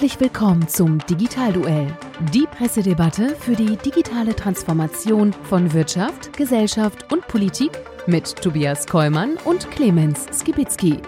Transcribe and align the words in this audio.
Herzlich 0.00 0.18
willkommen 0.18 0.66
zum 0.66 0.98
Digitalduell, 1.10 1.94
die 2.32 2.46
Pressedebatte 2.46 3.36
für 3.36 3.54
die 3.54 3.76
digitale 3.76 4.34
Transformation 4.34 5.34
von 5.42 5.74
Wirtschaft, 5.74 6.34
Gesellschaft 6.34 7.12
und 7.12 7.28
Politik 7.28 7.72
mit 8.06 8.34
Tobias 8.36 8.86
Kollmann 8.86 9.36
und 9.44 9.70
Clemens 9.70 10.26
Skibitzky. 10.32 11.02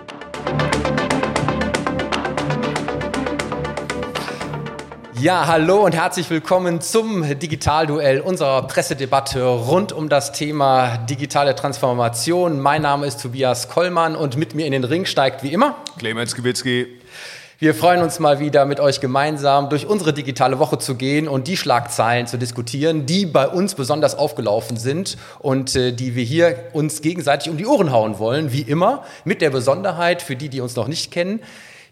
Ja, 5.19 5.47
hallo 5.47 5.87
und 5.87 5.95
herzlich 5.95 6.29
willkommen 6.29 6.83
zum 6.83 7.39
Digitalduell 7.39 8.21
unserer 8.21 8.67
Pressedebatte 8.67 9.43
rund 9.43 9.93
um 9.93 10.11
das 10.11 10.33
Thema 10.33 10.99
digitale 10.99 11.55
Transformation. 11.55 12.61
Mein 12.61 12.83
Name 12.83 13.07
ist 13.07 13.23
Tobias 13.23 13.71
Kollmann 13.71 14.15
und 14.15 14.37
mit 14.37 14.55
mir 14.55 14.67
in 14.67 14.73
den 14.73 14.85
Ring 14.85 15.07
steigt 15.07 15.43
wie 15.43 15.55
immer 15.55 15.77
Clemens 15.99 16.35
Gewitzki. 16.35 16.99
Wir 17.63 17.77
freuen 17.77 18.03
uns 18.03 18.19
mal 18.19 18.41
wieder 18.41 18.65
mit 18.65 18.81
euch 18.81 19.01
gemeinsam 19.01 19.69
durch 19.69 19.87
unsere 19.87 20.13
digitale 20.13 20.59
Woche 20.59 20.79
zu 20.79 20.97
gehen 20.97 21.29
und 21.29 21.47
die 21.47 21.57
Schlagzeilen 21.57 22.27
zu 22.27 22.37
diskutieren, 22.37 23.07
die 23.07 23.25
bei 23.25 23.47
uns 23.47 23.77
besonders 23.77 24.17
aufgelaufen 24.17 24.77
sind 24.77 25.17
und 25.39 25.77
äh, 25.77 25.93
die 25.93 26.17
wir 26.17 26.25
hier 26.25 26.57
uns 26.73 27.03
gegenseitig 27.03 27.53
um 27.53 27.57
die 27.57 27.67
Ohren 27.67 27.93
hauen 27.93 28.19
wollen, 28.19 28.53
wie 28.53 28.63
immer, 28.63 29.05
mit 29.25 29.41
der 29.41 29.51
Besonderheit 29.51 30.23
für 30.23 30.35
die, 30.35 30.49
die 30.49 30.61
uns 30.61 30.75
noch 30.75 30.89
nicht 30.89 31.13
kennen. 31.13 31.39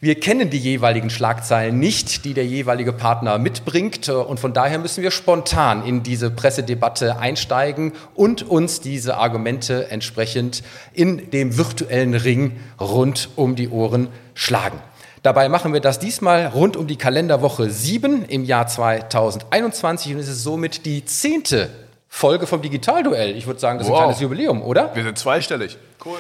Wir 0.01 0.19
kennen 0.19 0.51
die 0.51 0.59
jeweiligen 0.59 1.09
Schlagzeilen 1.09 1.79
nicht, 1.79 2.25
die 2.25 2.35
der 2.35 2.47
jeweilige 2.47 2.93
Partner 2.93 3.39
mitbringt. 3.39 4.09
Und 4.09 4.41
von 4.41 4.53
daher 4.53 4.81
müssen 4.81 5.05
wir 5.05 5.13
spontan 5.13 5.87
in 5.87 6.03
diese 6.03 6.33
Pressedebatte 6.33 7.21
einsteigen 7.21 7.93
und 8.17 8.43
uns 8.43 8.81
diese 8.81 9.19
Argumente 9.19 9.89
entsprechend 9.89 10.65
in 10.95 11.31
dem 11.31 11.57
virtuellen 11.57 12.15
Ring 12.15 12.59
rund 12.81 13.29
um 13.37 13.55
die 13.55 13.69
Ohren 13.69 14.09
schlagen. 14.35 14.81
Dabei 15.23 15.51
machen 15.51 15.75
wir 15.75 15.81
das 15.81 15.99
diesmal 15.99 16.47
rund 16.47 16.77
um 16.79 16.87
die 16.87 16.97
Kalenderwoche 16.97 17.69
7 17.69 18.25
im 18.25 18.45
Jahr 18.45 18.67
2021 18.67 20.15
und 20.15 20.19
es 20.21 20.29
ist 20.29 20.43
somit 20.43 20.87
die 20.87 21.05
zehnte 21.05 21.69
Folge 22.09 22.47
vom 22.47 22.63
Digitalduell. 22.63 23.37
Ich 23.37 23.47
würde 23.47 23.61
sagen, 23.61 23.79
das 23.79 23.87
ist 23.87 23.93
Wow. 23.93 23.99
ein 24.01 24.05
kleines 24.05 24.21
Jubiläum, 24.23 24.63
oder? 24.63 24.95
Wir 24.95 25.03
sind 25.03 25.19
zweistellig. 25.19 25.77
Cool. 26.05 26.19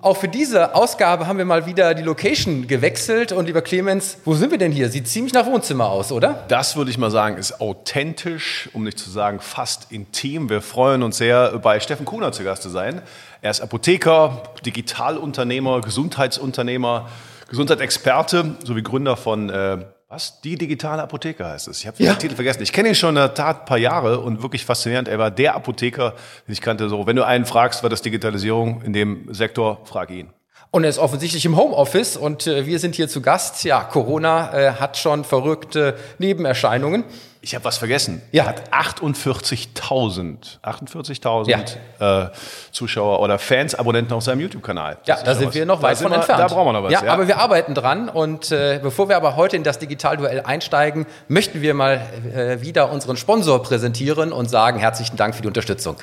Auch 0.00 0.16
für 0.16 0.26
diese 0.26 0.74
Ausgabe 0.74 1.28
haben 1.28 1.38
wir 1.38 1.44
mal 1.44 1.66
wieder 1.66 1.94
die 1.94 2.02
Location 2.02 2.66
gewechselt. 2.66 3.30
Und 3.30 3.46
lieber 3.46 3.62
Clemens, 3.62 4.18
wo 4.24 4.34
sind 4.34 4.50
wir 4.50 4.58
denn 4.58 4.72
hier? 4.72 4.88
Sieht 4.88 5.06
ziemlich 5.06 5.32
nach 5.32 5.46
Wohnzimmer 5.46 5.86
aus, 5.90 6.10
oder? 6.10 6.42
Das 6.48 6.74
würde 6.74 6.90
ich 6.90 6.98
mal 6.98 7.12
sagen, 7.12 7.36
ist 7.36 7.60
authentisch, 7.60 8.68
um 8.72 8.82
nicht 8.82 8.98
zu 8.98 9.08
sagen 9.08 9.38
fast 9.38 9.92
intim. 9.92 10.48
Wir 10.50 10.60
freuen 10.60 11.04
uns 11.04 11.18
sehr, 11.18 11.56
bei 11.60 11.78
Steffen 11.78 12.04
Kuhner 12.04 12.32
zu 12.32 12.42
Gast 12.42 12.64
zu 12.64 12.68
sein. 12.68 13.00
Er 13.42 13.52
ist 13.52 13.60
Apotheker, 13.60 14.42
Digitalunternehmer, 14.66 15.80
Gesundheitsunternehmer, 15.82 17.08
Gesundheitsexperte 17.52 18.56
sowie 18.64 18.82
Gründer 18.82 19.14
von, 19.14 19.50
äh, 19.50 19.84
was? 20.08 20.40
Die 20.40 20.56
digitale 20.56 21.02
Apotheke 21.02 21.44
heißt 21.46 21.68
es. 21.68 21.80
Ich 21.80 21.86
habe 21.86 22.02
Ja. 22.02 22.14
den 22.14 22.18
Titel 22.18 22.34
vergessen. 22.34 22.62
Ich 22.62 22.72
kenne 22.72 22.88
ihn 22.88 22.94
schon 22.94 23.10
in 23.10 23.14
der 23.16 23.34
Tat 23.34 23.60
ein 23.60 23.64
paar 23.66 23.76
Jahre 23.76 24.20
und 24.20 24.42
wirklich 24.42 24.64
faszinierend. 24.64 25.06
Er 25.06 25.18
war 25.18 25.30
der 25.30 25.54
Apotheker, 25.54 26.14
den 26.46 26.52
ich 26.54 26.62
kannte. 26.62 26.88
So, 26.88 27.06
wenn 27.06 27.14
du 27.16 27.26
einen 27.26 27.44
fragst, 27.44 27.84
was 27.84 27.92
ist 27.92 28.04
Digitalisierung 28.06 28.80
in 28.82 28.94
dem 28.94 29.32
Sektor, 29.34 29.82
frag 29.84 30.10
ihn. 30.10 30.30
Und 30.70 30.84
er 30.84 30.88
ist 30.90 30.98
offensichtlich 30.98 31.44
im 31.44 31.58
Homeoffice 31.58 32.16
und 32.16 32.46
äh, 32.46 32.64
wir 32.64 32.78
sind 32.78 32.94
hier 32.94 33.06
zu 33.06 33.20
Gast. 33.20 33.62
Ja, 33.64 33.84
Corona 33.84 34.54
äh, 34.58 34.72
hat 34.72 34.96
schon 34.96 35.22
verrückte 35.24 35.96
Nebenerscheinungen. 36.18 37.04
Ich 37.44 37.56
habe 37.56 37.64
was 37.64 37.76
vergessen. 37.76 38.22
Ja. 38.30 38.44
Er 38.44 38.48
hat 38.50 38.72
48.000 38.72 40.60
48.000 40.62 41.76
äh, 41.98 42.30
Zuschauer 42.70 43.18
oder 43.18 43.36
Fans, 43.40 43.74
Abonnenten 43.74 44.14
auf 44.14 44.22
seinem 44.22 44.40
YouTube-Kanal. 44.42 44.98
Ja, 45.06 45.20
da 45.24 45.34
sind 45.34 45.52
wir 45.52 45.66
noch 45.66 45.82
weit 45.82 45.98
von 45.98 46.12
wir- 46.12 46.18
entfernt. 46.18 46.38
Da 46.40 46.46
brauchen 46.46 46.68
wir 46.68 46.72
noch 46.72 46.84
was. 46.84 46.92
Ja, 46.92 47.02
aber 47.12 47.26
wir 47.26 47.38
arbeiten 47.38 47.74
dran. 47.74 48.08
Und 48.08 48.52
äh, 48.52 48.78
bevor 48.80 49.08
wir 49.08 49.16
aber 49.16 49.34
heute 49.34 49.56
in 49.56 49.64
das 49.64 49.80
Digitalduell 49.80 50.42
einsteigen, 50.42 51.04
möchten 51.26 51.62
wir 51.62 51.74
mal 51.74 52.00
äh, 52.32 52.60
wieder 52.60 52.92
unseren 52.92 53.16
Sponsor 53.16 53.60
präsentieren 53.60 54.32
und 54.32 54.48
sagen 54.48 54.78
herzlichen 54.78 55.16
Dank 55.16 55.34
für 55.34 55.42
die 55.42 55.48
Unterstützung. 55.48 55.96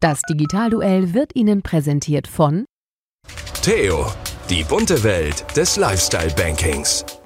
Das 0.00 0.20
Digitalduell 0.28 1.14
wird 1.14 1.36
Ihnen 1.36 1.62
präsentiert 1.62 2.26
von 2.26 2.64
Theo, 3.62 4.10
die 4.48 4.64
bunte 4.64 5.04
Welt 5.04 5.44
des 5.56 5.76
Lifestyle-Bankings. 5.76 7.19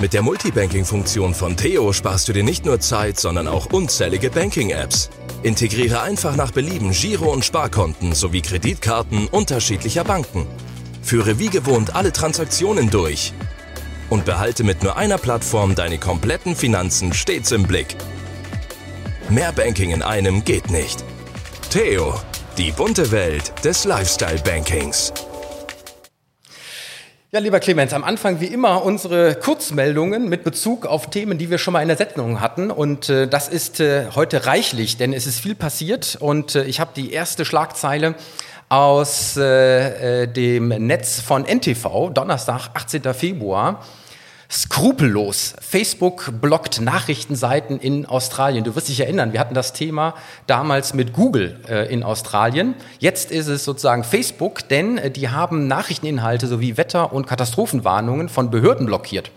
Mit 0.00 0.12
der 0.12 0.22
Multibanking-Funktion 0.22 1.34
von 1.34 1.56
Theo 1.56 1.92
sparst 1.92 2.28
du 2.28 2.32
dir 2.32 2.44
nicht 2.44 2.64
nur 2.64 2.78
Zeit, 2.78 3.18
sondern 3.18 3.48
auch 3.48 3.66
unzählige 3.72 4.30
Banking-Apps. 4.30 5.10
Integriere 5.42 6.02
einfach 6.02 6.36
nach 6.36 6.52
Belieben 6.52 6.92
Giro- 6.92 7.32
und 7.32 7.44
Sparkonten 7.44 8.14
sowie 8.14 8.40
Kreditkarten 8.40 9.26
unterschiedlicher 9.26 10.04
Banken. 10.04 10.46
Führe 11.02 11.40
wie 11.40 11.48
gewohnt 11.48 11.96
alle 11.96 12.12
Transaktionen 12.12 12.90
durch. 12.90 13.32
Und 14.08 14.24
behalte 14.24 14.62
mit 14.62 14.84
nur 14.84 14.96
einer 14.96 15.18
Plattform 15.18 15.74
deine 15.74 15.98
kompletten 15.98 16.54
Finanzen 16.54 17.12
stets 17.12 17.50
im 17.50 17.64
Blick. 17.64 17.96
Mehr 19.28 19.50
Banking 19.50 19.90
in 19.90 20.02
einem 20.02 20.44
geht 20.44 20.70
nicht. 20.70 21.02
Theo, 21.70 22.14
die 22.56 22.70
bunte 22.70 23.10
Welt 23.10 23.52
des 23.64 23.84
Lifestyle-Bankings. 23.84 25.12
Ja, 27.30 27.40
lieber 27.40 27.60
Clemens, 27.60 27.92
am 27.92 28.04
Anfang 28.04 28.40
wie 28.40 28.46
immer 28.46 28.82
unsere 28.86 29.34
Kurzmeldungen 29.34 30.30
mit 30.30 30.44
Bezug 30.44 30.86
auf 30.86 31.10
Themen, 31.10 31.36
die 31.36 31.50
wir 31.50 31.58
schon 31.58 31.74
mal 31.74 31.82
in 31.82 31.88
der 31.88 31.98
Sendung 31.98 32.40
hatten. 32.40 32.70
Und 32.70 33.10
äh, 33.10 33.28
das 33.28 33.48
ist 33.50 33.80
äh, 33.80 34.06
heute 34.14 34.46
reichlich, 34.46 34.96
denn 34.96 35.12
es 35.12 35.26
ist 35.26 35.38
viel 35.38 35.54
passiert. 35.54 36.16
Und 36.18 36.54
äh, 36.54 36.64
ich 36.64 36.80
habe 36.80 36.92
die 36.96 37.12
erste 37.12 37.44
Schlagzeile 37.44 38.14
aus 38.70 39.36
äh, 39.36 40.22
äh, 40.22 40.26
dem 40.26 40.68
Netz 40.68 41.20
von 41.20 41.44
NTV, 41.44 42.12
Donnerstag, 42.14 42.70
18. 42.72 43.02
Februar. 43.12 43.84
Skrupellos. 44.50 45.54
Facebook 45.60 46.32
blockt 46.40 46.80
Nachrichtenseiten 46.80 47.78
in 47.78 48.06
Australien. 48.06 48.64
Du 48.64 48.74
wirst 48.74 48.88
dich 48.88 48.98
erinnern, 49.00 49.34
wir 49.34 49.40
hatten 49.40 49.54
das 49.54 49.74
Thema 49.74 50.14
damals 50.46 50.94
mit 50.94 51.12
Google 51.12 51.60
äh, 51.68 51.92
in 51.92 52.02
Australien. 52.02 52.74
Jetzt 52.98 53.30
ist 53.30 53.48
es 53.48 53.64
sozusagen 53.64 54.04
Facebook, 54.04 54.66
denn 54.68 54.96
äh, 54.96 55.10
die 55.10 55.28
haben 55.28 55.66
Nachrichteninhalte 55.66 56.46
sowie 56.46 56.78
Wetter- 56.78 57.12
und 57.12 57.26
Katastrophenwarnungen 57.26 58.30
von 58.30 58.50
Behörden 58.50 58.86
blockiert. 58.86 59.30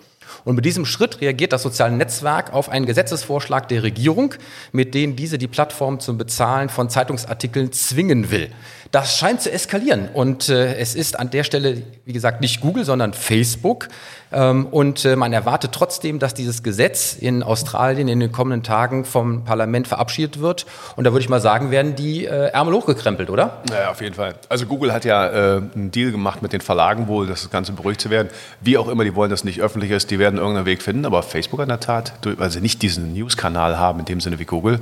Und 0.44 0.56
mit 0.56 0.66
diesem 0.66 0.86
Schritt 0.86 1.22
reagiert 1.22 1.54
das 1.54 1.64
soziale 1.64 1.96
Netzwerk 1.96 2.54
auf 2.54 2.70
einen 2.70 2.86
Gesetzesvorschlag 2.86 3.68
der 3.68 3.84
Regierung, 3.84 4.36
mit 4.72 4.94
dem 4.94 5.16
diese 5.16 5.38
die 5.38 5.48
Plattform 5.48 6.00
zum 6.00 6.18
Bezahlen 6.18 6.70
von 6.70 6.90
Zeitungsartikeln 6.90 7.72
zwingen 7.72 8.32
will. 8.32 8.50
Das 8.92 9.18
scheint 9.18 9.42
zu 9.42 9.50
eskalieren 9.50 10.10
und 10.14 10.50
äh, 10.50 10.76
es 10.76 10.96
ist 10.96 11.18
an 11.18 11.30
der 11.30 11.46
Stelle, 11.46 11.82
wie 12.04 12.12
gesagt, 12.12 12.42
nicht 12.42 12.60
Google, 12.60 12.84
sondern 12.84 13.14
Facebook. 13.14 13.88
Ähm, 14.34 14.66
und 14.66 15.06
äh, 15.06 15.16
man 15.16 15.32
erwartet 15.32 15.72
trotzdem, 15.72 16.20
dass 16.20 16.34
dieses 16.34 16.62
Gesetz 16.62 17.14
in 17.14 17.42
Australien 17.42 18.10
in 18.10 18.20
den 18.20 18.34
kommenden 18.34 18.64
Tagen 18.64 19.06
vom 19.06 19.46
Parlament 19.46 19.88
verabschiedet 19.88 20.42
wird. 20.42 20.66
Und 20.98 21.06
da 21.06 21.14
würde 21.14 21.22
ich 21.22 21.30
mal 21.30 21.40
sagen, 21.40 21.72
werden 21.72 21.96
die 21.96 22.26
äh, 22.26 22.48
Ärmel 22.48 22.74
hochgekrempelt, 22.74 23.30
oder? 23.30 23.62
Ja, 23.70 23.92
auf 23.92 24.02
jeden 24.02 24.16
Fall. 24.16 24.36
Also 24.50 24.66
Google 24.66 24.94
hat 24.94 25.06
ja 25.06 25.28
äh, 25.28 25.62
einen 25.74 25.92
Deal 25.92 26.12
gemacht 26.12 26.42
mit 26.42 26.52
den 26.52 26.62
Verlagen 26.62 27.08
wohl, 27.08 27.28
das 27.28 27.50
Ganze 27.50 27.72
beruhigt 27.72 28.02
zu 28.02 28.10
werden. 28.10 28.30
Wie 28.60 28.78
auch 28.78 28.90
immer, 28.90 29.06
die 29.06 29.16
wollen, 29.16 29.30
dass 29.30 29.42
es 29.42 29.44
nicht 29.46 29.62
öffentlich 29.62 29.92
ist, 29.92 30.12
die 30.12 30.20
werden 30.20 30.31
irgendeinen 30.38 30.66
Weg 30.66 30.82
finden. 30.82 31.06
Aber 31.06 31.24
Facebook 31.24 31.60
in 31.62 31.70
der 31.70 31.80
Tat, 31.80 32.14
weil 32.24 32.50
sie 32.50 32.62
nicht 32.62 32.82
diesen 32.82 33.14
News-Kanal 33.14 33.78
haben, 33.78 34.00
in 34.00 34.06
dem 34.06 34.22
Sinne 34.22 34.40
wie 34.40 34.46
Google, 34.46 34.80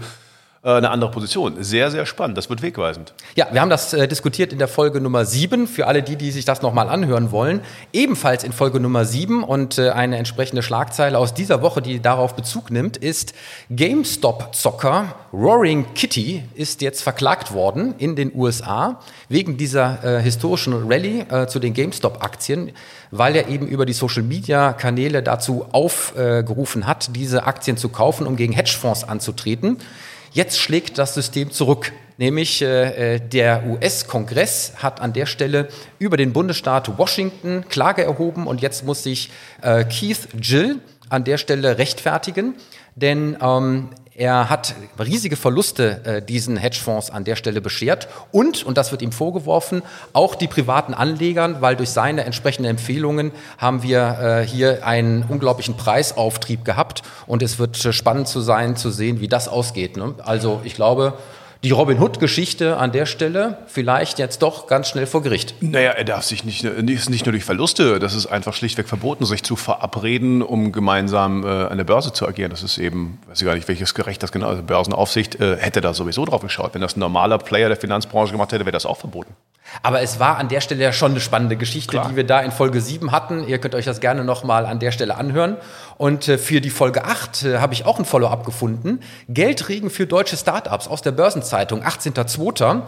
eine 0.62 0.90
andere 0.90 1.10
Position. 1.12 1.64
Sehr, 1.64 1.90
sehr 1.90 2.06
spannend. 2.06 2.38
Das 2.38 2.50
wird 2.50 2.62
wegweisend. 2.62 3.14
Ja, 3.36 3.48
wir 3.52 3.62
haben 3.62 3.70
das 3.70 3.94
äh, 3.94 4.08
diskutiert 4.10 4.52
in 4.52 4.60
der 4.60 4.68
Folge 4.68 5.00
Nummer 5.00 5.24
7, 5.24 5.68
für 5.68 5.88
alle 5.88 6.04
die, 6.04 6.18
die 6.18 6.32
sich 6.32 6.44
das 6.44 6.62
nochmal 6.62 6.90
anhören 6.90 7.32
wollen. 7.32 7.62
Ebenfalls 7.94 8.44
in 8.44 8.52
Folge 8.52 8.82
Nummer 8.82 9.06
7 9.06 9.44
und 9.44 9.78
äh, 9.78 9.92
eine 9.92 10.18
entsprechende 10.18 10.62
Schlagzeile 10.62 11.18
aus 11.18 11.34
dieser 11.34 11.62
Woche, 11.62 11.82
die 11.82 12.02
darauf 12.02 12.36
Bezug 12.36 12.72
nimmt, 12.72 12.98
ist 12.98 13.34
GameStop-Zocker 13.70 15.16
Roaring 15.32 15.94
Kitty 15.94 16.44
ist 16.56 16.82
jetzt 16.82 17.04
verklagt 17.04 17.54
worden 17.54 17.94
in 17.98 18.16
den 18.16 18.32
USA 18.36 19.00
wegen 19.30 19.58
dieser 19.58 20.04
äh, 20.04 20.22
historischen 20.22 20.74
Rallye 20.74 21.26
äh, 21.30 21.48
zu 21.48 21.60
den 21.60 21.74
GameStop-Aktien, 21.74 22.72
weil 23.12 23.36
er 23.36 23.48
eben 23.48 23.68
über 23.68 23.86
die 23.86 23.94
Social-Media-Kanäle 23.94 25.24
dazu 25.24 25.68
aufgerufen 25.72 26.88
hat, 26.88 27.16
diese 27.16 27.46
Aktien 27.46 27.78
zu 27.78 27.90
kaufen, 27.90 28.28
um 28.28 28.36
gegen 28.36 28.54
Hedgefonds 28.54 29.04
anzutreten. 29.04 29.78
Jetzt 30.32 30.60
schlägt 30.60 30.98
das 30.98 31.14
System 31.14 31.52
zurück. 31.52 31.92
Nämlich 32.18 32.62
äh, 32.62 33.16
äh, 33.16 33.20
der 33.22 33.66
US-Kongress 33.66 34.74
hat 34.76 35.00
an 35.00 35.14
der 35.14 35.26
Stelle 35.26 35.70
über 36.00 36.18
den 36.18 36.34
Bundesstaat 36.34 36.98
Washington 36.98 37.64
Klage 37.70 38.04
erhoben 38.04 38.46
und 38.46 38.62
jetzt 38.62 38.86
muss 38.86 39.04
sich 39.04 39.32
äh, 39.62 39.86
Keith 39.86 40.28
Gill 40.36 40.80
an 41.08 41.24
der 41.24 41.38
Stelle 41.38 41.78
rechtfertigen, 41.78 42.56
denn 42.96 43.38
ähm, 43.42 43.90
er 44.20 44.50
hat 44.50 44.76
riesige 45.00 45.38
Verluste 45.38 46.02
äh, 46.04 46.22
diesen 46.22 46.58
Hedgefonds 46.58 47.10
an 47.10 47.24
der 47.24 47.38
Stelle 47.38 47.62
beschert 47.62 48.10
und, 48.34 48.66
und 48.66 48.78
das 48.78 48.92
wird 48.92 49.02
ihm 49.02 49.14
vorgeworfen, 49.14 49.82
auch 50.12 50.36
die 50.36 50.48
privaten 50.48 50.94
Anlegern, 50.94 51.62
weil 51.62 51.78
durch 51.78 51.92
seine 51.92 52.26
entsprechenden 52.26 52.70
Empfehlungen 52.70 53.32
haben 53.58 53.82
wir 53.82 54.42
äh, 54.44 54.46
hier 54.46 54.86
einen 54.86 55.24
unglaublichen 55.24 55.78
Preisauftrieb 55.78 56.66
gehabt 56.66 57.02
und 57.28 57.42
es 57.42 57.60
wird 57.60 57.84
äh, 57.86 57.94
spannend 57.94 58.28
zu 58.28 58.42
sein, 58.42 58.76
zu 58.76 58.92
sehen, 58.92 59.22
wie 59.22 59.30
das 59.30 59.48
ausgeht. 59.48 59.96
Ne? 59.96 60.14
Also 60.26 60.60
ich 60.66 60.76
glaube, 60.76 61.14
die 61.64 61.72
Robin 61.72 62.00
Hood-Geschichte 62.00 62.78
an 62.78 62.94
der 62.94 63.06
Stelle 63.06 63.58
vielleicht 63.68 64.18
jetzt 64.18 64.42
doch 64.42 64.68
ganz 64.68 64.88
schnell 64.88 65.06
vor 65.06 65.22
Gericht. 65.22 65.56
Naja, 65.62 65.92
er 65.92 66.06
darf 66.06 66.24
sich 66.24 66.46
nicht, 66.46 66.64
nicht, 66.64 67.10
nicht 67.10 67.26
nur 67.26 67.34
durch 67.34 67.44
Verluste, 67.44 68.00
das 68.00 68.16
ist 68.16 68.28
einfach 68.28 68.54
schlichtweg 68.54 68.88
verboten, 68.88 69.26
sich 69.26 69.44
zu 69.44 69.58
verabreden, 69.58 70.42
um 70.42 70.72
gemeinsam 70.72 71.44
äh, 71.44 71.48
an 71.48 71.78
der 71.78 71.84
Börse 71.84 72.14
zu 72.14 72.26
agieren. 72.26 72.52
Das 72.52 72.64
ist 72.64 72.78
eben, 72.78 73.20
weiß 73.28 73.42
ich 73.42 73.46
gar 73.46 73.56
nicht, 73.56 73.68
welches 73.68 73.94
Gerecht 73.94 74.24
das 74.24 74.32
genau 74.32 74.48
ist. 74.48 74.52
Also 74.52 74.64
Börsenaufsicht 74.64 75.36
äh, 75.42 75.58
hätte 75.58 75.82
da 75.82 75.94
sowieso 75.94 76.24
drauf 76.24 76.42
geschaut. 76.42 76.74
Wenn 76.74 76.82
das 76.82 76.96
ein 76.96 77.02
normaler 77.02 77.38
Player 77.38 77.68
der 77.68 77.78
Finanzbranche 77.78 78.32
gemacht 78.32 78.54
hätte, 78.54 78.66
wäre 78.66 78.72
das 78.72 78.86
auch 78.86 78.98
verboten. 78.98 79.36
Aber 79.84 80.02
es 80.02 80.20
war 80.20 80.38
an 80.38 80.48
der 80.48 80.62
Stelle 80.62 80.84
ja 80.84 80.94
schon 80.94 81.12
eine 81.12 81.20
spannende 81.20 81.56
Geschichte, 81.56 81.92
Klar. 81.92 82.10
die 82.10 82.16
wir 82.16 82.26
da 82.26 82.42
in 82.42 82.52
Folge 82.52 82.82
7 82.82 83.12
hatten. 83.12 83.48
Ihr 83.48 83.60
könnt 83.60 83.76
euch 83.76 83.86
das 83.86 84.00
gerne 84.00 84.24
nochmal 84.24 84.66
an 84.66 84.80
der 84.80 84.92
Stelle 84.92 85.16
anhören. 85.16 85.58
Und 85.98 86.28
äh, 86.28 86.38
für 86.38 86.62
die 86.62 86.70
Folge 86.70 87.06
8 87.06 87.44
äh, 87.44 87.58
habe 87.60 87.74
ich 87.74 87.86
auch 87.86 88.00
ein 88.00 88.06
Follow-up 88.06 88.46
gefunden. 88.46 89.00
Geldregen 89.28 89.90
für 89.90 90.08
deutsche 90.08 90.38
Startups 90.38 90.88
aus 90.88 91.02
der 91.02 91.12
Börsenzeitung, 91.12 91.84
18.02. 91.84 92.82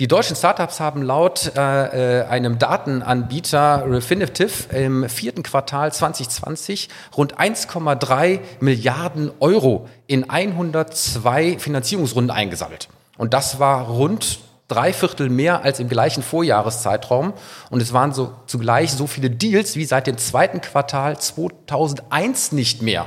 Die 0.00 0.08
deutschen 0.08 0.34
Startups 0.34 0.80
haben 0.80 1.02
laut 1.02 1.52
äh, 1.58 2.20
äh, 2.20 2.24
einem 2.24 2.58
Datenanbieter 2.58 3.84
Refinitiv 3.86 4.72
im 4.72 5.06
vierten 5.10 5.42
Quartal 5.42 5.92
2020 5.92 6.88
rund 7.18 7.38
1,3 7.38 8.40
Milliarden 8.60 9.30
Euro 9.40 9.90
in 10.06 10.30
102 10.30 11.58
Finanzierungsrunden 11.58 12.30
eingesammelt. 12.30 12.88
Und 13.18 13.34
das 13.34 13.58
war 13.58 13.88
rund 13.88 14.38
drei 14.70 14.92
Viertel 14.92 15.28
mehr 15.28 15.62
als 15.62 15.80
im 15.80 15.88
gleichen 15.88 16.22
Vorjahreszeitraum. 16.22 17.32
Und 17.70 17.82
es 17.82 17.92
waren 17.92 18.12
so 18.12 18.32
zugleich 18.46 18.92
so 18.92 19.06
viele 19.06 19.30
Deals 19.30 19.76
wie 19.76 19.84
seit 19.84 20.06
dem 20.06 20.18
zweiten 20.18 20.60
Quartal 20.60 21.18
2001 21.18 22.52
nicht 22.52 22.82
mehr. 22.82 23.06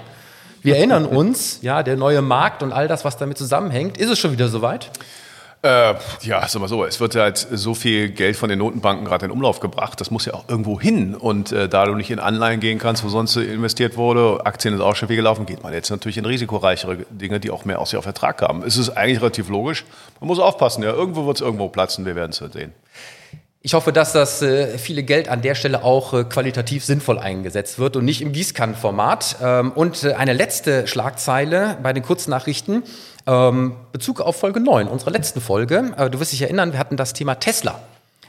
Wir 0.61 0.77
erinnern 0.77 1.05
uns, 1.05 1.59
ja, 1.61 1.83
der 1.83 1.97
neue 1.97 2.21
Markt 2.21 2.63
und 2.63 2.71
all 2.71 2.87
das, 2.87 3.03
was 3.03 3.17
damit 3.17 3.37
zusammenhängt. 3.37 3.97
Ist 3.97 4.09
es 4.09 4.19
schon 4.19 4.31
wieder 4.31 4.47
soweit? 4.47 4.91
Äh, 5.65 5.95
ja, 6.23 6.45
sag 6.45 6.59
mal 6.59 6.67
so, 6.67 6.83
es 6.83 6.99
wird 6.99 7.15
halt 7.15 7.37
so 7.37 7.73
viel 7.73 8.09
Geld 8.09 8.35
von 8.35 8.49
den 8.49 8.59
Notenbanken 8.59 9.05
gerade 9.05 9.25
in 9.25 9.31
Umlauf 9.31 9.61
gebracht, 9.61 10.01
das 10.01 10.11
muss 10.11 10.25
ja 10.25 10.33
auch 10.33 10.49
irgendwo 10.49 10.77
hin. 10.77 11.15
Und 11.15 11.53
äh, 11.53 11.69
da 11.69 11.85
du 11.85 11.95
nicht 11.95 12.11
in 12.11 12.19
Anleihen 12.19 12.59
gehen 12.59 12.79
kannst, 12.79 13.01
wo 13.05 13.07
sonst 13.07 13.37
investiert 13.37 13.95
wurde, 13.95 14.45
Aktien 14.45 14.73
ist 14.73 14.81
auch 14.81 14.97
schon 14.97 15.07
viel 15.07 15.15
gelaufen, 15.15 15.45
geht 15.45 15.63
man 15.63 15.71
jetzt 15.71 15.89
natürlich 15.89 16.17
in 16.17 16.25
risikoreichere 16.25 17.05
Dinge, 17.09 17.39
die 17.39 17.49
auch 17.49 17.63
mehr 17.63 17.79
aus 17.79 17.95
auf 17.95 18.05
Ertrag 18.05 18.41
haben. 18.41 18.61
Es 18.63 18.75
ist 18.75 18.89
eigentlich 18.89 19.21
relativ 19.21 19.47
logisch. 19.47 19.85
Man 20.19 20.27
muss 20.27 20.39
aufpassen, 20.39 20.83
ja, 20.83 20.91
irgendwo 20.91 21.25
wird 21.25 21.37
es 21.37 21.41
irgendwo 21.41 21.69
platzen, 21.69 22.05
wir 22.05 22.17
werden 22.17 22.31
es 22.31 22.43
sehen. 22.51 22.73
Ich 23.65 23.73
hoffe, 23.73 23.93
dass 23.93 24.11
das 24.11 24.41
äh, 24.41 24.77
viele 24.77 25.03
Geld 25.03 25.29
an 25.29 25.41
der 25.41 25.55
Stelle 25.55 25.85
auch 25.85 26.13
äh, 26.13 26.25
qualitativ 26.25 26.83
sinnvoll 26.83 27.17
eingesetzt 27.17 27.79
wird 27.79 27.95
und 27.95 28.03
nicht 28.03 28.21
im 28.21 28.33
Gießkannenformat. 28.33 29.37
Ähm, 29.41 29.71
und 29.71 30.03
äh, 30.03 30.15
eine 30.15 30.33
letzte 30.33 30.85
Schlagzeile 30.87 31.77
bei 31.81 31.93
den 31.93 32.03
Kurznachrichten. 32.03 32.83
Ähm, 33.25 33.75
Bezug 33.91 34.19
auf 34.19 34.35
Folge 34.35 34.59
9, 34.59 34.87
unserer 34.87 35.11
letzten 35.11 35.39
Folge. 35.39 35.93
Äh, 35.97 36.09
du 36.09 36.19
wirst 36.19 36.33
dich 36.33 36.41
erinnern, 36.41 36.73
wir 36.73 36.79
hatten 36.79 36.97
das 36.97 37.13
Thema 37.13 37.35
Tesla 37.35 37.79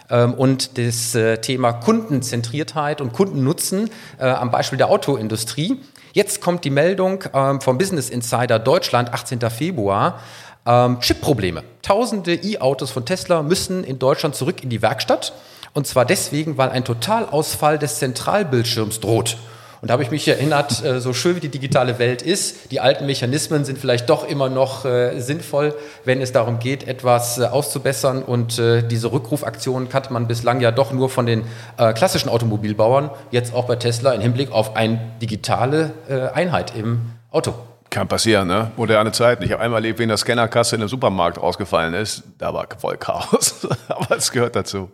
ähm, 0.09 0.35
und 0.35 0.79
das 0.79 1.15
äh, 1.15 1.39
Thema 1.39 1.73
Kundenzentriertheit 1.73 3.01
und 3.01 3.13
Kundennutzen 3.13 3.91
äh, 4.19 4.27
am 4.27 4.51
Beispiel 4.51 4.79
der 4.79 4.91
Autoindustrie. 4.91 5.81
Jetzt 6.13 6.41
kommt 6.41 6.65
die 6.65 6.71
Meldung 6.71 7.25
ähm, 7.35 7.61
vom 7.61 7.77
Business 7.77 8.09
Insider 8.09 8.59
Deutschland, 8.59 9.13
18. 9.13 9.41
Februar. 9.51 10.21
Ähm, 10.67 11.01
Chip-Probleme. 11.01 11.63
Tausende 11.83 12.35
E-Autos 12.35 12.91
von 12.91 13.05
Tesla 13.05 13.43
müssen 13.43 13.85
in 13.85 13.99
Deutschland 13.99 14.35
zurück 14.35 14.63
in 14.63 14.71
die 14.71 14.81
Werkstatt. 14.81 15.33
Und 15.75 15.87
zwar 15.87 16.05
deswegen, 16.05 16.57
weil 16.57 16.71
ein 16.71 16.85
Totalausfall 16.85 17.79
des 17.79 17.99
Zentralbildschirms 17.99 19.01
droht. 19.01 19.37
Und 19.85 19.89
da 19.89 19.93
habe 19.93 20.03
ich 20.03 20.11
mich 20.11 20.27
erinnert, 20.27 20.83
äh, 20.83 20.99
so 20.99 21.13
schön 21.13 21.37
wie 21.37 21.41
die 21.41 21.51
digitale 21.51 21.99
Welt 21.99 22.23
ist, 22.23 22.71
die 22.73 22.81
alten 22.81 23.05
Mechanismen 23.05 23.67
sind 23.67 23.79
vielleicht 23.79 24.09
doch 24.09 24.27
immer 24.27 24.49
noch 24.49 24.87
äh, 24.87 25.21
sinnvoll, 25.21 25.75
wenn 26.07 26.23
es 26.23 26.33
darum 26.33 26.59
geht, 26.59 26.89
etwas 26.89 27.37
äh, 27.37 27.45
auszubessern. 27.45 28.23
Und 28.23 28.57
diese 28.57 29.13
Rückrufaktionen 29.13 29.91
kannte 29.91 30.11
man 30.11 30.27
bislang 30.27 30.63
ja 30.63 30.71
doch 30.71 30.93
nur 30.93 31.11
von 31.11 31.27
den 31.27 31.45
klassischen 31.77 32.31
Automobilbauern, 32.31 33.11
jetzt 33.31 33.53
auch 33.53 33.67
bei 33.67 33.77
Tesla 33.77 34.13
im 34.13 34.23
Hinblick 34.23 34.53
auf 34.53 34.75
eine 34.75 34.99
digitale 35.21 35.93
Einheit 36.33 36.75
im 36.75 37.11
Auto. 37.31 37.53
Kann 37.95 38.09
passieren, 38.09 38.49
ne? 38.49 38.73
Moderne 38.77 39.13
Zeiten. 39.13 39.45
Ich 39.45 39.53
habe 39.53 39.63
einmal 39.63 39.79
erlebt, 39.79 40.01
wie 40.01 40.03
in 40.03 40.09
der 40.09 40.19
Scannerkasse 40.19 40.75
in 40.75 40.83
einem 40.83 40.89
Supermarkt 40.89 41.41
rausgefallen 41.41 41.95
ist. 41.95 42.25
Da 42.39 42.53
war 42.53 42.67
voll 42.77 42.97
Chaos. 42.97 43.69
Aber 43.89 44.17
es 44.17 44.33
gehört 44.33 44.57
dazu. 44.57 44.91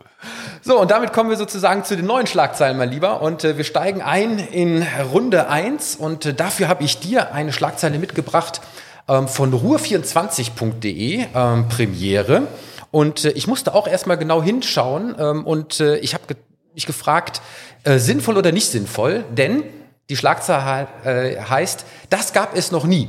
So, 0.61 0.79
und 0.79 0.91
damit 0.91 1.15
kommen 1.15 1.31
wir 1.31 1.39
sozusagen 1.39 1.83
zu 1.83 1.97
den 1.97 2.05
neuen 2.05 2.27
Schlagzeilen, 2.27 2.77
mein 2.77 2.91
Lieber. 2.91 3.23
Und 3.23 3.43
äh, 3.43 3.57
wir 3.57 3.65
steigen 3.65 4.03
ein 4.03 4.39
in 4.39 4.87
Runde 5.15 5.49
1. 5.49 5.97
Und 5.97 6.27
äh, 6.27 6.35
dafür 6.35 6.69
habe 6.69 6.85
ich 6.85 7.01
dir 7.01 7.33
eine 7.33 7.55
Schlagzeile 7.55 7.99
mitgebracht 7.99 8.61
ähm, 9.09 9.29
von 9.29 9.55
ruhr24.de, 9.55 11.25
ähm, 11.35 11.69
Premiere. 11.71 12.49
Und 12.91 13.25
äh, 13.25 13.31
ich 13.31 13.47
musste 13.47 13.73
auch 13.73 13.89
erstmal 13.89 14.19
genau 14.19 14.43
hinschauen. 14.43 15.17
Ähm, 15.19 15.47
und 15.47 15.81
äh, 15.81 15.97
ich 16.01 16.13
habe 16.13 16.25
ge 16.27 16.37
mich 16.75 16.85
gefragt, 16.85 17.41
äh, 17.85 17.99
sinnvoll 17.99 18.37
oder 18.37 18.53
nicht 18.53 18.71
sinnvoll, 18.71 19.25
denn 19.31 19.65
die 20.11 20.17
Schlagzeile 20.17 20.89
äh, 21.05 21.41
heißt, 21.41 21.87
das 22.11 22.33
gab 22.33 22.57
es 22.57 22.73
noch 22.73 22.85
nie. 22.85 23.09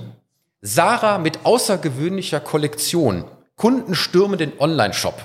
Sarah 0.62 1.18
mit 1.18 1.40
außergewöhnlicher 1.44 2.40
Kollektion. 2.40 3.26
Kunden 3.56 3.96
stürmen 3.96 4.38
den 4.38 4.54
Online-Shop. 4.60 5.20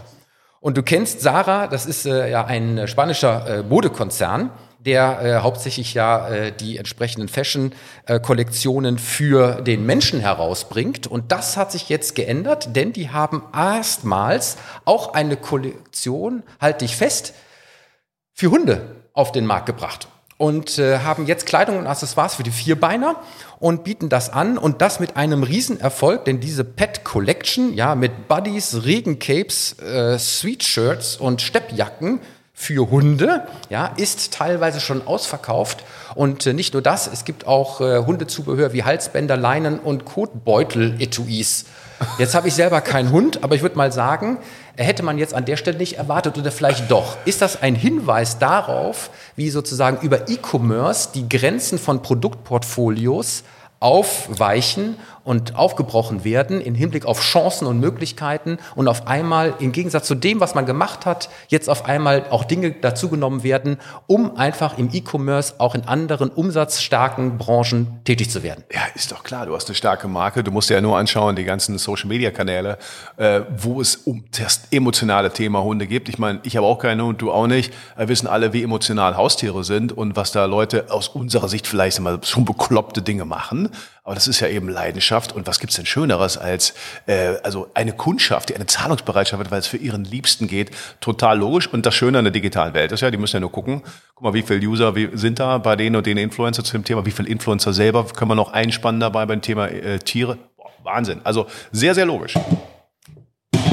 Und 0.61 0.78
du 0.78 0.82
kennst 0.82 1.20
Sarah, 1.20 1.67
das 1.67 1.84
ist 1.84 2.06
äh, 2.06 2.31
ja 2.31 2.46
ein 2.46 2.88
spanischer 2.88 3.58
äh, 3.58 3.62
Modekonzern, 3.62 4.50
der 4.78 5.20
äh, 5.23 5.34
hauptsächlich 5.43 5.93
ja 5.93 6.28
äh, 6.28 6.52
die 6.52 6.78
entsprechenden 6.78 7.28
Fashion-Kollektionen 7.28 8.99
für 8.99 9.61
den 9.61 9.84
Menschen 9.84 10.20
herausbringt. 10.20 11.06
Und 11.06 11.31
das 11.31 11.58
hat 11.58 11.72
sich 11.72 11.90
jetzt 11.90 12.14
geändert, 12.14 12.75
denn 12.75 12.94
die 12.94 13.11
haben 13.11 13.43
erstmals 13.55 14.56
auch 14.87 15.12
eine 15.12 15.37
Kollektion, 15.37 16.43
halte 16.58 16.87
ich 16.87 16.96
fest, 16.96 17.34
für 18.32 18.50
Hunde 18.50 18.96
auf 19.12 19.32
den 19.32 19.44
Markt 19.44 19.67
gebracht 19.67 20.08
und 20.38 20.79
äh, 20.79 20.99
haben 20.99 21.27
jetzt 21.27 21.47
Kleidung 21.47 21.79
und 21.79 21.87
Accessoires 21.87 22.35
für 22.35 22.43
die 22.43 22.50
Vierbeiner 22.50 23.17
und 23.59 23.85
bieten 23.85 24.09
das 24.09 24.31
an 24.31 24.59
und 24.59 24.83
das 24.83 25.00
mit 25.00 25.17
einem 25.17 25.43
Riesenerfolg, 25.43 26.25
denn 26.25 26.41
diese 26.41 26.65
Pet 26.65 27.05
Collection, 27.05 27.75
ja, 27.75 27.94
mit 27.94 28.29
Buddies, 28.29 28.85
Regencapes, 28.85 29.79
äh, 29.79 30.19
Sweatshirts 30.19 31.17
und 31.17 31.41
Steppjacken 31.41 32.21
für 32.53 32.91
Hunde, 32.91 33.47
ja, 33.71 33.87
ist 33.97 34.33
teilweise 34.33 34.81
schon 34.81 35.06
ausverkauft 35.06 35.85
und 36.15 36.47
äh, 36.47 36.53
nicht 36.53 36.75
nur 36.75 36.82
das, 36.82 37.06
es 37.06 37.25
gibt 37.25 37.47
auch 37.47 37.81
äh, 37.81 38.05
Hundezubehör 38.05 38.73
wie 38.73 38.85
Halsbänder, 38.85 39.37
Leinen 39.37 39.79
und 39.79 40.05
Kotbeutel-Etuis. 40.05 41.65
Jetzt 42.19 42.34
habe 42.34 42.48
ich 42.48 42.54
selber 42.54 42.81
keinen 42.81 43.10
Hund, 43.10 43.43
aber 43.43 43.54
ich 43.54 43.62
würde 43.62 43.76
mal 43.76 43.93
sagen, 43.93 44.38
hätte 44.76 45.02
man 45.02 45.19
jetzt 45.19 45.34
an 45.34 45.44
der 45.44 45.56
Stelle 45.56 45.79
nicht 45.79 45.96
erwartet 45.96 46.36
oder 46.36 46.50
vielleicht 46.50 46.91
doch. 46.91 47.17
Ist 47.24 47.43
das 47.43 47.62
ein 47.62 47.74
Hinweis 47.74 48.38
darauf, 48.38 49.10
wie 49.34 49.50
sozusagen 49.50 50.05
über 50.05 50.29
E-Commerce 50.29 51.10
die 51.15 51.29
Grenzen 51.29 51.79
von 51.79 52.03
Produktportfolios 52.03 53.44
aufweichen 53.81 54.97
und 55.27 55.56
aufgebrochen 55.56 56.25
werden 56.25 56.61
im 56.61 56.77
Hinblick 56.77 57.05
auf 57.05 57.21
Chancen 57.21 57.67
und 57.67 57.81
Möglichkeiten 57.81 58.59
und 58.77 58.87
auf 58.87 59.09
einmal 59.09 59.55
im 59.59 59.73
Gegensatz 59.73 60.06
zu 60.06 60.15
dem, 60.15 60.39
was 60.39 60.55
man 60.55 60.67
gemacht 60.67 61.05
hat, 61.05 61.29
jetzt 61.49 61.69
auf 61.69 61.85
einmal 61.85 62.27
auch 62.31 62.45
Dinge 62.45 62.71
dazugenommen 62.71 63.43
werden, 63.43 63.79
um 64.06 64.37
einfach 64.37 64.79
im 64.79 64.89
E-Commerce 64.93 65.55
auch 65.59 65.75
in 65.75 65.83
anderen 65.83 66.31
umsatzstarken 66.31 67.39
Branchen 67.39 68.01
tätig 68.05 68.31
zu 68.31 68.45
werden. 68.45 68.63
Ja, 68.73 68.83
ist 68.95 69.11
doch 69.11 69.25
klar, 69.25 69.47
du 69.47 69.55
hast 69.56 69.69
eine 69.69 69.75
starke 69.75 70.06
Marke, 70.06 70.45
du 70.45 70.53
musst 70.53 70.71
dir 70.71 70.75
ja 70.75 70.81
nur 70.81 70.97
anschauen, 70.97 71.35
die 71.35 71.45
ganzen 71.45 71.77
Social-Media-Kanäle, 71.77 72.79
äh, 73.17 73.41
wo 73.59 73.81
es 73.81 73.97
um 73.97 74.25
das 74.39 74.63
emotionale 74.71 75.33
Thema 75.33 75.61
Hunde 75.61 75.89
gibt. 75.89 76.09
Ich 76.09 76.19
meine, 76.19 76.39
ich 76.45 76.56
habe 76.56 76.67
auch 76.67 76.79
keinen 76.79 77.03
Hund, 77.03 77.21
du 77.21 77.33
auch 77.33 77.49
nicht. 77.49 77.75
Wir 77.97 78.06
wissen 78.06 78.29
alle, 78.29 78.53
wie 78.53 78.63
emotional 78.63 79.17
Haustiere 79.17 79.65
sind 79.65 79.93
und 79.93 80.15
was 80.15 80.31
da 80.31 80.45
Leute 80.45 80.87
aus 80.91 81.09
unserer 81.09 81.49
Sicht 81.49 81.67
vielleicht 81.67 81.99
mal 81.99 82.21
schon 82.23 82.45
bekloppte 82.45 83.03
Dinge 83.03 83.25
machen. 83.25 83.66
Aber 84.06 84.15
das 84.15 84.29
ist 84.29 84.39
ja 84.39 84.46
eben 84.46 84.69
Leidenschaft. 84.69 85.32
Und 85.32 85.48
was 85.48 85.58
gibt's 85.58 85.75
denn 85.75 85.84
Schöneres 85.84 86.39
als 86.39 86.75
äh, 87.06 87.34
also 87.43 87.69
eine 87.75 87.93
Kundschaft, 87.93 88.48
die 88.48 88.55
eine 88.55 88.67
Zahlungsbereitschaft 88.67 89.43
hat, 89.43 89.51
weil 89.51 89.58
es 89.58 89.67
für 89.67 89.79
ihren 89.79 90.05
Liebsten 90.05 90.46
geht? 90.46 90.70
Total 91.01 91.36
logisch. 91.36 91.67
Und 91.67 91.84
das 91.86 91.96
Schöne 91.96 92.19
an 92.19 92.25
der 92.25 92.31
digitalen 92.31 92.72
Welt 92.72 92.93
ist 92.93 93.01
ja, 93.01 93.10
die 93.10 93.17
müssen 93.17 93.36
ja 93.36 93.41
nur 93.41 93.51
gucken, 93.51 93.82
guck 94.15 94.22
mal, 94.22 94.32
wie 94.32 94.43
viele 94.43 94.65
User 94.65 94.94
sind 95.15 95.41
da 95.41 95.58
bei 95.58 95.75
denen 95.75 95.96
und 95.96 96.06
den 96.06 96.19
Influencer 96.19 96.63
zu 96.63 96.72
dem 96.72 96.84
Thema, 96.84 97.05
wie 97.05 97.10
viele 97.10 97.29
Influencer 97.29 97.72
selber 97.72 98.05
können 98.05 98.31
wir 98.31 98.36
noch 98.36 98.53
einspannen 98.53 99.01
dabei 99.01 99.27
beim 99.27 99.43
Thema 99.43 99.67
äh, 99.67 99.98
Tiere. 99.98 100.39
Boah, 100.56 100.70
Wahnsinn. 100.84 101.20
Also 101.25 101.48
sehr, 101.72 101.96
sehr 101.96 102.06
logisch. 102.06 102.34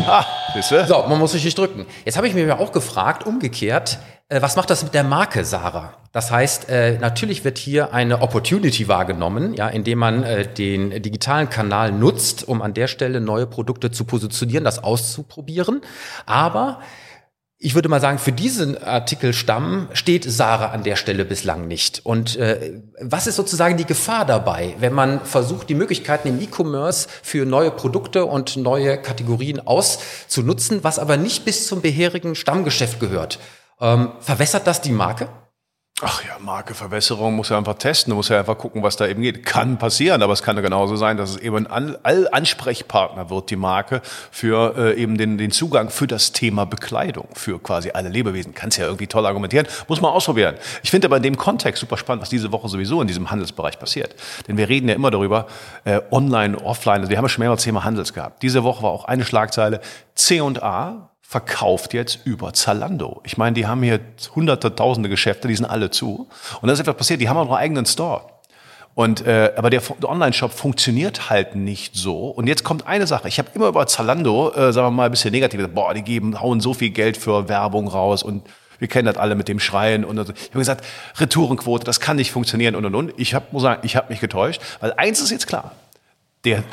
Ah, 0.08 0.26
so, 0.62 1.06
man 1.08 1.20
muss 1.20 1.32
sich 1.32 1.44
nicht 1.44 1.58
drücken. 1.58 1.86
Jetzt 2.06 2.18
habe 2.18 2.28
ich 2.28 2.34
mir 2.34 2.60
auch 2.60 2.72
gefragt, 2.72 3.26
umgekehrt, 3.26 4.00
äh, 4.30 4.42
was 4.42 4.56
macht 4.56 4.70
das 4.70 4.84
mit 4.84 4.94
der 4.94 5.04
Marke 5.04 5.46
Sarah? 5.46 5.94
Das 6.12 6.32
heißt, 6.32 6.70
äh, 6.70 6.98
natürlich 7.00 7.44
wird 7.44 7.58
hier 7.58 7.94
eine 7.94 8.22
Opportunity 8.22 8.88
wahrgenommen, 8.88 9.54
ja, 9.54 9.68
indem 9.68 10.00
man 10.00 10.24
äh, 10.24 10.48
den 10.48 11.02
digitalen 11.02 11.50
Kanal 11.50 11.92
nutzt, 11.92 12.48
um 12.48 12.62
an 12.62 12.74
der 12.74 12.88
Stelle 12.88 13.20
neue 13.20 13.48
Produkte 13.48 13.92
zu 13.92 14.06
positionieren, 14.06 14.64
das 14.64 14.84
auszuprobieren. 14.84 15.82
Aber 16.26 16.82
Ich 17.66 17.76
würde 17.76 17.88
mal 17.88 18.02
sagen, 18.02 18.18
für 18.18 18.34
diesen 18.34 18.78
Artikelstamm 18.84 19.88
steht 19.94 20.26
Sarah 20.30 20.72
an 20.72 20.84
der 20.84 20.98
Stelle 20.98 21.24
bislang 21.24 21.66
nicht. 21.66 22.02
Und 22.06 22.36
äh, 22.36 22.82
was 23.00 23.26
ist 23.26 23.38
sozusagen 23.38 23.78
die 23.78 23.86
Gefahr 23.86 24.26
dabei, 24.26 24.76
wenn 24.80 24.92
man 24.92 25.24
versucht, 25.24 25.70
die 25.70 25.74
Möglichkeiten 25.74 26.28
im 26.28 26.42
E-Commerce 26.42 27.08
für 27.22 27.46
neue 27.46 27.72
Produkte 27.72 28.26
und 28.26 28.58
neue 28.58 29.02
Kategorien 29.02 29.66
auszunutzen, 29.66 30.84
was 30.84 31.00
aber 31.00 31.16
nicht 31.16 31.46
bis 31.46 31.66
zum 31.66 31.80
bisherigen 31.80 32.36
Stammgeschäft 32.36 33.00
gehört? 33.00 33.40
Ähm, 33.80 34.12
verwässert 34.20 34.68
das 34.68 34.82
die 34.82 34.92
Marke? 34.92 35.30
Ach 36.02 36.22
ja, 36.26 36.38
Markeverwässerung 36.40 37.36
muss 37.36 37.50
ja 37.50 37.58
einfach 37.58 37.76
testen, 37.76 38.14
muss 38.16 38.28
ja 38.28 38.40
einfach 38.40 38.58
gucken, 38.58 38.82
was 38.82 38.98
da 38.98 39.08
eben 39.08 39.22
geht. 39.22 39.46
Kann 39.46 39.78
passieren, 39.78 40.24
aber 40.24 40.34
es 40.34 40.42
kann 40.42 40.56
ja 40.56 40.64
genauso 40.64 40.96
sein, 40.96 41.18
dass 41.18 41.30
es 41.30 41.38
eben 41.38 41.68
ein 41.68 41.96
Allansprechpartner 42.04 43.30
wird, 43.30 43.52
die 43.52 43.56
Marke, 43.56 44.02
für 44.32 44.76
äh, 44.76 45.02
eben 45.02 45.18
den, 45.18 45.38
den 45.38 45.52
Zugang 45.52 45.90
für 45.90 46.08
das 46.08 46.32
Thema 46.32 46.66
Bekleidung, 46.66 47.30
für 47.36 47.58
quasi 47.58 47.92
alle 47.92 48.10
Lebewesen. 48.10 48.56
Kannst 48.56 48.80
ja 48.80 48.86
irgendwie 48.86 49.06
toll 49.06 49.26
argumentieren, 49.26 49.68
muss 49.88 50.02
man 50.02 50.12
ausprobieren. 50.12 50.56
Ich 50.82 50.90
finde 50.90 51.08
aber 51.08 51.18
in 51.18 51.24
dem 51.24 51.38
Kontext 51.38 51.80
super 51.80 51.96
spannend, 51.96 52.24
was 52.24 52.30
diese 52.30 52.52
Woche 52.52 52.68
sowieso 52.70 53.00
in 53.00 53.08
diesem 53.08 53.30
Handelsbereich 53.30 53.78
passiert. 53.78 54.16
Denn 54.48 54.58
wir 54.58 54.68
reden 54.68 54.90
ja 54.90 54.96
immer 54.96 55.12
darüber, 55.12 55.46
äh, 55.86 56.02
online, 56.10 56.60
offline, 56.60 57.02
also 57.02 57.12
wir 57.12 57.18
haben 57.18 57.26
ja 57.26 57.30
schon 57.30 57.44
mehrmals 57.44 57.64
Thema 57.64 57.84
Handels 57.84 58.14
gehabt. 58.14 58.42
Diese 58.42 58.64
Woche 58.64 58.82
war 58.82 58.90
auch 58.90 59.06
eine 59.06 59.24
Schlagzeile, 59.24 59.80
C&A 60.16 61.13
verkauft 61.34 61.96
jetzt 61.96 62.20
über 62.26 62.54
Zalando. 62.54 63.20
Ich 63.24 63.38
meine, 63.38 63.56
die 63.56 63.66
haben 63.66 63.82
hier 63.82 64.00
hunderte, 64.36 64.76
tausende 64.76 65.10
Geschäfte, 65.10 65.48
die 65.48 65.56
sind 65.56 65.66
alle 65.66 65.90
zu. 65.90 66.28
Und 66.62 66.68
das 66.68 66.74
ist 66.74 66.82
etwas 66.82 66.96
passiert, 66.96 67.22
die 67.22 67.28
haben 67.28 67.38
auch 67.38 67.46
noch 67.46 67.54
einen 67.54 67.64
eigenen 67.64 67.86
Store. 67.88 68.22
Und 68.94 69.26
äh, 69.26 69.52
aber 69.58 69.72
der, 69.72 69.82
Online-Shop 70.04 70.52
funktioniert 70.52 71.32
halt 71.32 71.56
nicht 71.56 71.96
so. 71.96 72.28
Und 72.28 72.46
jetzt 72.46 72.64
kommt 72.64 72.86
eine 72.86 73.08
Sache. 73.08 73.28
Ich 73.28 73.40
habe 73.40 73.50
immer 73.56 73.68
über 73.68 73.88
Zalando, 73.88 74.52
äh, 74.52 74.72
sagen 74.72 74.90
wir 74.90 74.92
mal, 74.92 75.06
ein 75.06 75.12
bisschen 75.12 75.32
negativ 75.32 75.58
gesagt, 75.58 75.74
boah, 75.74 75.92
die 75.96 76.04
geben, 76.04 76.40
hauen 76.40 76.60
so 76.60 76.76
viel 76.76 76.92
Geld 76.92 77.18
für 77.18 77.50
Werbung 77.50 77.88
raus 77.88 78.22
und 78.22 78.44
wir 78.78 78.88
kennen 78.88 79.08
das 79.08 79.18
alle 79.18 79.34
mit 79.34 79.48
dem 79.48 79.60
Schreien 79.60 80.06
und, 80.06 80.20
und. 80.20 80.30
ich 80.30 80.50
habe 80.50 80.60
gesagt, 80.60 80.86
Retourenquote, 81.18 81.84
das 81.84 82.00
kann 82.00 82.18
nicht 82.18 82.32
funktionieren 82.32 82.76
und 82.76 82.86
und 82.86 82.94
und. 82.94 83.14
Ich 83.18 83.34
habe 83.34 83.48
muss 83.50 83.64
sagen, 83.64 83.82
ich 83.84 83.96
habe 83.96 84.10
mich 84.10 84.20
getäuscht, 84.20 84.62
weil 84.82 84.94
eins 84.98 85.20
ist 85.20 85.32
jetzt 85.32 85.48
klar: 85.48 85.72
Der 86.46 86.64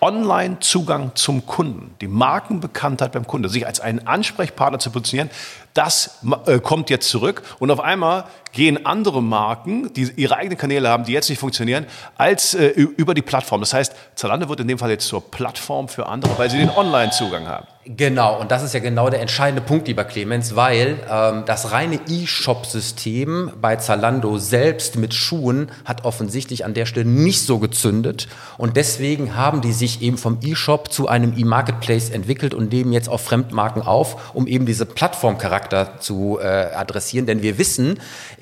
Online-Zugang 0.00 1.12
zum 1.14 1.46
Kunden, 1.46 1.94
die 2.00 2.08
Markenbekanntheit 2.08 3.12
beim 3.12 3.26
Kunden, 3.26 3.48
sich 3.48 3.66
als 3.66 3.80
einen 3.80 4.06
Ansprechpartner 4.06 4.78
zu 4.78 4.90
positionieren, 4.90 5.30
das 5.74 6.18
äh, 6.46 6.58
kommt 6.58 6.90
jetzt 6.90 7.08
zurück 7.08 7.42
und 7.58 7.70
auf 7.70 7.80
einmal 7.80 8.24
gehen 8.52 8.84
andere 8.84 9.22
Marken, 9.22 9.92
die 9.92 10.10
ihre 10.16 10.36
eigenen 10.36 10.58
Kanäle 10.58 10.88
haben, 10.88 11.04
die 11.04 11.12
jetzt 11.12 11.30
nicht 11.30 11.38
funktionieren, 11.38 11.86
als 12.16 12.54
äh, 12.54 12.68
über 12.68 13.14
die 13.14 13.22
Plattform. 13.22 13.60
Das 13.60 13.72
heißt, 13.72 13.94
Zalando 14.14 14.48
wird 14.48 14.60
in 14.60 14.68
dem 14.68 14.78
Fall 14.78 14.90
jetzt 14.90 15.06
zur 15.06 15.30
Plattform 15.30 15.88
für 15.88 16.06
andere, 16.06 16.36
weil 16.36 16.50
sie 16.50 16.58
den 16.58 16.70
Online-Zugang 16.70 17.46
haben. 17.46 17.66
Genau, 17.86 18.38
und 18.38 18.50
das 18.50 18.62
ist 18.62 18.74
ja 18.74 18.80
genau 18.80 19.08
der 19.08 19.20
entscheidende 19.22 19.62
Punkt, 19.62 19.88
lieber 19.88 20.04
Clemens, 20.04 20.54
weil 20.54 20.98
ähm, 21.10 21.44
das 21.46 21.72
reine 21.72 21.98
E-Shop-System 22.06 23.52
bei 23.60 23.76
Zalando 23.76 24.36
selbst 24.38 24.96
mit 24.96 25.14
Schuhen 25.14 25.70
hat 25.86 26.04
offensichtlich 26.04 26.64
an 26.64 26.74
der 26.74 26.84
Stelle 26.84 27.08
nicht 27.08 27.46
so 27.46 27.58
gezündet. 27.58 28.28
Und 28.58 28.76
deswegen 28.76 29.34
haben 29.34 29.62
die 29.62 29.72
sich 29.72 30.02
eben 30.02 30.18
vom 30.18 30.38
E-Shop 30.42 30.92
zu 30.92 31.08
einem 31.08 31.36
E-Marketplace 31.36 32.10
entwickelt 32.10 32.52
und 32.52 32.70
nehmen 32.70 32.92
jetzt 32.92 33.08
auch 33.08 33.20
Fremdmarken 33.20 33.82
auf, 33.82 34.34
um 34.34 34.46
eben 34.46 34.66
diese 34.66 34.84
Plattformcharakter 34.84 35.59
zu 36.00 36.38
äh, 36.40 36.44
adressieren. 36.44 37.26
Denn 37.26 37.42
wir 37.42 37.58
wissen, 37.58 38.00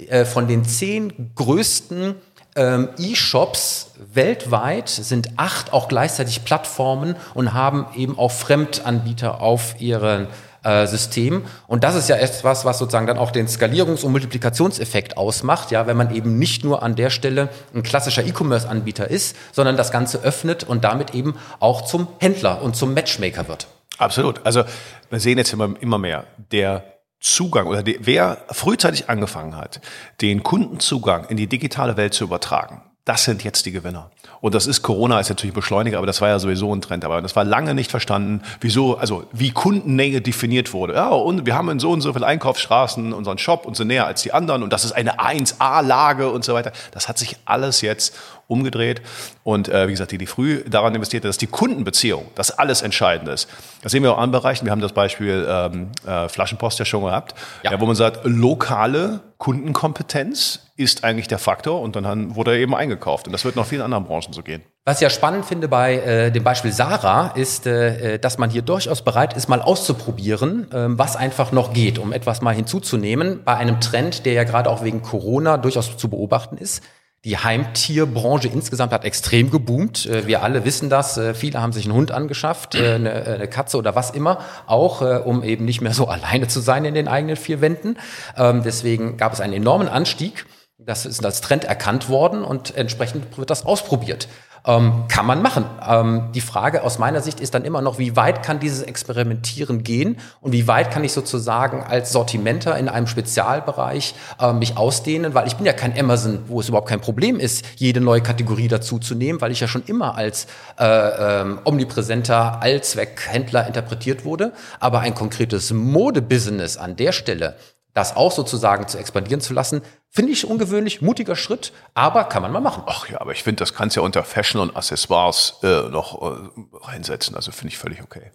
äh, 0.08 0.24
von 0.24 0.48
den 0.48 0.64
zehn 0.64 1.32
größten 1.34 2.14
ähm, 2.56 2.88
E-Shops 2.98 3.92
weltweit 4.12 4.88
sind 4.88 5.30
acht 5.36 5.72
auch 5.72 5.88
gleichzeitig 5.88 6.44
Plattformen 6.44 7.16
und 7.34 7.54
haben 7.54 7.86
eben 7.94 8.18
auch 8.18 8.32
Fremdanbieter 8.32 9.40
auf 9.40 9.80
ihren 9.80 10.26
äh, 10.64 10.86
System. 10.86 11.44
Und 11.68 11.84
das 11.84 11.94
ist 11.94 12.08
ja 12.08 12.16
etwas, 12.16 12.64
was 12.64 12.78
sozusagen 12.78 13.06
dann 13.06 13.16
auch 13.16 13.30
den 13.30 13.46
Skalierungs- 13.46 14.04
und 14.04 14.10
Multiplikationseffekt 14.10 15.16
ausmacht, 15.16 15.70
ja, 15.70 15.86
wenn 15.86 15.96
man 15.96 16.12
eben 16.14 16.38
nicht 16.38 16.64
nur 16.64 16.82
an 16.82 16.96
der 16.96 17.10
Stelle 17.10 17.48
ein 17.74 17.84
klassischer 17.84 18.24
E-Commerce-Anbieter 18.26 19.08
ist, 19.08 19.36
sondern 19.52 19.76
das 19.76 19.92
Ganze 19.92 20.18
öffnet 20.18 20.64
und 20.64 20.82
damit 20.82 21.14
eben 21.14 21.36
auch 21.60 21.82
zum 21.82 22.08
Händler 22.18 22.60
und 22.60 22.74
zum 22.74 22.92
Matchmaker 22.92 23.46
wird. 23.46 23.68
Absolut. 23.98 24.44
Also 24.44 24.64
wir 25.10 25.20
sehen 25.20 25.38
jetzt 25.38 25.52
immer, 25.52 25.74
immer 25.80 25.98
mehr, 25.98 26.24
der 26.50 26.97
Zugang 27.20 27.66
oder 27.66 27.82
die, 27.82 27.98
wer 28.00 28.38
frühzeitig 28.50 29.08
angefangen 29.08 29.56
hat, 29.56 29.80
den 30.20 30.42
Kundenzugang 30.42 31.26
in 31.28 31.36
die 31.36 31.48
digitale 31.48 31.96
Welt 31.96 32.14
zu 32.14 32.24
übertragen, 32.24 32.82
das 33.08 33.24
sind 33.24 33.42
jetzt 33.42 33.64
die 33.64 33.72
Gewinner. 33.72 34.10
Und 34.42 34.54
das 34.54 34.66
ist 34.66 34.82
Corona 34.82 35.18
ist 35.18 35.30
natürlich 35.30 35.54
Beschleuniger, 35.54 35.96
aber 35.96 36.06
das 36.06 36.20
war 36.20 36.28
ja 36.28 36.38
sowieso 36.38 36.74
ein 36.74 36.82
Trend. 36.82 37.06
Aber 37.06 37.22
das 37.22 37.34
war 37.34 37.42
lange 37.42 37.74
nicht 37.74 37.90
verstanden, 37.90 38.42
wieso, 38.60 38.98
also 38.98 39.24
wie 39.32 39.50
Kundennähe 39.50 40.20
definiert 40.20 40.74
wurde. 40.74 40.92
Ja, 40.92 41.08
und 41.08 41.46
wir 41.46 41.54
haben 41.54 41.70
in 41.70 41.80
so 41.80 41.90
und 41.90 42.02
so 42.02 42.12
viel 42.12 42.22
Einkaufsstraßen 42.22 43.14
unseren 43.14 43.38
Shop 43.38 43.64
und 43.64 43.78
sind 43.78 43.88
näher 43.88 44.06
als 44.06 44.20
die 44.20 44.34
anderen 44.34 44.62
und 44.62 44.74
das 44.74 44.84
ist 44.84 44.92
eine 44.92 45.20
1A-Lage 45.20 46.30
und 46.30 46.44
so 46.44 46.52
weiter. 46.52 46.72
Das 46.90 47.08
hat 47.08 47.16
sich 47.16 47.38
alles 47.46 47.80
jetzt 47.80 48.14
umgedreht. 48.48 49.02
Und 49.44 49.68
äh, 49.68 49.86
wie 49.86 49.92
gesagt, 49.92 50.10
die, 50.10 50.18
die 50.18 50.26
früh 50.26 50.64
daran 50.64 50.94
investiert, 50.94 51.24
dass 51.24 51.38
die 51.38 51.46
Kundenbeziehung, 51.46 52.26
das 52.34 52.50
alles 52.50 52.82
Entscheidende 52.82 53.32
ist. 53.32 53.48
Das 53.82 53.92
sehen 53.92 54.02
wir 54.02 54.12
auch 54.12 54.18
an 54.18 54.32
Bereichen. 54.32 54.64
Wir 54.64 54.72
haben 54.72 54.80
das 54.80 54.92
Beispiel 54.92 55.46
ähm, 55.48 55.90
äh, 56.06 56.28
Flaschenpost 56.28 56.78
ja 56.78 56.84
schon 56.84 57.04
gehabt, 57.04 57.34
ja. 57.62 57.70
Ja, 57.70 57.80
wo 57.80 57.86
man 57.86 57.94
sagt, 57.94 58.20
lokale 58.24 59.20
Kundenkompetenz 59.36 60.70
ist 60.76 61.04
eigentlich 61.04 61.28
der 61.28 61.38
Faktor 61.38 61.80
und 61.80 61.94
dann 61.96 62.34
wurde 62.34 62.52
er 62.52 62.58
eben 62.58 62.74
eingekauft. 62.74 63.26
Und 63.26 63.32
das 63.32 63.44
wird 63.44 63.54
noch 63.54 63.66
vielen 63.66 63.82
anderen 63.82 64.04
Branchen 64.04 64.32
so 64.32 64.42
gehen. 64.42 64.62
Was 64.84 64.96
ich 64.96 65.02
ja 65.02 65.10
spannend 65.10 65.44
finde 65.44 65.68
bei 65.68 65.96
äh, 65.96 66.30
dem 66.32 66.42
Beispiel 66.42 66.72
Sarah, 66.72 67.32
ist, 67.34 67.66
äh, 67.66 68.18
dass 68.18 68.38
man 68.38 68.48
hier 68.48 68.62
durchaus 68.62 69.02
bereit 69.02 69.36
ist, 69.36 69.48
mal 69.48 69.60
auszuprobieren, 69.60 70.72
äh, 70.72 70.86
was 70.88 71.14
einfach 71.14 71.52
noch 71.52 71.74
geht, 71.74 71.98
um 71.98 72.12
etwas 72.12 72.40
mal 72.40 72.54
hinzuzunehmen 72.54 73.42
bei 73.44 73.54
einem 73.54 73.80
Trend, 73.80 74.24
der 74.24 74.32
ja 74.32 74.44
gerade 74.44 74.70
auch 74.70 74.82
wegen 74.82 75.02
Corona 75.02 75.58
durchaus 75.58 75.96
zu 75.96 76.08
beobachten 76.08 76.56
ist. 76.56 76.82
Die 77.24 77.36
Heimtierbranche 77.36 78.46
insgesamt 78.46 78.92
hat 78.92 79.04
extrem 79.04 79.50
geboomt. 79.50 80.06
Äh, 80.06 80.28
wir 80.28 80.42
alle 80.44 80.64
wissen 80.64 80.88
das. 80.88 81.18
Äh, 81.18 81.34
viele 81.34 81.60
haben 81.60 81.72
sich 81.72 81.84
einen 81.84 81.94
Hund 81.94 82.12
angeschafft, 82.12 82.76
äh, 82.76 82.94
eine 82.94 83.48
Katze 83.48 83.76
oder 83.76 83.96
was 83.96 84.10
immer, 84.10 84.38
auch 84.66 85.00
um 85.24 85.42
eben 85.42 85.64
nicht 85.64 85.80
mehr 85.80 85.92
so 85.92 86.06
alleine 86.08 86.46
zu 86.46 86.60
sein 86.60 86.84
in 86.84 86.94
den 86.94 87.08
eigenen 87.08 87.36
vier 87.36 87.60
Wänden. 87.60 87.98
Ähm, 88.36 88.62
deswegen 88.62 89.16
gab 89.16 89.32
es 89.32 89.40
einen 89.40 89.52
enormen 89.52 89.88
Anstieg. 89.88 90.46
Das 90.78 91.06
ist 91.06 91.24
als 91.24 91.40
Trend 91.40 91.64
erkannt 91.64 92.08
worden 92.08 92.44
und 92.44 92.76
entsprechend 92.76 93.36
wird 93.36 93.50
das 93.50 93.66
ausprobiert. 93.66 94.28
Ähm, 94.66 95.04
kann 95.08 95.26
man 95.26 95.42
machen. 95.42 95.64
Ähm, 95.86 96.28
die 96.34 96.40
Frage 96.40 96.82
aus 96.82 96.98
meiner 96.98 97.20
Sicht 97.20 97.40
ist 97.40 97.54
dann 97.54 97.64
immer 97.64 97.82
noch, 97.82 97.98
wie 97.98 98.16
weit 98.16 98.42
kann 98.42 98.60
dieses 98.60 98.82
Experimentieren 98.82 99.82
gehen 99.82 100.18
und 100.40 100.52
wie 100.52 100.66
weit 100.68 100.90
kann 100.90 101.04
ich 101.04 101.12
sozusagen 101.12 101.82
als 101.82 102.12
Sortimenter 102.12 102.76
in 102.76 102.88
einem 102.88 103.06
Spezialbereich 103.06 104.14
äh, 104.40 104.52
mich 104.52 104.76
ausdehnen, 104.76 105.34
weil 105.34 105.46
ich 105.46 105.56
bin 105.56 105.66
ja 105.66 105.72
kein 105.72 105.98
Amazon, 105.98 106.40
wo 106.46 106.60
es 106.60 106.68
überhaupt 106.68 106.88
kein 106.88 107.00
Problem 107.00 107.38
ist, 107.40 107.64
jede 107.76 108.00
neue 108.00 108.20
Kategorie 108.20 108.68
dazu 108.68 108.98
zu 108.98 109.14
nehmen, 109.14 109.40
weil 109.40 109.52
ich 109.52 109.60
ja 109.60 109.68
schon 109.68 109.84
immer 109.86 110.16
als 110.16 110.46
äh, 110.78 110.84
ähm, 110.84 111.60
omnipräsenter 111.64 112.62
Allzweckhändler 112.62 113.66
interpretiert 113.66 114.24
wurde. 114.24 114.52
Aber 114.80 115.00
ein 115.00 115.14
konkretes 115.14 115.72
Modebusiness 115.72 116.76
an 116.76 116.96
der 116.96 117.12
Stelle, 117.12 117.56
das 117.94 118.16
auch 118.16 118.32
sozusagen 118.32 118.86
zu 118.86 118.98
expandieren 118.98 119.40
zu 119.40 119.52
lassen, 119.54 119.82
finde 120.10 120.32
ich 120.32 120.46
ungewöhnlich, 120.46 121.02
mutiger 121.02 121.36
Schritt, 121.36 121.72
aber 121.94 122.24
kann 122.24 122.42
man 122.42 122.52
mal 122.52 122.60
machen. 122.60 122.82
Ach 122.86 123.08
ja, 123.08 123.20
aber 123.20 123.32
ich 123.32 123.42
finde, 123.42 123.60
das 123.60 123.74
kannst 123.74 123.96
du 123.96 124.00
ja 124.00 124.04
unter 124.06 124.24
Fashion 124.24 124.60
und 124.60 124.76
Accessoires 124.76 125.58
äh, 125.62 125.88
noch 125.88 126.22
äh, 126.22 126.50
reinsetzen. 126.86 127.34
Also 127.36 127.52
finde 127.52 127.72
ich 127.72 127.78
völlig 127.78 128.02
okay. 128.02 128.30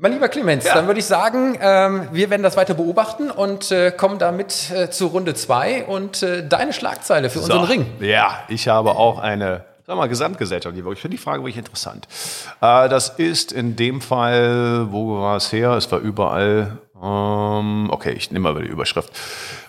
Mein 0.00 0.12
lieber 0.12 0.28
Clemens, 0.28 0.64
ja. 0.64 0.74
dann 0.74 0.86
würde 0.86 1.00
ich 1.00 1.06
sagen, 1.06 1.58
ähm, 1.60 2.08
wir 2.12 2.30
werden 2.30 2.44
das 2.44 2.56
weiter 2.56 2.74
beobachten 2.74 3.32
und 3.32 3.72
äh, 3.72 3.90
kommen 3.90 4.20
damit 4.20 4.70
äh, 4.70 4.90
zu 4.90 5.08
Runde 5.08 5.34
zwei 5.34 5.84
und 5.84 6.22
äh, 6.22 6.46
deine 6.46 6.72
Schlagzeile 6.72 7.30
für 7.30 7.40
so, 7.40 7.46
unseren 7.46 7.64
Ring. 7.64 7.86
Ja, 7.98 8.44
ich 8.48 8.68
habe 8.68 8.92
auch 8.92 9.18
eine 9.18 9.64
sag 9.88 9.96
mal, 9.96 10.06
gesamtgesellschaftlich. 10.06 10.84
Ich 10.84 11.00
finde 11.00 11.16
die 11.16 11.22
Frage 11.22 11.42
wirklich 11.42 11.56
interessant. 11.56 12.06
Äh, 12.60 12.88
das 12.88 13.08
ist 13.08 13.50
in 13.52 13.74
dem 13.74 14.00
Fall, 14.00 14.92
wo 14.92 15.18
war 15.18 15.36
es 15.36 15.50
her? 15.50 15.72
Es 15.72 15.90
war 15.90 15.98
überall 15.98 16.78
okay, 17.00 18.12
ich 18.12 18.30
nehme 18.30 18.52
mal 18.52 18.62
die 18.62 18.68
Überschrift. 18.68 19.10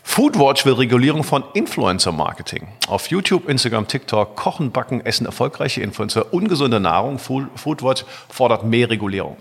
Foodwatch 0.03 0.65
will 0.65 0.74
Regulierung 0.74 1.24
von 1.24 1.43
Influencer-Marketing. 1.53 2.67
Auf 2.88 3.07
YouTube, 3.07 3.48
Instagram, 3.48 3.88
TikTok, 3.88 4.36
Kochen, 4.36 4.71
Backen, 4.71 5.05
Essen 5.05 5.25
erfolgreiche 5.25 5.81
Influencer, 5.81 6.33
ungesunde 6.33 6.79
Nahrung. 6.79 7.19
Foodwatch 7.19 8.05
fordert 8.29 8.63
mehr 8.63 8.89
Regulierung. 8.89 9.38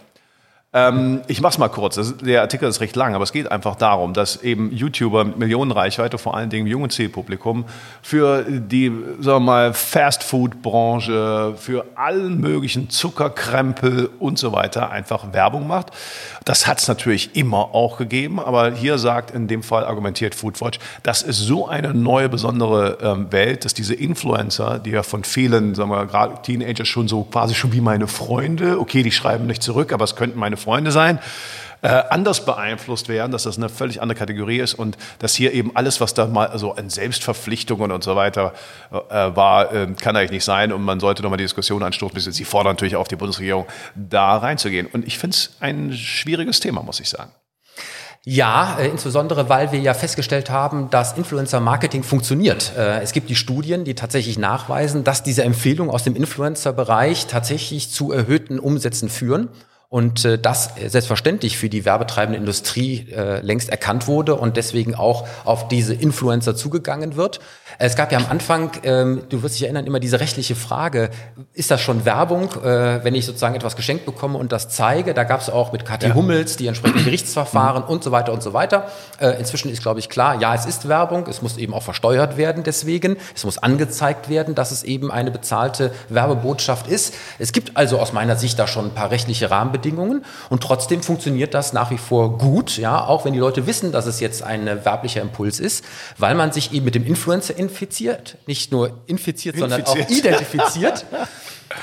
Ähm, 0.74 1.22
ich 1.28 1.40
mach's 1.40 1.56
mal 1.56 1.68
kurz. 1.68 1.94
Das, 1.94 2.18
der 2.18 2.42
Artikel 2.42 2.68
ist 2.68 2.82
recht 2.82 2.94
lang, 2.94 3.14
aber 3.14 3.24
es 3.24 3.32
geht 3.32 3.50
einfach 3.50 3.74
darum, 3.74 4.12
dass 4.12 4.42
eben 4.42 4.70
YouTuber 4.70 5.24
mit 5.24 5.38
Millionenreichweite, 5.38 6.18
vor 6.18 6.36
allen 6.36 6.50
Dingen 6.50 6.66
im 6.66 6.70
jungen 6.70 6.90
Zielpublikum, 6.90 7.64
für 8.02 8.44
die, 8.44 8.92
sagen 9.18 9.22
wir 9.22 9.40
mal, 9.40 9.72
Fast-Food-Branche, 9.72 11.54
für 11.56 11.86
allen 11.94 12.38
möglichen 12.38 12.90
Zuckerkrempel 12.90 14.10
und 14.18 14.38
so 14.38 14.52
weiter 14.52 14.90
einfach 14.90 15.32
Werbung 15.32 15.66
macht. 15.66 15.90
Das 16.44 16.66
hat's 16.66 16.86
natürlich 16.86 17.34
immer 17.34 17.74
auch 17.74 17.96
gegeben, 17.96 18.38
aber 18.38 18.70
hier 18.72 18.98
sagt 18.98 19.30
in 19.30 19.48
dem 19.48 19.62
Fall 19.62 19.86
argumentiert 19.86 20.34
Foodwatch, 20.34 20.80
das 21.02 21.22
ist 21.22 21.38
so 21.38 21.66
eine 21.66 21.94
neue 21.94 22.28
besondere 22.28 22.98
ähm, 23.00 23.32
Welt, 23.32 23.64
dass 23.64 23.72
diese 23.72 23.94
Influencer, 23.94 24.78
die 24.78 24.90
ja 24.90 25.02
von 25.02 25.24
vielen, 25.24 25.74
sagen 25.74 25.88
wir 25.88 26.04
gerade 26.04 26.42
Teenagers 26.42 26.88
schon 26.88 27.08
so 27.08 27.22
quasi 27.22 27.54
schon 27.54 27.72
wie 27.72 27.80
meine 27.80 28.06
Freunde, 28.06 28.78
okay, 28.78 29.02
die 29.02 29.12
schreiben 29.12 29.46
nicht 29.46 29.62
zurück, 29.62 29.94
aber 29.94 30.04
es 30.04 30.14
könnten 30.14 30.38
meine 30.38 30.57
Freunde 30.58 30.90
sein, 30.90 31.18
äh, 31.80 31.88
anders 32.10 32.44
beeinflusst 32.44 33.08
werden, 33.08 33.30
dass 33.30 33.44
das 33.44 33.56
eine 33.56 33.68
völlig 33.68 34.02
andere 34.02 34.18
Kategorie 34.18 34.58
ist 34.58 34.74
und 34.74 34.96
dass 35.20 35.34
hier 35.34 35.52
eben 35.52 35.76
alles, 35.76 36.00
was 36.00 36.12
da 36.12 36.26
mal 36.26 36.58
so 36.58 36.74
an 36.74 36.90
Selbstverpflichtungen 36.90 37.92
und 37.92 38.02
so 38.02 38.16
weiter 38.16 38.52
äh, 38.90 39.14
war, 39.14 39.72
äh, 39.72 39.86
kann 40.00 40.16
eigentlich 40.16 40.32
nicht 40.32 40.44
sein 40.44 40.72
und 40.72 40.82
man 40.82 40.98
sollte 40.98 41.22
nochmal 41.22 41.38
die 41.38 41.44
Diskussion 41.44 41.82
anstoßen. 41.82 42.32
Sie 42.32 42.44
fordern 42.44 42.72
natürlich 42.72 42.96
auf 42.96 43.08
die 43.08 43.16
Bundesregierung, 43.16 43.66
da 43.94 44.38
reinzugehen. 44.38 44.86
Und 44.86 45.06
ich 45.06 45.18
finde 45.18 45.36
es 45.36 45.56
ein 45.60 45.92
schwieriges 45.92 46.60
Thema, 46.60 46.82
muss 46.82 47.00
ich 47.00 47.08
sagen. 47.08 47.30
Ja, 48.24 48.76
äh, 48.78 48.88
insbesondere 48.88 49.48
weil 49.48 49.70
wir 49.72 49.78
ja 49.78 49.94
festgestellt 49.94 50.50
haben, 50.50 50.90
dass 50.90 51.16
Influencer-Marketing 51.16 52.02
funktioniert. 52.02 52.72
Äh, 52.76 53.00
es 53.00 53.12
gibt 53.12 53.30
die 53.30 53.36
Studien, 53.36 53.84
die 53.84 53.94
tatsächlich 53.94 54.36
nachweisen, 54.36 55.04
dass 55.04 55.22
diese 55.22 55.44
Empfehlungen 55.44 55.94
aus 55.94 56.02
dem 56.02 56.16
Influencer-Bereich 56.16 57.26
tatsächlich 57.26 57.90
zu 57.90 58.12
erhöhten 58.12 58.58
Umsätzen 58.58 59.08
führen 59.08 59.48
und 59.88 60.24
äh, 60.24 60.38
das 60.38 60.74
selbstverständlich 60.86 61.56
für 61.56 61.68
die 61.68 61.84
werbetreibende 61.84 62.38
Industrie 62.38 63.08
äh, 63.10 63.40
längst 63.40 63.70
erkannt 63.70 64.06
wurde 64.06 64.34
und 64.34 64.56
deswegen 64.56 64.94
auch 64.94 65.26
auf 65.44 65.68
diese 65.68 65.94
Influencer 65.94 66.54
zugegangen 66.54 67.16
wird. 67.16 67.40
Es 67.80 67.94
gab 67.94 68.10
ja 68.10 68.18
am 68.18 68.26
Anfang, 68.28 68.72
ähm, 68.82 69.22
du 69.28 69.44
wirst 69.44 69.54
dich 69.54 69.62
erinnern, 69.62 69.86
immer 69.86 70.00
diese 70.00 70.18
rechtliche 70.18 70.56
Frage, 70.56 71.10
ist 71.54 71.70
das 71.70 71.80
schon 71.80 72.04
Werbung, 72.04 72.50
äh, 72.64 73.04
wenn 73.04 73.14
ich 73.14 73.24
sozusagen 73.24 73.54
etwas 73.54 73.76
geschenkt 73.76 74.04
bekomme 74.04 74.36
und 74.36 74.50
das 74.50 74.68
zeige? 74.68 75.14
Da 75.14 75.22
gab 75.22 75.40
es 75.40 75.48
auch 75.48 75.70
mit 75.70 75.84
Kathi 75.84 76.08
ja. 76.08 76.14
Hummels 76.14 76.56
die 76.56 76.66
entsprechenden 76.66 77.04
Gerichtsverfahren 77.04 77.84
und 77.84 78.02
so 78.02 78.10
weiter 78.10 78.32
und 78.32 78.42
so 78.42 78.52
weiter. 78.52 78.88
Äh, 79.20 79.38
inzwischen 79.38 79.70
ist, 79.70 79.80
glaube 79.80 80.00
ich, 80.00 80.08
klar, 80.08 80.40
ja, 80.40 80.56
es 80.56 80.66
ist 80.66 80.88
Werbung, 80.88 81.28
es 81.28 81.40
muss 81.40 81.56
eben 81.56 81.72
auch 81.72 81.84
versteuert 81.84 82.36
werden 82.36 82.64
deswegen, 82.64 83.16
es 83.36 83.44
muss 83.44 83.58
angezeigt 83.58 84.28
werden, 84.28 84.56
dass 84.56 84.72
es 84.72 84.82
eben 84.82 85.12
eine 85.12 85.30
bezahlte 85.30 85.92
Werbebotschaft 86.08 86.88
ist. 86.88 87.14
Es 87.38 87.52
gibt 87.52 87.76
also 87.76 88.00
aus 88.00 88.12
meiner 88.12 88.34
Sicht 88.34 88.58
da 88.58 88.66
schon 88.66 88.86
ein 88.86 88.94
paar 88.94 89.12
rechtliche 89.12 89.52
Rahmenbedingungen, 89.52 90.24
und 90.50 90.62
trotzdem 90.64 91.02
funktioniert 91.02 91.54
das 91.54 91.72
nach 91.72 91.92
wie 91.92 91.98
vor 91.98 92.38
gut, 92.38 92.76
ja, 92.76 93.04
auch 93.04 93.24
wenn 93.24 93.34
die 93.34 93.38
Leute 93.38 93.68
wissen, 93.68 93.92
dass 93.92 94.06
es 94.06 94.18
jetzt 94.18 94.42
ein 94.42 94.66
werblicher 94.84 95.20
Impuls 95.20 95.60
ist, 95.60 95.84
weil 96.16 96.34
man 96.34 96.50
sich 96.50 96.72
eben 96.72 96.84
mit 96.84 96.96
dem 96.96 97.06
Influencer 97.06 97.56
infiziert, 97.68 98.38
nicht 98.46 98.72
nur 98.72 98.88
infiziert, 99.06 99.56
infiziert. 99.56 99.58
sondern 99.58 99.84
auch 99.84 100.10
identifiziert. 100.10 101.06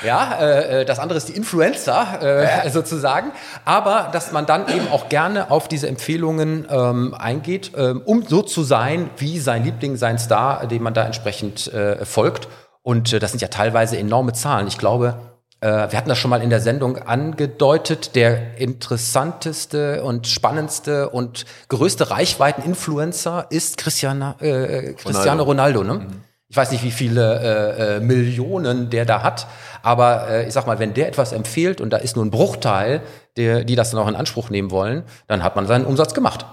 Ja, 0.04 0.40
äh, 0.40 0.84
das 0.84 0.98
andere 0.98 1.16
ist 1.16 1.28
die 1.28 1.36
Influencer 1.36 2.64
äh, 2.64 2.70
sozusagen, 2.70 3.30
aber 3.64 4.10
dass 4.12 4.32
man 4.32 4.44
dann 4.44 4.68
eben 4.68 4.88
auch 4.88 5.08
gerne 5.08 5.50
auf 5.50 5.68
diese 5.68 5.88
Empfehlungen 5.88 6.66
ähm, 6.68 7.14
eingeht, 7.14 7.70
ähm, 7.76 8.02
um 8.04 8.24
so 8.26 8.42
zu 8.42 8.64
sein 8.64 9.10
wie 9.18 9.38
sein 9.38 9.64
Liebling, 9.64 9.96
sein 9.96 10.18
Star, 10.18 10.66
dem 10.66 10.82
man 10.82 10.92
da 10.92 11.04
entsprechend 11.04 11.72
äh, 11.72 12.04
folgt. 12.04 12.48
Und 12.82 13.12
äh, 13.12 13.18
das 13.18 13.30
sind 13.30 13.40
ja 13.40 13.48
teilweise 13.48 13.96
enorme 13.96 14.32
Zahlen. 14.32 14.66
Ich 14.66 14.78
glaube, 14.78 15.18
äh, 15.60 15.68
wir 15.68 15.96
hatten 15.96 16.08
das 16.08 16.18
schon 16.18 16.30
mal 16.30 16.42
in 16.42 16.50
der 16.50 16.60
Sendung 16.60 16.98
angedeutet, 16.98 18.14
der 18.14 18.58
interessanteste 18.58 20.02
und 20.02 20.26
spannendste 20.26 21.08
und 21.08 21.46
größte 21.68 22.10
Reichweiten-Influencer 22.10 23.46
ist 23.50 23.78
Cristiano, 23.78 24.34
äh, 24.40 24.94
Cristiano 24.94 25.42
Ronaldo. 25.42 25.80
Ronaldo 25.80 25.84
ne? 25.84 25.94
Mhm. 25.94 26.20
Ich 26.48 26.56
weiß 26.56 26.70
nicht, 26.70 26.84
wie 26.84 26.92
viele 26.92 27.40
äh, 27.40 27.96
äh, 27.96 28.00
Millionen 28.00 28.88
der 28.88 29.04
da 29.04 29.22
hat, 29.22 29.48
aber 29.82 30.28
äh, 30.28 30.46
ich 30.46 30.52
sag 30.52 30.66
mal, 30.66 30.78
wenn 30.78 30.94
der 30.94 31.08
etwas 31.08 31.32
empfiehlt 31.32 31.80
und 31.80 31.90
da 31.90 31.96
ist 31.96 32.14
nur 32.14 32.24
ein 32.24 32.30
Bruchteil, 32.30 33.02
der, 33.36 33.64
die 33.64 33.74
das 33.74 33.90
dann 33.90 34.00
auch 34.00 34.06
in 34.08 34.14
Anspruch 34.14 34.48
nehmen 34.48 34.70
wollen, 34.70 35.02
dann 35.26 35.42
hat 35.42 35.56
man 35.56 35.66
seinen 35.66 35.84
Umsatz 35.84 36.14
gemacht. 36.14 36.46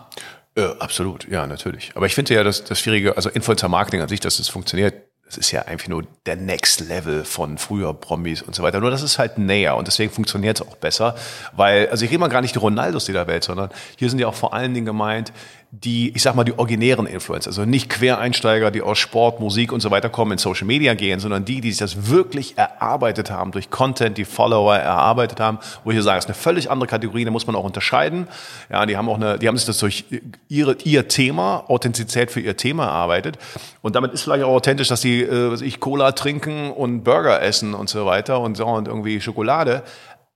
Äh, 0.56 0.66
absolut, 0.80 1.28
ja, 1.30 1.46
natürlich. 1.46 1.92
Aber 1.96 2.06
ich 2.06 2.16
finde 2.16 2.34
ja, 2.34 2.44
dass 2.44 2.64
das 2.64 2.80
Schwierige, 2.80 3.16
also 3.18 3.30
Influencer-Marketing 3.30 4.02
an 4.02 4.10
sich, 4.10 4.20
dass 4.20 4.40
es 4.40 4.50
funktioniert, 4.50 4.96
das 5.34 5.48
ist 5.48 5.52
ja 5.52 5.64
einfach 5.64 5.88
nur 5.88 6.04
der 6.28 6.36
Next 6.36 6.80
Level 6.82 7.26
von 7.26 7.58
früher 7.58 7.94
Promis 7.94 8.44
und 8.44 8.54
so 8.54 8.62
weiter. 8.62 8.80
Nur 8.80 8.92
das 8.92 9.02
ist 9.02 9.18
halt 9.18 9.40
näher 9.40 9.76
und 9.76 9.88
deswegen 9.88 10.12
funktioniert 10.12 10.62
es 10.62 10.68
auch 10.68 10.76
besser, 10.76 11.16
weil, 11.54 11.90
also 11.90 12.06
ich 12.06 12.12
rede 12.12 12.20
mal 12.20 12.28
gar 12.28 12.42
nicht 12.42 12.54
die 12.54 12.60
Ronaldos 12.60 13.06
dieser 13.06 13.26
Welt, 13.26 13.44
sondern 13.44 13.70
hier 13.98 14.10
sind 14.10 14.20
ja 14.20 14.28
auch 14.28 14.36
vor 14.36 14.54
allen 14.54 14.74
Dingen 14.74 14.86
gemeint, 14.86 15.34
die, 15.82 16.16
ich 16.16 16.22
sag 16.22 16.36
mal, 16.36 16.44
die 16.44 16.58
originären 16.58 17.08
Influencer, 17.08 17.50
also 17.50 17.66
nicht 17.66 17.90
Quereinsteiger, 17.90 18.70
die 18.70 18.84
aus 18.84 19.00
Sport, 19.00 19.40
Musik 19.40 19.72
und 19.72 19.80
so 19.80 19.90
weiter 19.90 20.08
kommen, 20.08 20.34
in 20.34 20.38
Social 20.38 20.68
Media 20.68 20.94
gehen, 20.94 21.20
sondern 21.20 21.46
die, 21.46 21.62
die 21.62 21.72
sich 21.72 21.80
das 21.80 22.10
wirklich 22.12 22.60
erarbeitet 22.60 23.32
haben, 23.32 23.52
durch 23.52 23.72
Content, 23.72 24.20
die 24.20 24.26
Follower 24.26 24.76
erarbeitet 24.76 25.40
haben, 25.40 25.58
wo 25.84 25.90
ich 25.90 26.00
sage, 26.04 26.20
es 26.20 26.26
ist 26.26 26.30
eine 26.30 26.36
völlig 26.36 26.70
andere 26.70 26.88
Kategorie, 26.88 27.26
da 27.26 27.32
muss 27.32 27.48
man 27.48 27.56
auch 27.56 27.64
unterscheiden. 27.64 28.28
Ja, 28.70 28.86
die 28.86 28.96
haben 28.98 29.10
auch 29.10 29.16
eine, 29.16 29.40
die 29.40 29.48
haben 29.48 29.58
sich 29.58 29.66
das 29.66 29.80
durch 29.80 30.06
ihre, 30.48 30.78
ihr 30.84 31.08
Thema, 31.08 31.64
Authentizität 31.68 32.30
für 32.30 32.40
ihr 32.40 32.56
Thema 32.56 32.86
erarbeitet. 32.86 33.40
Und 33.82 33.96
damit 33.96 34.14
ist 34.14 34.22
vielleicht 34.22 34.44
auch 34.44 34.54
authentisch, 34.54 34.90
dass 34.90 35.02
die, 35.02 35.24
äh, 35.24 35.52
was 35.52 35.62
ich, 35.62 35.80
Cola 35.80 36.12
trinken 36.12 36.70
und 36.70 37.04
Burger 37.04 37.42
essen 37.42 37.74
und 37.74 37.90
so 37.90 38.06
weiter 38.06 38.42
und 38.42 38.56
so 38.58 38.68
und 38.68 38.88
irgendwie 38.88 39.20
Schokolade. 39.22 39.82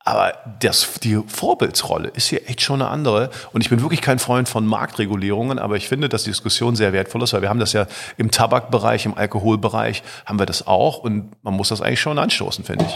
Aber 0.07 0.35
das, 0.61 1.01
die 1.03 1.21
Vorbildsrolle 1.27 2.07
ist 2.07 2.29
hier 2.29 2.49
echt 2.49 2.61
schon 2.61 2.81
eine 2.81 2.89
andere. 2.89 3.29
Und 3.51 3.59
ich 3.59 3.69
bin 3.69 3.81
wirklich 3.81 3.99
kein 3.99 4.19
Freund 4.19 4.47
von 4.47 4.65
Marktregulierungen, 4.65 5.59
aber 5.59 5.75
ich 5.75 5.89
finde, 5.89 6.07
dass 6.07 6.23
die 6.23 6.29
Diskussion 6.29 6.77
sehr 6.77 6.93
wertvoll 6.93 7.23
ist, 7.23 7.33
weil 7.33 7.41
wir 7.41 7.49
haben 7.49 7.59
das 7.59 7.73
ja 7.73 7.87
im 8.15 8.31
Tabakbereich, 8.31 9.05
im 9.05 9.17
Alkoholbereich 9.17 10.03
haben 10.25 10.39
wir 10.39 10.45
das 10.45 10.65
auch 10.65 10.99
und 10.99 11.31
man 11.43 11.53
muss 11.55 11.67
das 11.67 11.81
eigentlich 11.81 11.99
schon 11.99 12.19
anstoßen, 12.19 12.63
finde 12.63 12.85
ich. 12.85 12.95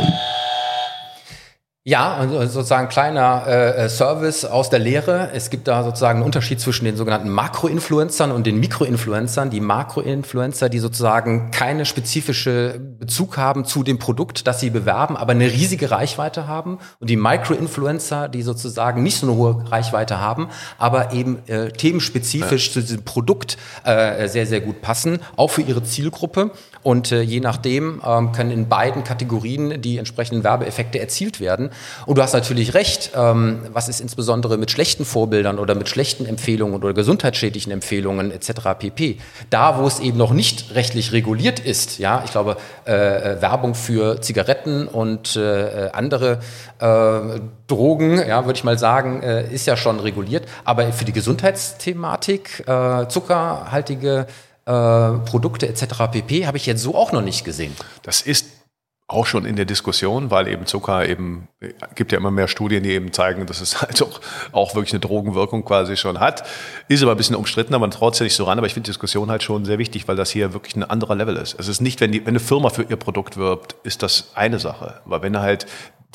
Ja, 1.83 2.21
und 2.21 2.29
sozusagen 2.29 2.89
kleiner 2.89 3.47
äh, 3.47 3.89
Service 3.89 4.45
aus 4.45 4.69
der 4.69 4.77
Lehre. 4.77 5.31
Es 5.33 5.49
gibt 5.49 5.67
da 5.67 5.83
sozusagen 5.83 6.17
einen 6.17 6.25
Unterschied 6.27 6.59
zwischen 6.59 6.85
den 6.85 6.95
sogenannten 6.95 7.29
Makroinfluencern 7.29 8.31
und 8.31 8.45
den 8.45 8.59
Mikroinfluencern. 8.59 9.49
Die 9.49 9.61
Makroinfluencer, 9.61 10.69
die 10.69 10.77
sozusagen 10.77 11.49
keine 11.49 11.87
spezifische 11.87 12.79
Bezug 12.99 13.37
haben 13.37 13.65
zu 13.65 13.81
dem 13.81 13.97
Produkt, 13.97 14.45
das 14.45 14.59
sie 14.59 14.69
bewerben, 14.69 15.17
aber 15.17 15.31
eine 15.31 15.51
riesige 15.51 15.89
Reichweite 15.89 16.47
haben. 16.47 16.77
Und 16.99 17.09
die 17.09 17.17
Microinfluencer, 17.17 18.29
die 18.29 18.43
sozusagen 18.43 19.01
nicht 19.01 19.17
so 19.17 19.25
eine 19.25 19.35
hohe 19.35 19.71
Reichweite 19.71 20.19
haben, 20.19 20.49
aber 20.77 21.13
eben 21.13 21.39
äh, 21.47 21.71
themenspezifisch 21.71 22.67
ja. 22.67 22.73
zu 22.73 22.81
diesem 22.81 23.05
Produkt 23.05 23.57
äh, 23.85 24.27
sehr, 24.27 24.45
sehr 24.45 24.61
gut 24.61 24.83
passen, 24.83 25.17
auch 25.35 25.49
für 25.49 25.63
ihre 25.63 25.81
Zielgruppe. 25.81 26.51
Und 26.83 27.11
äh, 27.11 27.21
je 27.21 27.39
nachdem 27.39 28.01
ähm, 28.05 28.31
können 28.33 28.51
in 28.51 28.69
beiden 28.69 29.03
Kategorien 29.03 29.81
die 29.81 29.97
entsprechenden 29.97 30.43
Werbeeffekte 30.43 30.99
erzielt 30.99 31.39
werden. 31.39 31.70
Und 32.05 32.17
du 32.17 32.21
hast 32.21 32.33
natürlich 32.33 32.73
recht, 32.73 33.11
ähm, 33.15 33.61
was 33.73 33.89
ist 33.89 34.01
insbesondere 34.01 34.57
mit 34.57 34.71
schlechten 34.71 35.05
Vorbildern 35.05 35.59
oder 35.59 35.75
mit 35.75 35.89
schlechten 35.89 36.25
Empfehlungen 36.25 36.75
oder 36.75 36.93
gesundheitsschädlichen 36.93 37.71
Empfehlungen 37.71 38.31
etc. 38.31 38.51
pp. 38.77 39.17
Da, 39.49 39.79
wo 39.79 39.87
es 39.87 39.99
eben 39.99 40.17
noch 40.17 40.31
nicht 40.31 40.75
rechtlich 40.75 41.11
reguliert 41.11 41.59
ist, 41.59 41.99
ja, 41.99 42.23
ich 42.25 42.31
glaube, 42.31 42.57
äh, 42.85 42.91
äh 42.91 43.41
Werbung 43.41 43.75
für 43.75 44.21
Zigaretten 44.21 44.87
und 44.87 45.35
äh, 45.35 45.89
andere 45.93 46.39
äh, 46.79 47.39
Drogen, 47.67 48.17
ja, 48.27 48.45
würde 48.45 48.57
ich 48.57 48.63
mal 48.63 48.77
sagen, 48.77 49.21
äh, 49.23 49.51
ist 49.51 49.67
ja 49.67 49.77
schon 49.77 49.99
reguliert. 49.99 50.45
Aber 50.65 50.91
für 50.91 51.05
die 51.05 51.13
Gesundheitsthematik, 51.13 52.67
äh, 52.67 53.07
zuckerhaltige 53.07 54.27
äh, 54.65 55.11
Produkte 55.25 55.67
etc. 55.67 55.85
pp. 56.11 56.45
habe 56.45 56.57
ich 56.57 56.65
jetzt 56.65 56.81
so 56.81 56.95
auch 56.95 57.11
noch 57.11 57.21
nicht 57.21 57.43
gesehen. 57.43 57.75
Das 58.03 58.21
ist 58.21 58.45
auch 59.11 59.25
schon 59.25 59.45
in 59.45 59.55
der 59.55 59.65
Diskussion, 59.65 60.31
weil 60.31 60.47
eben 60.47 60.65
Zucker 60.65 61.07
eben, 61.07 61.47
gibt 61.95 62.11
ja 62.11 62.17
immer 62.17 62.31
mehr 62.31 62.47
Studien, 62.47 62.83
die 62.83 62.91
eben 62.91 63.11
zeigen, 63.11 63.45
dass 63.45 63.59
es 63.59 63.81
halt 63.81 64.01
auch, 64.01 64.21
auch 64.51 64.75
wirklich 64.75 64.93
eine 64.93 65.01
Drogenwirkung 65.01 65.65
quasi 65.65 65.97
schon 65.97 66.19
hat. 66.19 66.43
Ist 66.87 67.03
aber 67.03 67.11
ein 67.11 67.17
bisschen 67.17 67.35
umstritten, 67.35 67.73
aber 67.73 67.87
man 67.87 68.13
sich 68.13 68.21
nicht 68.21 68.35
so 68.35 68.45
ran. 68.45 68.57
Aber 68.57 68.67
ich 68.67 68.73
finde 68.73 68.85
die 68.85 68.91
Diskussion 68.91 69.29
halt 69.29 69.43
schon 69.43 69.65
sehr 69.65 69.77
wichtig, 69.79 70.07
weil 70.07 70.15
das 70.15 70.31
hier 70.31 70.53
wirklich 70.53 70.75
ein 70.75 70.83
anderer 70.83 71.15
Level 71.15 71.35
ist. 71.35 71.59
Es 71.59 71.67
ist 71.67 71.81
nicht, 71.81 71.99
wenn, 71.99 72.11
die, 72.11 72.21
wenn 72.21 72.29
eine 72.29 72.39
Firma 72.39 72.69
für 72.69 72.83
ihr 72.83 72.95
Produkt 72.95 73.37
wirbt, 73.37 73.75
ist 73.83 74.01
das 74.01 74.31
eine 74.35 74.59
Sache. 74.59 75.01
Aber 75.05 75.21
wenn 75.21 75.37
halt 75.39 75.65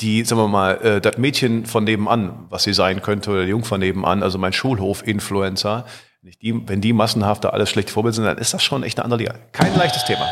die, 0.01 0.23
sagen 0.23 0.41
wir 0.41 0.47
mal, 0.47 0.73
äh, 0.81 1.01
das 1.01 1.17
Mädchen 1.17 1.65
von 1.65 1.83
nebenan, 1.83 2.45
was 2.49 2.63
sie 2.63 2.73
sein 2.73 3.01
könnte, 3.01 3.29
oder 3.31 3.39
der 3.39 3.49
Jung 3.49 3.63
von 3.63 3.79
nebenan, 3.79 4.23
also 4.23 4.37
mein 4.37 4.53
Schulhof-Influencer, 4.53 5.85
wenn 6.41 6.81
die 6.81 6.93
massenhaft 6.93 7.43
da 7.43 7.49
alles 7.49 7.69
schlecht 7.69 7.89
Vorbild 7.89 8.15
sind, 8.15 8.25
dann 8.25 8.37
ist 8.37 8.53
das 8.53 8.63
schon 8.63 8.83
echt 8.83 8.97
eine 8.97 9.05
andere 9.05 9.19
Liga. 9.19 9.35
Kein 9.53 9.75
leichtes 9.75 10.03
Thema. 10.05 10.27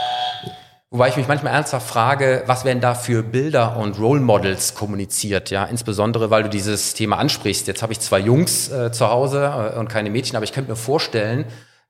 Wobei 0.91 1.10
ich 1.10 1.17
mich 1.17 1.28
manchmal 1.28 1.54
ernsthaft 1.54 1.88
frage, 1.88 2.43
was 2.45 2.63
werden 2.63 2.80
da 2.80 2.93
für 2.93 3.24
Bilder 3.24 3.76
und 3.78 4.00
Role 4.00 4.21
Models 4.21 4.76
kommuniziert, 4.76 5.50
ja, 5.50 5.65
insbesondere 5.65 6.30
weil 6.30 6.43
du 6.43 6.50
dieses 6.50 6.93
Thema 6.93 7.17
ansprichst. 7.17 7.67
Jetzt 7.67 7.82
habe 7.82 7.91
ich 7.91 8.00
zwei 8.00 8.19
Jungs 8.19 8.71
äh, 8.71 8.91
zu 8.91 9.10
Hause 9.10 9.74
äh, 9.76 9.80
und 9.80 9.89
keine 9.89 10.10
Mädchen, 10.10 10.36
aber 10.36 10.43
ich 10.43 10.54
könnte 10.54 10.69
mir 10.69 10.78
vorstellen, 10.78 11.45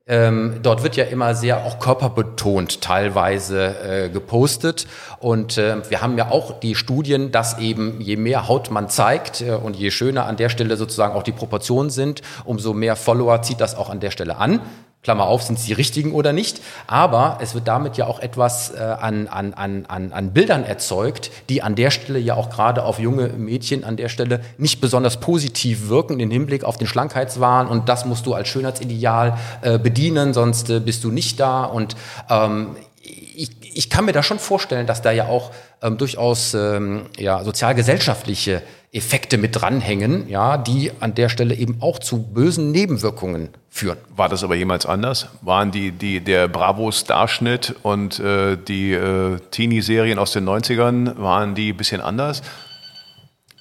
ähm, 0.08 0.60
dort 0.62 0.84
wird 0.84 0.96
ja 0.96 1.06
immer 1.06 1.34
sehr 1.34 1.66
auch 1.66 1.80
körperbetont 1.80 2.82
teilweise 2.82 4.06
äh, 4.06 4.10
gepostet. 4.10 4.86
Und 5.20 5.58
äh, 5.58 5.78
wir 5.90 6.02
haben 6.02 6.16
ja 6.18 6.30
auch 6.30 6.60
die 6.60 6.76
Studien, 6.76 7.32
dass 7.32 7.58
eben 7.58 8.00
je 8.00 8.16
mehr 8.16 8.48
Haut 8.48 8.70
man 8.70 8.88
zeigt 8.88 9.42
äh, 9.42 9.52
und 9.52 9.76
je 9.76 9.90
schöner 9.90 10.28
an 10.28 10.38
der 10.38 10.50
Stelle 10.50 10.78
sozusagen 10.78 11.16
auch 11.16 11.24
die 11.24 11.32
Proportionen 11.32 11.90
sind, 11.90 12.22
umso 12.44 12.74
mehr 12.74 12.96
Follower 12.96 13.42
zieht 13.42 13.60
das 13.60 13.76
auch 13.76 13.90
an 13.90 14.00
der 14.00 14.12
Stelle 14.12 14.38
an. 14.38 14.62
Klammer 15.06 15.26
auf, 15.26 15.44
sind 15.44 15.60
es 15.60 15.66
die 15.66 15.74
richtigen 15.74 16.14
oder 16.14 16.34
nicht. 16.34 16.62
Aber 16.88 17.38
es 17.40 17.54
wird 17.54 17.68
damit 17.68 17.96
ja 17.96 18.08
auch 18.08 18.20
etwas 18.20 18.72
äh, 18.72 18.80
an, 18.80 19.28
an, 19.28 19.54
an, 19.54 19.86
an 20.12 20.34
Bildern 20.34 20.64
erzeugt, 20.64 21.30
die 21.48 21.62
an 21.62 21.76
der 21.76 21.92
Stelle 21.92 22.18
ja 22.18 22.34
auch 22.34 22.50
gerade 22.50 22.84
auf 22.84 22.98
junge 22.98 23.28
Mädchen 23.28 23.84
an 23.84 23.98
der 23.98 24.10
Stelle 24.10 24.42
nicht 24.58 24.82
besonders 24.82 25.20
positiv 25.20 25.90
wirken 25.90 26.20
im 26.20 26.32
Hinblick 26.32 26.64
auf 26.64 26.78
den 26.78 26.88
Schlankheitswahn 26.88 27.68
und 27.68 27.88
das 27.88 28.06
musst 28.06 28.26
du 28.26 28.34
als 28.34 28.48
Schönheitsideal 28.48 29.38
äh, 29.62 29.78
bedienen, 29.78 30.34
sonst 30.34 30.72
äh, 30.72 30.80
bist 30.80 31.04
du 31.04 31.12
nicht 31.12 31.40
da. 31.40 31.66
Und 31.66 31.96
ähm, 32.32 32.76
ich, 33.04 33.52
ich 33.62 33.92
kann 33.92 34.06
mir 34.06 34.12
da 34.12 34.24
schon 34.24 34.40
vorstellen, 34.40 34.88
dass 34.88 35.04
da 35.04 35.12
ja 35.12 35.28
auch 35.28 35.52
ähm, 35.84 36.00
durchaus 36.00 36.56
ähm, 36.56 37.06
ja, 37.20 37.44
sozialgesellschaftliche 37.44 38.64
Effekte 38.96 39.38
mit 39.38 39.56
dranhängen, 39.62 40.30
ja, 40.30 40.58
die 40.58 40.92
an 41.00 41.14
der 41.14 41.30
Stelle 41.30 41.56
eben 41.56 41.82
auch 41.82 42.00
zu 42.00 42.24
bösen 42.24 42.72
Nebenwirkungen 42.72 43.50
führen. 43.70 43.98
War 44.16 44.30
das 44.30 44.44
aber 44.44 44.56
jemals 44.56 44.86
anders? 44.86 45.28
Waren 45.42 45.72
die, 45.72 45.92
die 45.92 46.22
der 46.22 46.48
Bravo-Starschnitt 46.48 47.76
und 47.84 48.20
äh, 48.20 48.58
die 48.58 48.94
äh, 48.94 49.40
Teenie-Serien 49.52 50.18
aus 50.18 50.32
den 50.32 50.48
90ern, 50.48 51.18
waren 51.18 51.56
die 51.56 51.74
ein 51.74 51.78
bisschen 51.78 52.00
anders? 52.00 52.42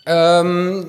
Ähm, 0.06 0.86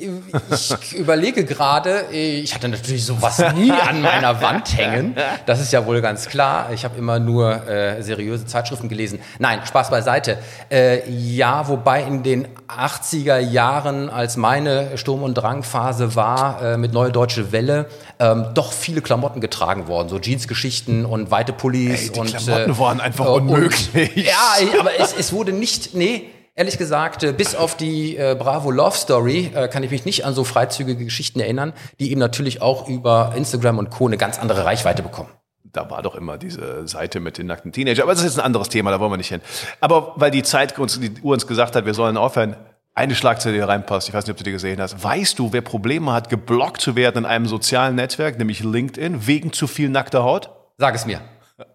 ich 0.00 0.94
überlege 0.94 1.44
gerade, 1.44 2.06
ich 2.12 2.54
hatte 2.54 2.68
natürlich 2.68 3.04
sowas 3.04 3.38
nie 3.54 3.72
an 3.72 4.02
meiner 4.02 4.40
Wand 4.40 4.76
hängen. 4.76 5.16
Das 5.46 5.60
ist 5.60 5.72
ja 5.72 5.86
wohl 5.86 6.00
ganz 6.00 6.28
klar. 6.28 6.70
Ich 6.72 6.84
habe 6.84 6.98
immer 6.98 7.18
nur 7.18 7.66
äh, 7.68 8.02
seriöse 8.02 8.46
Zeitschriften 8.46 8.88
gelesen. 8.88 9.20
Nein, 9.38 9.60
Spaß 9.66 9.90
beiseite. 9.90 10.38
Äh, 10.70 11.08
ja, 11.10 11.68
wobei 11.68 12.02
in 12.02 12.22
den 12.22 12.48
80er 12.68 13.38
Jahren, 13.38 14.10
als 14.10 14.36
meine 14.36 14.96
Sturm- 14.98 15.22
und 15.22 15.34
Drangphase 15.34 16.14
war, 16.14 16.62
äh, 16.62 16.76
mit 16.76 16.92
Neue 16.92 17.12
Deutsche 17.12 17.52
Welle, 17.52 17.86
ähm, 18.18 18.46
doch 18.54 18.72
viele 18.72 19.00
Klamotten 19.00 19.40
getragen 19.40 19.88
worden. 19.88 20.08
So 20.08 20.18
Jeansgeschichten 20.18 21.04
und 21.04 21.30
weite 21.30 21.52
Pullis. 21.52 22.08
Ey, 22.08 22.12
die 22.12 22.20
und, 22.20 22.36
Klamotten 22.36 22.72
äh, 22.72 22.78
waren 22.78 23.00
einfach 23.00 23.26
und, 23.26 23.48
unmöglich. 23.48 24.16
Ja, 24.16 24.78
aber 24.80 24.90
es, 24.98 25.14
es 25.14 25.32
wurde 25.32 25.52
nicht, 25.52 25.94
nee, 25.94 26.30
Ehrlich 26.58 26.76
gesagt, 26.76 27.22
äh, 27.22 27.30
bis 27.30 27.54
auf 27.54 27.76
die 27.76 28.16
äh, 28.16 28.34
Bravo 28.36 28.72
Love 28.72 28.96
Story 28.96 29.52
äh, 29.54 29.68
kann 29.68 29.84
ich 29.84 29.92
mich 29.92 30.04
nicht 30.04 30.24
an 30.24 30.34
so 30.34 30.42
freizügige 30.42 31.04
Geschichten 31.04 31.38
erinnern, 31.38 31.72
die 32.00 32.10
eben 32.10 32.18
natürlich 32.18 32.60
auch 32.62 32.88
über 32.88 33.32
Instagram 33.36 33.78
und 33.78 33.90
Co. 33.90 34.08
eine 34.08 34.16
ganz 34.16 34.40
andere 34.40 34.64
Reichweite 34.64 35.04
bekommen. 35.04 35.28
Da 35.62 35.88
war 35.88 36.02
doch 36.02 36.16
immer 36.16 36.36
diese 36.36 36.88
Seite 36.88 37.20
mit 37.20 37.38
den 37.38 37.46
nackten 37.46 37.70
Teenager. 37.70 38.02
Aber 38.02 38.10
das 38.10 38.22
ist 38.22 38.30
jetzt 38.30 38.38
ein 38.40 38.44
anderes 38.44 38.70
Thema, 38.70 38.90
da 38.90 38.98
wollen 38.98 39.12
wir 39.12 39.18
nicht 39.18 39.28
hin. 39.28 39.40
Aber 39.80 40.14
weil 40.16 40.32
die 40.32 40.42
Zeit 40.42 40.76
uns, 40.80 40.98
die 40.98 41.12
Uhr 41.22 41.34
uns 41.34 41.46
gesagt 41.46 41.76
hat, 41.76 41.86
wir 41.86 41.94
sollen 41.94 42.16
aufhören, 42.16 42.56
eine 42.92 43.14
Schlagzeile, 43.14 43.54
die 43.54 43.60
reinpasst, 43.60 44.08
ich 44.08 44.14
weiß 44.14 44.24
nicht, 44.24 44.32
ob 44.32 44.38
du 44.38 44.42
die 44.42 44.50
gesehen 44.50 44.80
hast. 44.80 45.00
Weißt 45.00 45.38
du, 45.38 45.52
wer 45.52 45.60
Probleme 45.60 46.12
hat, 46.12 46.28
geblockt 46.28 46.80
zu 46.80 46.96
werden 46.96 47.18
in 47.18 47.24
einem 47.24 47.46
sozialen 47.46 47.94
Netzwerk, 47.94 48.36
nämlich 48.36 48.64
LinkedIn, 48.64 49.28
wegen 49.28 49.52
zu 49.52 49.68
viel 49.68 49.90
nackter 49.90 50.24
Haut? 50.24 50.50
Sag 50.76 50.96
es 50.96 51.06
mir. 51.06 51.20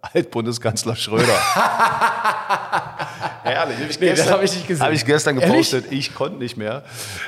Altbundeskanzler 0.01 0.95
Schröder. 0.95 1.25
Herrlich. 3.43 3.77
Hab 3.77 3.89
ich 3.89 3.99
Nee, 3.99 4.09
das 4.11 4.19
gestern, 4.19 4.33
hab 4.35 4.43
ich 4.43 4.53
nicht 4.55 4.67
gesehen. 4.67 4.83
Habe 4.85 4.95
ich 4.95 5.05
gestern 5.05 5.35
gepostet. 5.35 5.91
Ich 5.91 6.15
konnte 6.15 6.39
nicht 6.39 6.55
mehr. 6.55 6.83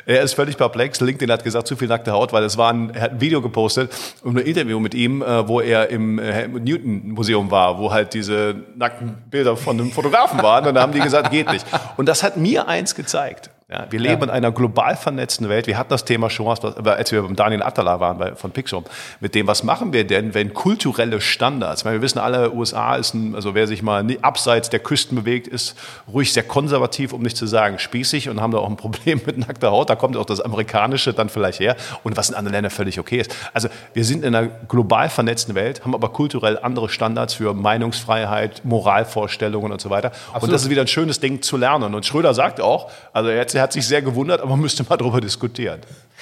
Er 0.06 0.22
ist 0.22 0.34
völlig 0.34 0.56
perplex. 0.56 1.02
LinkedIn 1.02 1.30
hat 1.32 1.44
gesagt, 1.44 1.68
zu 1.68 1.76
viel 1.76 1.89
nackte 1.89 2.13
Haut, 2.13 2.32
weil 2.32 2.46
es 2.46 2.58
war 2.58 2.72
ein, 2.72 2.91
er 2.91 3.02
hat 3.02 3.12
ein 3.12 3.20
Video 3.20 3.41
gepostet 3.41 3.94
und 4.24 4.38
ein 4.38 4.46
Interview 4.46 4.80
mit 4.80 4.94
ihm, 4.94 5.22
äh, 5.22 5.48
wo 5.48 5.60
er 5.60 5.89
im 5.89 6.18
äh, 6.18 6.32
Helmut 6.32 6.63
Newton 6.63 7.10
Museum 7.12 7.52
war, 7.52 7.78
wo 7.78 7.91
halt 7.91 8.13
diese 8.13 8.56
nackten 8.76 9.18
Bilder 9.30 9.58
von 9.58 9.78
einem 9.78 9.91
Fotografen 9.91 10.41
waren. 10.41 10.65
Und 10.65 10.76
da 10.76 10.82
haben 10.82 10.94
die 10.94 11.02
gesagt, 11.02 11.32
geht 11.32 11.52
nicht. 11.52 11.65
Und 11.98 12.08
das 12.08 12.24
hat 12.24 12.38
mir 12.38 12.70
eins 12.70 12.96
gezeigt. 12.96 13.50
Ja, 13.67 13.88
wir 13.89 13.99
leben 13.99 14.21
in 14.21 14.30
einer 14.30 14.51
global 14.51 14.95
vernetzten 14.95 15.49
Welt. 15.49 15.65
Wir 15.65 15.80
hatten 15.80 15.89
das 15.89 16.06
Thema 16.06 16.30
schon, 16.30 16.45
mal, 16.45 16.56
als 16.88 17.12
wir 17.12 17.23
beim 17.23 17.36
Daniel 17.36 17.63
Attala 17.63 17.99
waren 17.99 18.19
bei, 18.19 18.36
von 18.36 18.51
Pixum, 18.51 18.84
mit 19.21 19.34
dem, 19.34 19.47
was 19.47 19.63
machen 19.63 19.91
wir 19.91 20.06
denn, 20.06 20.36
wenn 20.36 20.54
kulturelle 20.54 21.19
Standards, 21.19 21.82
ich 21.82 21.86
meine, 21.86 21.97
wir 21.97 22.04
wissen 22.04 22.19
alle, 22.19 22.54
USA 22.54 22.95
ist 22.95 23.15
ein, 23.15 23.34
also 23.34 23.56
wer 23.56 23.65
sich 23.65 23.82
mal 23.82 24.04
nie- 24.04 24.19
abseits 24.21 24.69
der 24.69 24.82
Küsten 24.82 25.15
bewegt, 25.17 25.47
ist 25.47 25.75
ruhig 26.08 26.32
sehr 26.32 26.43
konservativ, 26.43 27.12
um 27.12 27.23
nicht 27.23 27.38
zu 27.38 27.47
sagen 27.47 27.80
spießig 27.80 28.30
und 28.30 28.39
haben 28.39 28.51
da 28.51 28.60
auch 28.60 28.69
ein 28.69 28.78
Problem 28.78 29.19
mit 29.25 29.39
nackter 29.39 29.71
Haut. 29.71 29.89
Da 29.89 29.95
kommt 29.95 30.15
auch 30.15 30.28
das 30.28 30.41
Amerikanische 30.41 31.13
dann 31.15 31.30
vielleicht 31.30 31.60
her 31.60 31.75
und 32.04 32.15
was 32.17 32.30
in 32.30 32.36
anderen 32.36 32.54
Ländern 32.54 32.69
völlig 32.69 32.99
okay 32.99 33.17
ist. 33.17 33.36
Also 33.51 33.69
wir 33.95 34.06
sind 34.06 34.23
in 34.23 34.36
einer 34.36 34.47
global 34.47 35.10
vernetzten 35.10 35.56
Welt, 35.56 35.84
haben 35.84 35.95
aber 35.95 36.10
kulturell 36.10 36.60
andere 36.60 36.88
Standards 36.88 37.34
für 37.34 37.56
Meinungsfreiheit, 37.56 38.63
Moralvorstellungen 38.63 39.71
und 39.71 39.82
so 39.82 39.89
weiter. 39.89 40.12
Und 40.39 40.51
das 40.54 40.65
ist 40.65 40.69
wieder 40.69 40.82
ein 40.82 40.88
schönes 40.88 41.19
Ding 41.19 41.41
zu 41.41 41.58
lernen. 41.58 41.95
Und 41.95 42.06
Schröder 42.06 42.36
sagt 42.36 42.62
auch, 42.62 42.91
also 43.12 43.32
hat, 43.32 43.55
er 43.56 43.63
hat 43.63 43.74
sich 43.74 43.88
sehr 43.88 44.02
gewundert, 44.02 44.41
aber 44.41 44.52
man 44.52 44.62
müsste 44.62 44.84
mal 44.84 44.98
darüber 44.98 45.22
diskutieren. 45.22 45.82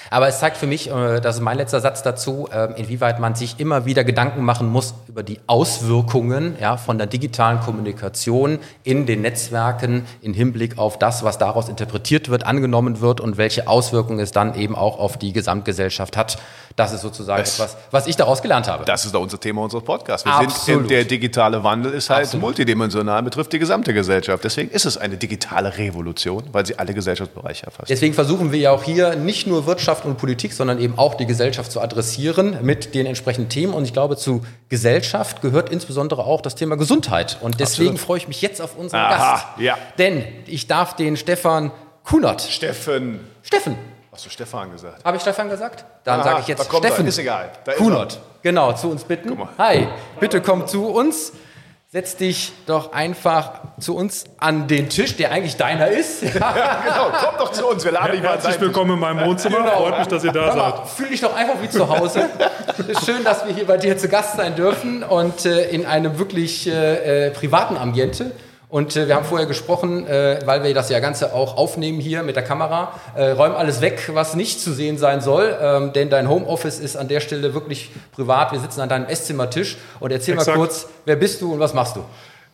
Aber 0.09 0.27
es 0.27 0.39
zeigt 0.39 0.57
für 0.57 0.67
mich, 0.67 0.89
äh, 0.89 1.21
das 1.21 1.35
ist 1.35 1.41
mein 1.41 1.57
letzter 1.57 1.79
Satz 1.79 2.03
dazu, 2.03 2.47
äh, 2.51 2.79
inwieweit 2.79 3.19
man 3.19 3.35
sich 3.35 3.59
immer 3.59 3.85
wieder 3.85 4.03
Gedanken 4.03 4.43
machen 4.43 4.69
muss 4.69 4.93
über 5.07 5.23
die 5.23 5.39
Auswirkungen 5.47 6.55
ja, 6.59 6.77
von 6.77 6.97
der 6.97 7.07
digitalen 7.07 7.59
Kommunikation 7.59 8.59
in 8.83 9.05
den 9.05 9.21
Netzwerken 9.21 10.05
im 10.21 10.33
Hinblick 10.33 10.77
auf 10.77 10.99
das, 10.99 11.23
was 11.23 11.37
daraus 11.37 11.69
interpretiert 11.69 12.29
wird, 12.29 12.45
angenommen 12.45 13.01
wird 13.01 13.21
und 13.21 13.37
welche 13.37 13.67
Auswirkungen 13.67 14.19
es 14.19 14.31
dann 14.31 14.55
eben 14.55 14.75
auch 14.75 14.99
auf 14.99 15.17
die 15.17 15.31
Gesamtgesellschaft 15.31 16.17
hat. 16.17 16.37
Das 16.75 16.91
ist 16.93 17.01
sozusagen 17.01 17.43
Es- 17.43 17.55
etwas, 17.55 17.77
was 17.91 18.07
ich 18.07 18.15
daraus 18.15 18.41
gelernt 18.41 18.67
habe. 18.67 18.85
Das 18.85 19.05
ist 19.05 19.13
doch 19.13 19.21
unser 19.21 19.39
Thema 19.39 19.61
unseres 19.61 19.83
Podcasts. 19.83 20.25
Wir 20.25 20.33
sind 20.37 20.47
Absolut. 20.47 20.81
in, 20.83 20.87
der 20.87 21.03
digitale 21.05 21.63
Wandel 21.63 21.93
ist 21.93 22.09
halt 22.09 22.23
Absolut. 22.25 22.41
multidimensional, 22.45 23.21
betrifft 23.23 23.53
die 23.53 23.59
gesamte 23.59 23.93
Gesellschaft. 23.93 24.43
Deswegen 24.43 24.71
ist 24.71 24.85
es 24.85 24.97
eine 24.97 25.17
digitale 25.17 25.77
Revolution, 25.77 26.43
weil 26.51 26.65
sie 26.65 26.79
alle 26.79 26.93
Gesellschaftsbereiche 26.93 27.65
erfasst. 27.67 27.89
Deswegen 27.89 28.13
versuchen 28.13 28.51
wir 28.51 28.59
ja 28.59 28.71
auch 28.71 28.83
hier 28.83 29.15
nicht 29.15 29.45
nur 29.47 29.65
Wirtschaft 29.67 30.05
und 30.05 30.17
Politik, 30.17 30.53
sondern 30.53 30.79
eben 30.79 30.97
auch 30.97 31.13
die 31.13 31.25
Gesellschaft 31.27 31.71
zu 31.71 31.79
adressieren 31.81 32.57
mit 32.63 32.95
den 32.95 33.05
entsprechenden 33.05 33.49
Themen. 33.49 33.73
Und 33.73 33.83
ich 33.85 33.93
glaube, 33.93 34.17
zu 34.17 34.41
Gesellschaft 34.69 35.41
gehört 35.41 35.69
insbesondere 35.69 36.25
auch 36.25 36.41
das 36.41 36.55
Thema 36.55 36.75
Gesundheit. 36.77 37.37
Und 37.41 37.59
deswegen 37.59 37.89
Absolut. 37.91 37.99
freue 38.05 38.17
ich 38.17 38.27
mich 38.27 38.41
jetzt 38.41 38.61
auf 38.61 38.75
unseren 38.77 38.99
Aha, 39.01 39.33
Gast. 39.33 39.45
ja. 39.59 39.77
Denn 39.99 40.23
ich 40.47 40.67
darf 40.67 40.95
den 40.95 41.17
Stefan 41.17 41.71
Kunert. 42.03 42.41
Steffen. 42.41 43.19
Steffen, 43.43 43.75
Hast 44.13 44.27
du 44.27 44.29
Stefan 44.29 44.71
gesagt? 44.71 45.03
habe 45.03 45.17
ich 45.17 45.23
Stefan 45.23 45.49
gesagt? 45.49 45.85
Dann 46.03 46.19
Aha, 46.19 46.23
sage 46.23 46.41
ich 46.41 46.47
jetzt 46.47 46.59
da 46.59 46.63
kommt 46.65 46.85
er. 46.85 46.91
Steffen 46.91 47.07
Ist 47.07 47.17
egal. 47.17 47.49
Da 47.65 47.71
ist 47.71 47.79
Kunert. 47.79 48.19
Genau, 48.43 48.71
zu 48.73 48.91
uns 48.91 49.03
bitten. 49.05 49.29
Guck 49.29 49.39
mal. 49.39 49.49
Hi, 49.57 49.87
bitte 50.19 50.39
komm 50.39 50.67
zu 50.67 50.85
uns. 50.85 51.33
Setz 51.91 52.15
dich 52.15 52.53
doch 52.67 52.93
einfach 52.93 53.61
zu 53.79 53.95
uns 53.95 54.25
an 54.37 54.67
den 54.67 54.89
Tisch, 54.89 55.15
der 55.15 55.31
eigentlich 55.31 55.57
deiner 55.57 55.87
ist. 55.87 56.21
Genau, 56.31 57.09
komm 57.11 57.37
doch 57.39 57.51
zu 57.51 57.65
uns. 57.65 57.83
Wir 57.83 57.91
laden 57.91 58.11
dich 58.11 58.21
mal 58.21 58.33
Herzlich 58.33 58.61
willkommen 58.61 58.91
in 58.91 58.99
meinem 58.99 59.27
Wohnzimmer. 59.27 59.57
Genau. 59.57 59.77
Freut 59.77 59.97
mich, 59.97 60.07
dass 60.07 60.23
ihr 60.23 60.31
da 60.31 60.41
Hör 60.41 60.53
seid. 60.53 60.57
mal, 60.57 60.85
fühl 60.85 61.09
dich 61.09 61.21
doch 61.21 61.35
einfach 61.35 61.59
wie 61.59 61.69
zu 61.69 61.89
Hause. 61.89 62.29
Schön, 63.05 63.23
dass 63.23 63.47
wir 63.47 63.53
hier 63.55 63.65
bei 63.65 63.77
dir 63.77 63.97
zu 63.97 64.09
Gast 64.09 64.37
sein 64.37 64.55
dürfen 64.55 65.01
und 65.01 65.47
äh, 65.47 65.69
in 65.69 65.87
einem 65.87 66.19
wirklich 66.19 66.67
äh, 66.67 67.29
äh, 67.29 67.31
privaten 67.31 67.77
Ambiente. 67.77 68.31
Und 68.73 68.95
äh, 68.95 69.07
wir 69.07 69.13
haben 69.13 69.23
vorher 69.23 69.45
gesprochen, 69.45 70.07
äh, 70.07 70.39
weil 70.45 70.63
wir 70.63 70.73
das 70.73 70.89
ja 70.89 70.99
Ganze 70.99 71.35
auch 71.35 71.57
aufnehmen 71.57 71.99
hier 71.99 72.23
mit 72.23 72.35
der 72.35 72.41
Kamera. 72.41 72.93
Äh, 73.13 73.29
räum 73.29 73.51
alles 73.53 73.81
weg, 73.81 74.09
was 74.13 74.33
nicht 74.33 74.59
zu 74.59 74.73
sehen 74.73 74.97
sein 74.97 75.21
soll, 75.21 75.55
ähm, 75.61 75.93
denn 75.93 76.09
dein 76.09 76.27
Homeoffice 76.27 76.79
ist 76.79 76.95
an 76.95 77.07
der 77.07 77.19
Stelle 77.19 77.53
wirklich 77.53 77.91
privat. 78.13 78.51
Wir 78.51 78.59
sitzen 78.59 78.81
an 78.81 78.89
deinem 78.89 79.05
Esszimmertisch 79.05 79.77
und 79.99 80.09
erzähl 80.09 80.33
Exakt. 80.33 80.57
mal 80.57 80.65
kurz, 80.65 80.87
wer 81.05 81.15
bist 81.15 81.39
du 81.43 81.53
und 81.53 81.59
was 81.59 81.75
machst 81.75 81.97
du? 81.97 82.03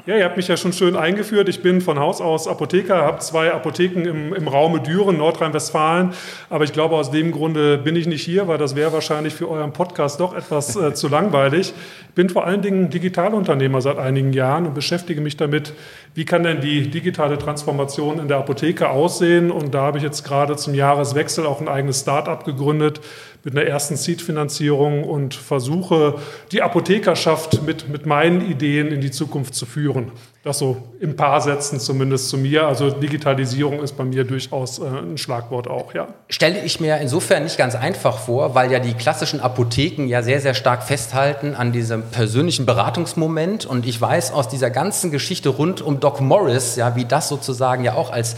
Ja, 0.05 0.15
ihr 0.15 0.23
habt 0.23 0.37
mich 0.37 0.47
ja 0.47 0.55
schon 0.55 0.71
schön 0.71 0.95
eingeführt. 0.95 1.49
Ich 1.49 1.61
bin 1.61 1.81
von 1.81 1.99
Haus 1.99 2.21
aus 2.21 2.47
Apotheker, 2.47 3.01
habe 3.01 3.19
zwei 3.19 3.51
Apotheken 3.51 4.07
im, 4.07 4.33
im 4.33 4.47
Raume 4.47 4.79
Düren, 4.79 5.17
Nordrhein-Westfalen. 5.17 6.13
Aber 6.49 6.63
ich 6.63 6.71
glaube, 6.71 6.95
aus 6.95 7.11
dem 7.11 7.33
Grunde 7.33 7.77
bin 7.77 7.97
ich 7.97 8.07
nicht 8.07 8.23
hier, 8.23 8.47
weil 8.47 8.57
das 8.57 8.77
wäre 8.77 8.93
wahrscheinlich 8.93 9.33
für 9.33 9.49
euren 9.49 9.73
Podcast 9.73 10.21
doch 10.21 10.33
etwas 10.33 10.77
äh, 10.77 10.93
zu 10.93 11.09
langweilig. 11.09 11.73
Ich 12.07 12.15
bin 12.15 12.29
vor 12.29 12.45
allen 12.45 12.61
Dingen 12.61 12.89
Digitalunternehmer 12.89 13.81
seit 13.81 13.97
einigen 13.97 14.31
Jahren 14.31 14.67
und 14.67 14.73
beschäftige 14.73 15.19
mich 15.19 15.35
damit, 15.35 15.73
wie 16.15 16.23
kann 16.23 16.43
denn 16.43 16.61
die 16.61 16.89
digitale 16.89 17.37
Transformation 17.37 18.19
in 18.19 18.29
der 18.29 18.37
Apotheke 18.37 18.89
aussehen. 18.89 19.51
Und 19.51 19.73
da 19.75 19.81
habe 19.81 19.97
ich 19.97 20.03
jetzt 20.03 20.23
gerade 20.23 20.55
zum 20.55 20.75
Jahreswechsel 20.75 21.45
auch 21.45 21.59
ein 21.59 21.67
eigenes 21.67 21.99
Start-up 21.99 22.45
gegründet 22.45 23.01
mit 23.43 23.55
einer 23.55 23.65
ersten 23.65 23.95
Seed-Finanzierung 23.95 25.03
und 25.03 25.33
versuche, 25.33 26.15
die 26.51 26.61
Apothekerschaft 26.61 27.63
mit, 27.63 27.87
mit 27.89 28.05
meinen 28.05 28.41
Ideen 28.41 28.87
in 28.87 29.01
die 29.01 29.11
Zukunft 29.11 29.55
zu 29.55 29.65
führen. 29.89 30.11
Das 30.43 30.59
so 30.59 30.77
in 30.99 31.15
paar 31.15 31.41
Sätzen 31.41 31.79
zumindest 31.79 32.29
zu 32.29 32.37
mir. 32.37 32.67
Also 32.67 32.89
Digitalisierung 32.89 33.81
ist 33.81 33.97
bei 33.97 34.03
mir 34.03 34.23
durchaus 34.23 34.79
äh, 34.79 34.83
ein 34.85 35.17
Schlagwort 35.17 35.67
auch, 35.67 35.93
ja. 35.93 36.07
stelle 36.29 36.63
ich 36.63 36.79
mir 36.79 36.97
insofern 36.97 37.43
nicht 37.43 37.57
ganz 37.57 37.75
einfach 37.75 38.19
vor, 38.19 38.55
weil 38.55 38.71
ja 38.71 38.79
die 38.79 38.93
klassischen 38.93 39.41
Apotheken 39.41 40.07
ja 40.07 40.21
sehr, 40.21 40.39
sehr 40.39 40.53
stark 40.53 40.83
festhalten 40.83 41.55
an 41.55 41.71
diesem 41.71 42.03
persönlichen 42.03 42.65
Beratungsmoment. 42.65 43.65
Und 43.65 43.85
ich 43.85 43.99
weiß 43.99 44.31
aus 44.31 44.47
dieser 44.47 44.69
ganzen 44.69 45.11
Geschichte 45.11 45.49
rund 45.49 45.81
um 45.81 45.99
Doc 45.99 46.21
Morris, 46.21 46.75
ja, 46.75 46.95
wie 46.95 47.05
das 47.05 47.27
sozusagen 47.27 47.83
ja 47.83 47.95
auch 47.95 48.11
als 48.11 48.35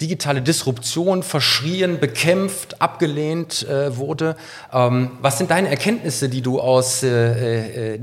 digitale 0.00 0.42
Disruption 0.42 1.22
verschrien, 1.22 2.00
bekämpft, 2.00 2.82
abgelehnt 2.82 3.64
äh, 3.68 3.96
wurde. 3.96 4.34
Ähm, 4.72 5.12
was 5.20 5.38
sind 5.38 5.52
deine 5.52 5.68
Erkenntnisse, 5.68 6.28
die 6.28 6.42
du 6.42 6.60
aus 6.60 7.04
äh, 7.04 7.94
äh, 7.94 8.00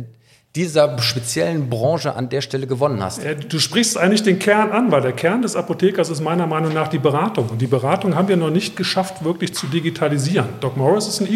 dieser 0.55 0.99
speziellen 0.99 1.69
Branche 1.69 2.15
an 2.15 2.27
der 2.27 2.41
Stelle 2.41 2.67
gewonnen 2.67 3.01
hast? 3.01 3.21
Du 3.47 3.59
sprichst 3.59 3.97
eigentlich 3.97 4.23
den 4.23 4.37
Kern 4.37 4.71
an, 4.71 4.91
weil 4.91 5.01
der 5.01 5.13
Kern 5.13 5.41
des 5.41 5.55
Apothekers 5.55 6.09
ist 6.09 6.19
meiner 6.19 6.45
Meinung 6.45 6.73
nach 6.73 6.89
die 6.89 6.99
Beratung. 6.99 7.47
Und 7.49 7.61
die 7.61 7.67
Beratung 7.67 8.15
haben 8.15 8.27
wir 8.27 8.35
noch 8.35 8.49
nicht 8.49 8.75
geschafft, 8.75 9.23
wirklich 9.23 9.53
zu 9.53 9.67
digitalisieren. 9.67 10.49
Doc 10.59 10.75
Morris 10.75 11.07
ist 11.07 11.21
ein 11.21 11.27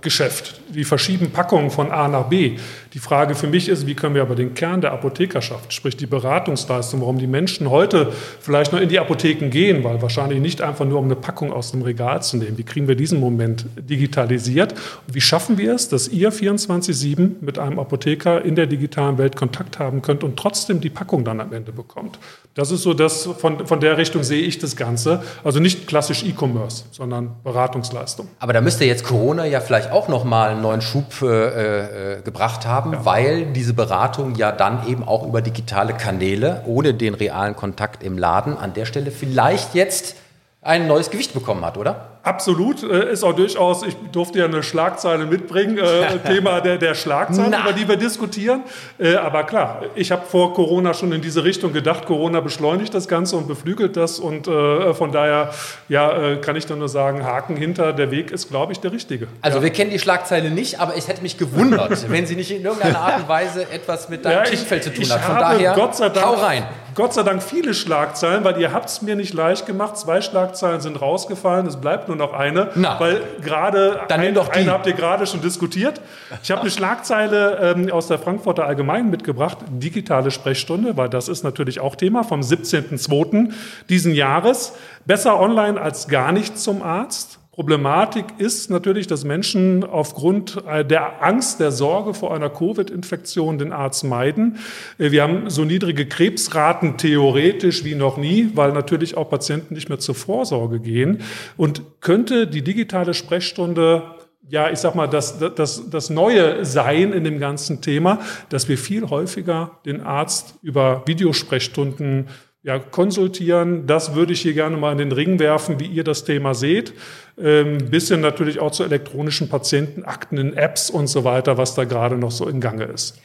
Geschäft. 0.00 0.60
Die 0.68 0.84
verschieben 0.84 1.30
Packungen 1.30 1.70
von 1.70 1.90
A 1.90 2.08
nach 2.08 2.24
B. 2.24 2.58
Die 2.94 3.00
Frage 3.00 3.34
für 3.34 3.48
mich 3.48 3.68
ist, 3.68 3.88
wie 3.88 3.94
können 3.94 4.14
wir 4.14 4.22
aber 4.22 4.36
den 4.36 4.54
Kern 4.54 4.80
der 4.80 4.92
Apothekerschaft, 4.92 5.72
sprich 5.72 5.96
die 5.96 6.06
Beratungsleistung, 6.06 7.00
warum 7.00 7.18
die 7.18 7.26
Menschen 7.26 7.68
heute 7.68 8.12
vielleicht 8.38 8.72
noch 8.72 8.80
in 8.80 8.88
die 8.88 9.00
Apotheken 9.00 9.50
gehen, 9.50 9.82
weil 9.82 10.00
wahrscheinlich 10.00 10.38
nicht 10.38 10.62
einfach 10.62 10.84
nur 10.84 11.00
um 11.00 11.06
eine 11.06 11.16
Packung 11.16 11.52
aus 11.52 11.72
dem 11.72 11.82
Regal 11.82 12.22
zu 12.22 12.36
nehmen. 12.36 12.56
Wie 12.56 12.62
kriegen 12.62 12.86
wir 12.86 12.94
diesen 12.94 13.18
Moment 13.18 13.66
digitalisiert? 13.76 14.74
Und 15.08 15.14
wie 15.14 15.20
schaffen 15.20 15.58
wir 15.58 15.74
es, 15.74 15.88
dass 15.88 16.06
ihr 16.06 16.32
24-7 16.32 17.30
mit 17.40 17.58
einem 17.58 17.80
Apotheker 17.80 18.44
in 18.44 18.54
der 18.54 18.68
digitalen 18.68 19.18
Welt 19.18 19.34
Kontakt 19.34 19.80
haben 19.80 20.00
könnt 20.00 20.22
und 20.22 20.36
trotzdem 20.36 20.80
die 20.80 20.90
Packung 20.90 21.24
dann 21.24 21.40
am 21.40 21.52
Ende 21.52 21.72
bekommt? 21.72 22.20
Das 22.54 22.70
ist 22.70 22.82
so 22.82 22.94
das, 22.94 23.24
von, 23.24 23.66
von 23.66 23.80
der 23.80 23.98
Richtung 23.98 24.22
sehe 24.22 24.42
ich 24.42 24.60
das 24.60 24.76
Ganze. 24.76 25.24
Also 25.42 25.58
nicht 25.58 25.88
klassisch 25.88 26.22
E-Commerce, 26.22 26.84
sondern 26.92 27.32
Beratungsleistung. 27.42 28.28
Aber 28.38 28.52
da 28.52 28.60
müsste 28.60 28.84
jetzt 28.84 29.02
Corona 29.02 29.44
ja 29.44 29.58
vielleicht 29.58 29.90
auch 29.90 30.06
nochmal 30.06 30.50
einen 30.50 30.62
neuen 30.62 30.80
Schub 30.80 31.20
äh, 31.22 32.18
äh, 32.18 32.22
gebracht 32.22 32.64
haben, 32.64 32.83
ja. 32.92 33.04
weil 33.04 33.46
diese 33.46 33.74
Beratung 33.74 34.34
ja 34.34 34.52
dann 34.52 34.86
eben 34.86 35.02
auch 35.02 35.26
über 35.26 35.42
digitale 35.42 35.94
Kanäle, 35.94 36.62
ohne 36.66 36.94
den 36.94 37.14
realen 37.14 37.56
Kontakt 37.56 38.02
im 38.02 38.18
Laden, 38.18 38.56
an 38.56 38.74
der 38.74 38.84
Stelle 38.84 39.10
vielleicht 39.10 39.74
jetzt 39.74 40.16
ein 40.62 40.86
neues 40.86 41.10
Gewicht 41.10 41.34
bekommen 41.34 41.64
hat, 41.64 41.76
oder? 41.76 42.13
Absolut, 42.24 42.82
äh, 42.82 43.12
ist 43.12 43.22
auch 43.22 43.34
durchaus, 43.34 43.82
ich 43.82 43.94
durfte 44.10 44.38
ja 44.38 44.46
eine 44.46 44.62
Schlagzeile 44.62 45.26
mitbringen, 45.26 45.76
äh, 45.76 46.18
Thema 46.26 46.62
der, 46.62 46.78
der 46.78 46.94
Schlagzeilen, 46.94 47.52
über 47.52 47.74
die 47.74 47.86
wir 47.86 47.98
diskutieren. 47.98 48.62
Äh, 48.98 49.16
aber 49.16 49.44
klar, 49.44 49.82
ich 49.94 50.10
habe 50.10 50.24
vor 50.24 50.54
Corona 50.54 50.94
schon 50.94 51.12
in 51.12 51.20
diese 51.20 51.44
Richtung 51.44 51.74
gedacht, 51.74 52.06
Corona 52.06 52.40
beschleunigt 52.40 52.94
das 52.94 53.08
Ganze 53.08 53.36
und 53.36 53.46
beflügelt 53.46 53.98
das 53.98 54.18
und 54.18 54.48
äh, 54.48 54.94
von 54.94 55.12
daher 55.12 55.52
ja, 55.90 56.36
kann 56.36 56.56
ich 56.56 56.64
dann 56.64 56.78
nur 56.78 56.88
sagen, 56.88 57.24
Haken 57.24 57.56
hinter, 57.56 57.92
der 57.92 58.10
Weg 58.10 58.30
ist, 58.30 58.48
glaube 58.48 58.72
ich, 58.72 58.80
der 58.80 58.92
richtige. 58.92 59.28
Also 59.42 59.58
ja. 59.58 59.64
wir 59.64 59.70
kennen 59.70 59.90
die 59.90 59.98
Schlagzeile 59.98 60.50
nicht, 60.50 60.80
aber 60.80 60.96
es 60.96 61.08
hätte 61.08 61.20
mich 61.20 61.36
gewundert, 61.36 62.08
wenn 62.10 62.26
sie 62.26 62.36
nicht 62.36 62.50
in 62.50 62.64
irgendeiner 62.64 63.00
Art 63.00 63.20
und 63.20 63.28
Weise 63.28 63.70
etwas 63.70 64.08
mit 64.08 64.24
deinem 64.24 64.38
ja, 64.38 64.42
Themenfeld 64.44 64.82
zu 64.82 64.94
tun 64.94 65.10
hat. 65.10 65.20
Von 65.20 65.34
daher, 65.36 65.74
Gott 65.74 65.94
sei 65.94 66.08
Dank, 66.08 66.24
hau 66.26 66.34
rein. 66.34 66.64
Gott 66.94 67.14
sei 67.14 67.22
Dank 67.22 67.42
viele 67.42 67.74
Schlagzeilen, 67.74 68.44
weil 68.44 68.60
ihr 68.60 68.72
habt 68.72 68.88
es 68.88 69.02
mir 69.02 69.16
nicht 69.16 69.34
leicht 69.34 69.66
gemacht. 69.66 69.96
Zwei 69.96 70.20
Schlagzeilen 70.20 70.80
sind 70.80 71.00
rausgefallen, 71.00 71.66
es 71.66 71.76
bleibt 71.76 72.08
nur 72.08 72.16
noch 72.16 72.32
eine. 72.32 72.70
Na, 72.74 72.98
weil 73.00 73.22
gerade 73.42 74.02
ein, 74.08 74.38
eine 74.38 74.70
habt 74.70 74.86
ihr 74.86 74.92
gerade 74.92 75.26
schon 75.26 75.40
diskutiert. 75.40 76.00
Ich 76.42 76.50
habe 76.50 76.62
eine 76.62 76.70
Schlagzeile 76.70 77.74
ähm, 77.76 77.90
aus 77.90 78.08
der 78.08 78.18
Frankfurter 78.18 78.66
Allgemeinen 78.66 79.10
mitgebracht, 79.10 79.58
digitale 79.68 80.30
Sprechstunde, 80.30 80.96
weil 80.96 81.08
das 81.08 81.28
ist 81.28 81.42
natürlich 81.42 81.80
auch 81.80 81.96
Thema 81.96 82.22
vom 82.22 82.40
17.02. 82.40 83.52
diesen 83.88 84.14
Jahres. 84.14 84.74
Besser 85.04 85.40
online 85.40 85.80
als 85.80 86.08
gar 86.08 86.32
nicht 86.32 86.58
zum 86.58 86.82
Arzt. 86.82 87.38
Problematik 87.54 88.24
ist 88.38 88.68
natürlich, 88.68 89.06
dass 89.06 89.22
Menschen 89.22 89.84
aufgrund 89.84 90.60
äh, 90.66 90.84
der 90.84 91.22
Angst, 91.22 91.60
der 91.60 91.70
Sorge 91.70 92.12
vor 92.12 92.34
einer 92.34 92.50
Covid-Infektion 92.50 93.58
den 93.58 93.72
Arzt 93.72 94.02
meiden. 94.02 94.58
Äh, 94.98 95.12
wir 95.12 95.22
haben 95.22 95.48
so 95.48 95.64
niedrige 95.64 96.06
Krebsraten 96.06 96.96
theoretisch 96.96 97.84
wie 97.84 97.94
noch 97.94 98.16
nie, 98.16 98.50
weil 98.54 98.72
natürlich 98.72 99.16
auch 99.16 99.30
Patienten 99.30 99.74
nicht 99.74 99.88
mehr 99.88 100.00
zur 100.00 100.16
Vorsorge 100.16 100.80
gehen. 100.80 101.20
Und 101.56 101.82
könnte 102.00 102.48
die 102.48 102.62
digitale 102.62 103.14
Sprechstunde 103.14 104.02
ja, 104.48 104.70
ich 104.70 104.80
sag 104.80 104.94
mal, 104.94 105.06
das, 105.06 105.38
das, 105.38 105.88
das 105.88 106.10
neue 106.10 106.66
Sein 106.66 107.14
in 107.14 107.24
dem 107.24 107.38
ganzen 107.38 107.80
Thema, 107.80 108.18
dass 108.50 108.68
wir 108.68 108.76
viel 108.76 109.08
häufiger 109.08 109.78
den 109.86 110.02
Arzt 110.02 110.56
über 110.60 111.02
Videosprechstunden 111.06 112.26
ja, 112.64 112.78
konsultieren. 112.78 113.86
Das 113.86 114.14
würde 114.14 114.32
ich 114.32 114.40
hier 114.40 114.54
gerne 114.54 114.76
mal 114.78 114.92
in 114.92 114.98
den 114.98 115.12
Ring 115.12 115.38
werfen, 115.38 115.78
wie 115.78 115.86
ihr 115.86 116.02
das 116.02 116.24
Thema 116.24 116.54
seht. 116.54 116.94
Ähm, 117.38 117.78
bisschen 117.90 118.22
natürlich 118.22 118.58
auch 118.58 118.70
zu 118.70 118.84
elektronischen 118.84 119.48
Patientenakten 119.48 120.38
in 120.38 120.54
Apps 120.54 120.88
und 120.88 121.06
so 121.06 121.24
weiter, 121.24 121.58
was 121.58 121.74
da 121.74 121.84
gerade 121.84 122.16
noch 122.16 122.30
so 122.30 122.48
in 122.48 122.60
Gange 122.60 122.84
ist. 122.84 123.20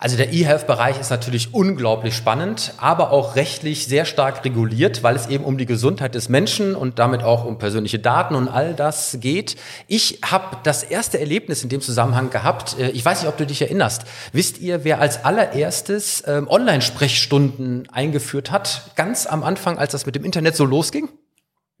Also 0.00 0.16
der 0.16 0.32
E-Health-Bereich 0.32 1.00
ist 1.00 1.10
natürlich 1.10 1.52
unglaublich 1.52 2.14
spannend, 2.14 2.72
aber 2.76 3.10
auch 3.10 3.34
rechtlich 3.34 3.86
sehr 3.86 4.04
stark 4.04 4.44
reguliert, 4.44 5.02
weil 5.02 5.16
es 5.16 5.26
eben 5.26 5.42
um 5.42 5.58
die 5.58 5.66
Gesundheit 5.66 6.14
des 6.14 6.28
Menschen 6.28 6.76
und 6.76 7.00
damit 7.00 7.24
auch 7.24 7.44
um 7.44 7.58
persönliche 7.58 7.98
Daten 7.98 8.36
und 8.36 8.46
all 8.46 8.74
das 8.74 9.18
geht. 9.20 9.56
Ich 9.88 10.20
habe 10.24 10.58
das 10.62 10.84
erste 10.84 11.18
Erlebnis 11.18 11.64
in 11.64 11.68
dem 11.68 11.80
Zusammenhang 11.80 12.30
gehabt. 12.30 12.78
Äh, 12.78 12.90
ich 12.90 13.04
weiß 13.04 13.22
nicht, 13.22 13.28
ob 13.28 13.38
du 13.38 13.44
dich 13.44 13.60
erinnerst. 13.60 14.04
Wisst 14.32 14.58
ihr, 14.60 14.84
wer 14.84 15.00
als 15.00 15.24
allererstes 15.24 16.22
ähm, 16.28 16.46
Online-Sprechstunden 16.48 17.88
eingeführt 17.90 18.52
hat? 18.52 18.92
Ganz 18.94 19.26
am 19.26 19.42
Anfang, 19.42 19.78
als 19.78 19.90
das 19.90 20.06
mit 20.06 20.14
dem 20.14 20.24
Internet 20.24 20.54
so 20.54 20.64
losging? 20.64 21.08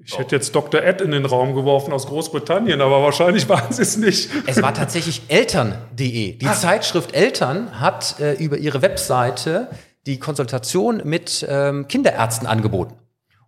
Ich 0.04 0.16
hätte 0.16 0.36
jetzt 0.36 0.54
Dr. 0.54 0.80
Ed 0.80 1.00
in 1.00 1.10
den 1.10 1.24
Raum 1.24 1.54
geworfen 1.54 1.92
aus 1.92 2.06
Großbritannien, 2.06 2.80
aber 2.80 3.02
wahrscheinlich 3.02 3.48
waren 3.48 3.72
sie 3.72 3.82
es 3.82 3.96
nicht. 3.96 4.30
Es 4.46 4.62
war 4.62 4.72
tatsächlich 4.72 5.22
Eltern.de. 5.26 6.36
Die 6.36 6.46
ah. 6.46 6.52
Zeitschrift 6.52 7.14
Eltern 7.14 7.80
hat 7.80 8.20
äh, 8.20 8.34
über 8.34 8.58
ihre 8.58 8.80
Webseite 8.80 9.68
die 10.06 10.20
Konsultation 10.20 11.02
mit 11.04 11.44
ähm, 11.48 11.88
Kinderärzten 11.88 12.46
angeboten. 12.46 12.94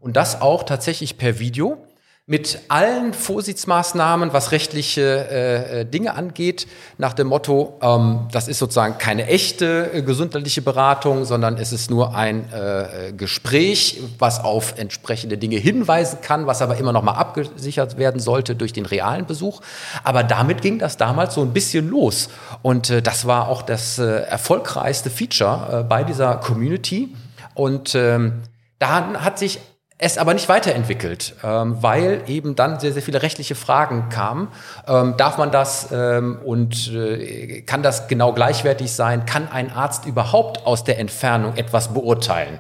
Und 0.01 0.17
das 0.17 0.41
auch 0.41 0.65
tatsächlich 0.65 1.19
per 1.19 1.39
Video 1.39 1.87
mit 2.31 2.61
allen 2.69 3.13
Vorsichtsmaßnahmen, 3.13 4.33
was 4.33 4.53
rechtliche 4.53 5.01
äh, 5.03 5.81
äh, 5.81 5.85
Dinge 5.85 6.15
angeht, 6.15 6.69
nach 6.97 7.13
dem 7.13 7.27
Motto, 7.27 7.77
ähm, 7.83 8.29
das 8.31 8.47
ist 8.47 8.61
sozusagen 8.61 8.99
keine 8.99 9.27
echte 9.27 9.91
äh, 9.93 10.03
gesundheitliche 10.03 10.63
Beratung, 10.63 11.25
sondern 11.25 11.57
es 11.57 11.73
ist 11.73 11.91
nur 11.91 12.15
ein 12.15 12.49
äh, 12.53 13.13
Gespräch, 13.15 14.01
was 14.21 14.45
auf 14.45 14.79
entsprechende 14.79 15.39
Dinge 15.39 15.57
hinweisen 15.57 16.21
kann, 16.23 16.47
was 16.47 16.63
aber 16.63 16.77
immer 16.77 16.93
noch 16.93 17.03
mal 17.03 17.15
abgesichert 17.15 17.99
werden 17.99 18.21
sollte 18.21 18.55
durch 18.55 18.73
den 18.73 18.87
realen 18.87 19.27
Besuch. 19.27 19.61
Aber 20.05 20.23
damit 20.23 20.63
ging 20.63 20.79
das 20.79 20.97
damals 20.97 21.35
so 21.35 21.43
ein 21.43 21.53
bisschen 21.53 21.91
los. 21.91 22.29
Und 22.63 22.91
äh, 22.91 23.03
das 23.03 23.27
war 23.27 23.49
auch 23.49 23.63
das 23.63 23.99
äh, 23.99 24.05
erfolgreichste 24.05 25.11
Feature 25.11 25.81
äh, 25.81 25.83
bei 25.83 26.05
dieser 26.05 26.37
Community. 26.37 27.13
Und 27.55 27.97
ähm, 27.97 28.45
da 28.79 29.15
hat 29.15 29.41
sich 29.41 29.59
es 30.03 30.17
aber 30.17 30.33
nicht 30.33 30.49
weiterentwickelt, 30.49 31.35
ähm, 31.45 31.77
weil 31.83 32.23
eben 32.27 32.57
dann 32.57 32.81
sehr, 32.81 32.93
sehr 32.93 33.03
viele 33.03 33.23
rechtliche 33.23 33.55
Fragen 33.55 34.09
kamen. 34.09 34.49
Ähm, 34.89 35.15
darf 35.19 35.37
man 35.37 35.51
das 35.51 35.89
ähm, 35.93 36.39
und 36.43 36.91
äh, 36.93 37.61
kann 37.63 37.83
das 37.83 38.09
genau 38.09 38.33
gleichwertig 38.33 38.93
sein? 38.93 39.27
Kann 39.27 39.49
ein 39.53 39.71
Arzt 39.71 40.07
überhaupt 40.07 40.67
aus 40.67 40.85
der 40.85 40.99
Entfernung 40.99 41.57
etwas 41.57 41.93
beurteilen? 41.93 42.59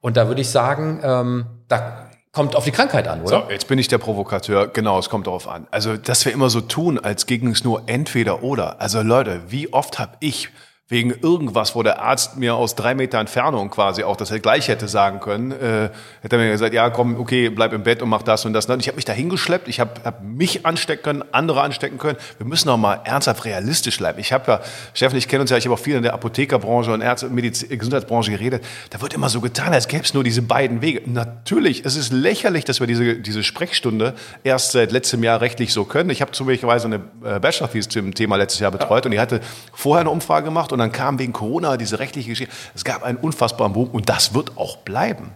Und 0.00 0.16
da 0.16 0.28
würde 0.28 0.40
ich 0.40 0.48
sagen, 0.48 1.00
ähm, 1.02 1.46
da 1.68 2.08
kommt 2.32 2.56
auf 2.56 2.64
die 2.64 2.70
Krankheit 2.70 3.06
an, 3.06 3.20
oder? 3.20 3.44
So, 3.46 3.50
jetzt 3.50 3.68
bin 3.68 3.78
ich 3.78 3.88
der 3.88 3.98
Provokateur. 3.98 4.68
Genau, 4.68 4.98
es 4.98 5.10
kommt 5.10 5.26
darauf 5.26 5.46
an. 5.46 5.66
Also, 5.70 5.96
dass 5.96 6.24
wir 6.24 6.32
immer 6.32 6.48
so 6.48 6.62
tun, 6.62 6.98
als 6.98 7.26
ging 7.26 7.48
es 7.48 7.64
nur 7.64 7.82
entweder 7.86 8.42
oder. 8.42 8.80
Also 8.80 9.02
Leute, 9.02 9.42
wie 9.48 9.72
oft 9.72 9.98
habe 9.98 10.16
ich 10.20 10.48
wegen 10.88 11.10
irgendwas, 11.10 11.74
wo 11.74 11.82
der 11.82 12.00
Arzt 12.00 12.38
mir 12.38 12.54
aus 12.54 12.74
drei 12.74 12.94
Meter 12.94 13.18
Entfernung 13.18 13.68
quasi 13.68 14.04
auch 14.04 14.16
das 14.16 14.32
gleich 14.40 14.68
hätte 14.68 14.88
sagen 14.88 15.20
können, 15.20 15.52
äh, 15.52 15.90
hätte 16.22 16.36
er 16.36 16.38
mir 16.38 16.50
gesagt, 16.50 16.72
ja 16.72 16.88
komm, 16.88 17.20
okay, 17.20 17.50
bleib 17.50 17.74
im 17.74 17.82
Bett 17.82 18.00
und 18.00 18.08
mach 18.08 18.22
das 18.22 18.46
und 18.46 18.54
das. 18.54 18.66
Und 18.66 18.80
ich 18.80 18.88
habe 18.88 18.96
mich 18.96 19.04
da 19.04 19.12
hingeschleppt, 19.12 19.68
ich 19.68 19.80
habe 19.80 19.90
hab 20.04 20.22
mich 20.22 20.64
anstecken 20.64 21.02
können, 21.02 21.24
andere 21.30 21.60
anstecken 21.60 21.98
können. 21.98 22.16
Wir 22.38 22.46
müssen 22.46 22.70
auch 22.70 22.78
mal 22.78 23.00
ernsthaft 23.04 23.44
realistisch 23.44 23.98
bleiben. 23.98 24.18
Ich 24.18 24.32
habe 24.32 24.50
ja, 24.50 24.60
Steffen, 24.94 25.18
ich 25.18 25.28
kenne 25.28 25.42
uns 25.42 25.50
ja, 25.50 25.58
ich 25.58 25.66
habe 25.66 25.74
auch 25.74 25.78
viel 25.78 25.94
in 25.94 26.02
der 26.02 26.14
Apothekerbranche 26.14 26.92
und 26.92 27.02
Ärzte- 27.02 27.28
Medizin 27.28 27.68
Gesundheitsbranche 27.68 28.30
geredet. 28.30 28.64
Da 28.88 29.02
wird 29.02 29.12
immer 29.12 29.28
so 29.28 29.42
getan, 29.42 29.74
als 29.74 29.88
gäbe 29.88 30.04
es 30.04 30.14
nur 30.14 30.24
diese 30.24 30.40
beiden 30.40 30.80
Wege. 30.80 31.02
Natürlich, 31.04 31.84
es 31.84 31.96
ist 31.96 32.12
lächerlich, 32.14 32.64
dass 32.64 32.80
wir 32.80 32.86
diese, 32.86 33.16
diese 33.16 33.42
Sprechstunde 33.42 34.14
erst 34.42 34.72
seit 34.72 34.90
letztem 34.90 35.22
Jahr 35.22 35.42
rechtlich 35.42 35.74
so 35.74 35.84
können. 35.84 36.08
Ich 36.08 36.22
habe 36.22 36.32
zufälligerweise 36.32 36.86
eine 36.86 37.00
äh, 37.24 37.38
Bachelor-Thesis 37.40 37.88
zum 37.90 38.14
Thema 38.14 38.36
letztes 38.36 38.60
Jahr 38.60 38.70
betreut 38.70 39.04
und 39.04 39.12
die 39.12 39.20
hatte 39.20 39.40
vorher 39.74 40.00
eine 40.00 40.10
Umfrage 40.10 40.46
gemacht 40.46 40.72
und 40.72 40.77
dann 40.78 40.92
kam 40.92 41.18
wegen 41.18 41.32
Corona 41.32 41.76
diese 41.76 41.98
rechtliche 41.98 42.30
Geschichte. 42.30 42.54
Es 42.74 42.84
gab 42.84 43.02
einen 43.02 43.18
unfassbaren 43.18 43.72
Boom 43.72 43.88
und 43.90 44.08
das 44.08 44.34
wird 44.34 44.56
auch 44.56 44.78
bleiben. 44.78 45.32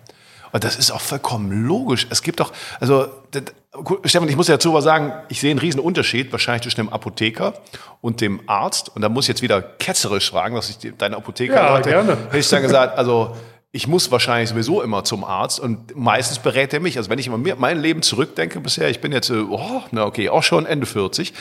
Und 0.52 0.64
das 0.64 0.76
ist 0.76 0.90
auch 0.90 1.00
vollkommen 1.00 1.66
logisch. 1.66 2.06
Es 2.10 2.22
gibt 2.22 2.40
doch, 2.40 2.52
also, 2.78 3.06
das, 3.30 3.44
Stefan, 4.04 4.28
ich 4.28 4.36
muss 4.36 4.48
ja 4.48 4.54
dazu 4.54 4.74
was 4.74 4.84
sagen, 4.84 5.12
ich 5.30 5.40
sehe 5.40 5.50
einen 5.50 5.58
riesen 5.58 5.80
Unterschied 5.80 6.30
wahrscheinlich 6.30 6.62
zwischen 6.62 6.82
dem 6.82 6.90
Apotheker 6.90 7.54
und 8.02 8.20
dem 8.20 8.40
Arzt. 8.46 8.94
Und 8.94 9.00
da 9.00 9.08
muss 9.08 9.24
ich 9.24 9.28
jetzt 9.28 9.42
wieder 9.42 9.62
ketzerisch 9.62 10.30
fragen, 10.30 10.54
dass 10.54 10.68
ich 10.68 10.92
deine 10.98 11.16
Apotheker 11.16 11.54
ja, 11.54 11.80
gerne. 11.80 12.18
hätte 12.26 12.38
ich 12.38 12.48
dann 12.48 12.62
gesagt, 12.62 12.98
also, 12.98 13.34
ich 13.74 13.88
muss 13.88 14.10
wahrscheinlich 14.10 14.50
sowieso 14.50 14.82
immer 14.82 15.02
zum 15.02 15.24
Arzt 15.24 15.58
und 15.58 15.96
meistens 15.96 16.38
berät 16.38 16.74
er 16.74 16.80
mich. 16.80 16.98
Also 16.98 17.08
wenn 17.08 17.18
ich 17.18 17.26
immer 17.26 17.38
mein 17.56 17.80
Leben 17.80 18.02
zurückdenke 18.02 18.60
bisher, 18.60 18.90
ich 18.90 19.00
bin 19.00 19.12
jetzt, 19.12 19.30
oh, 19.30 19.82
na 19.90 20.04
okay, 20.04 20.28
auch 20.28 20.42
schon 20.42 20.66
Ende 20.66 20.84
40. 20.84 21.32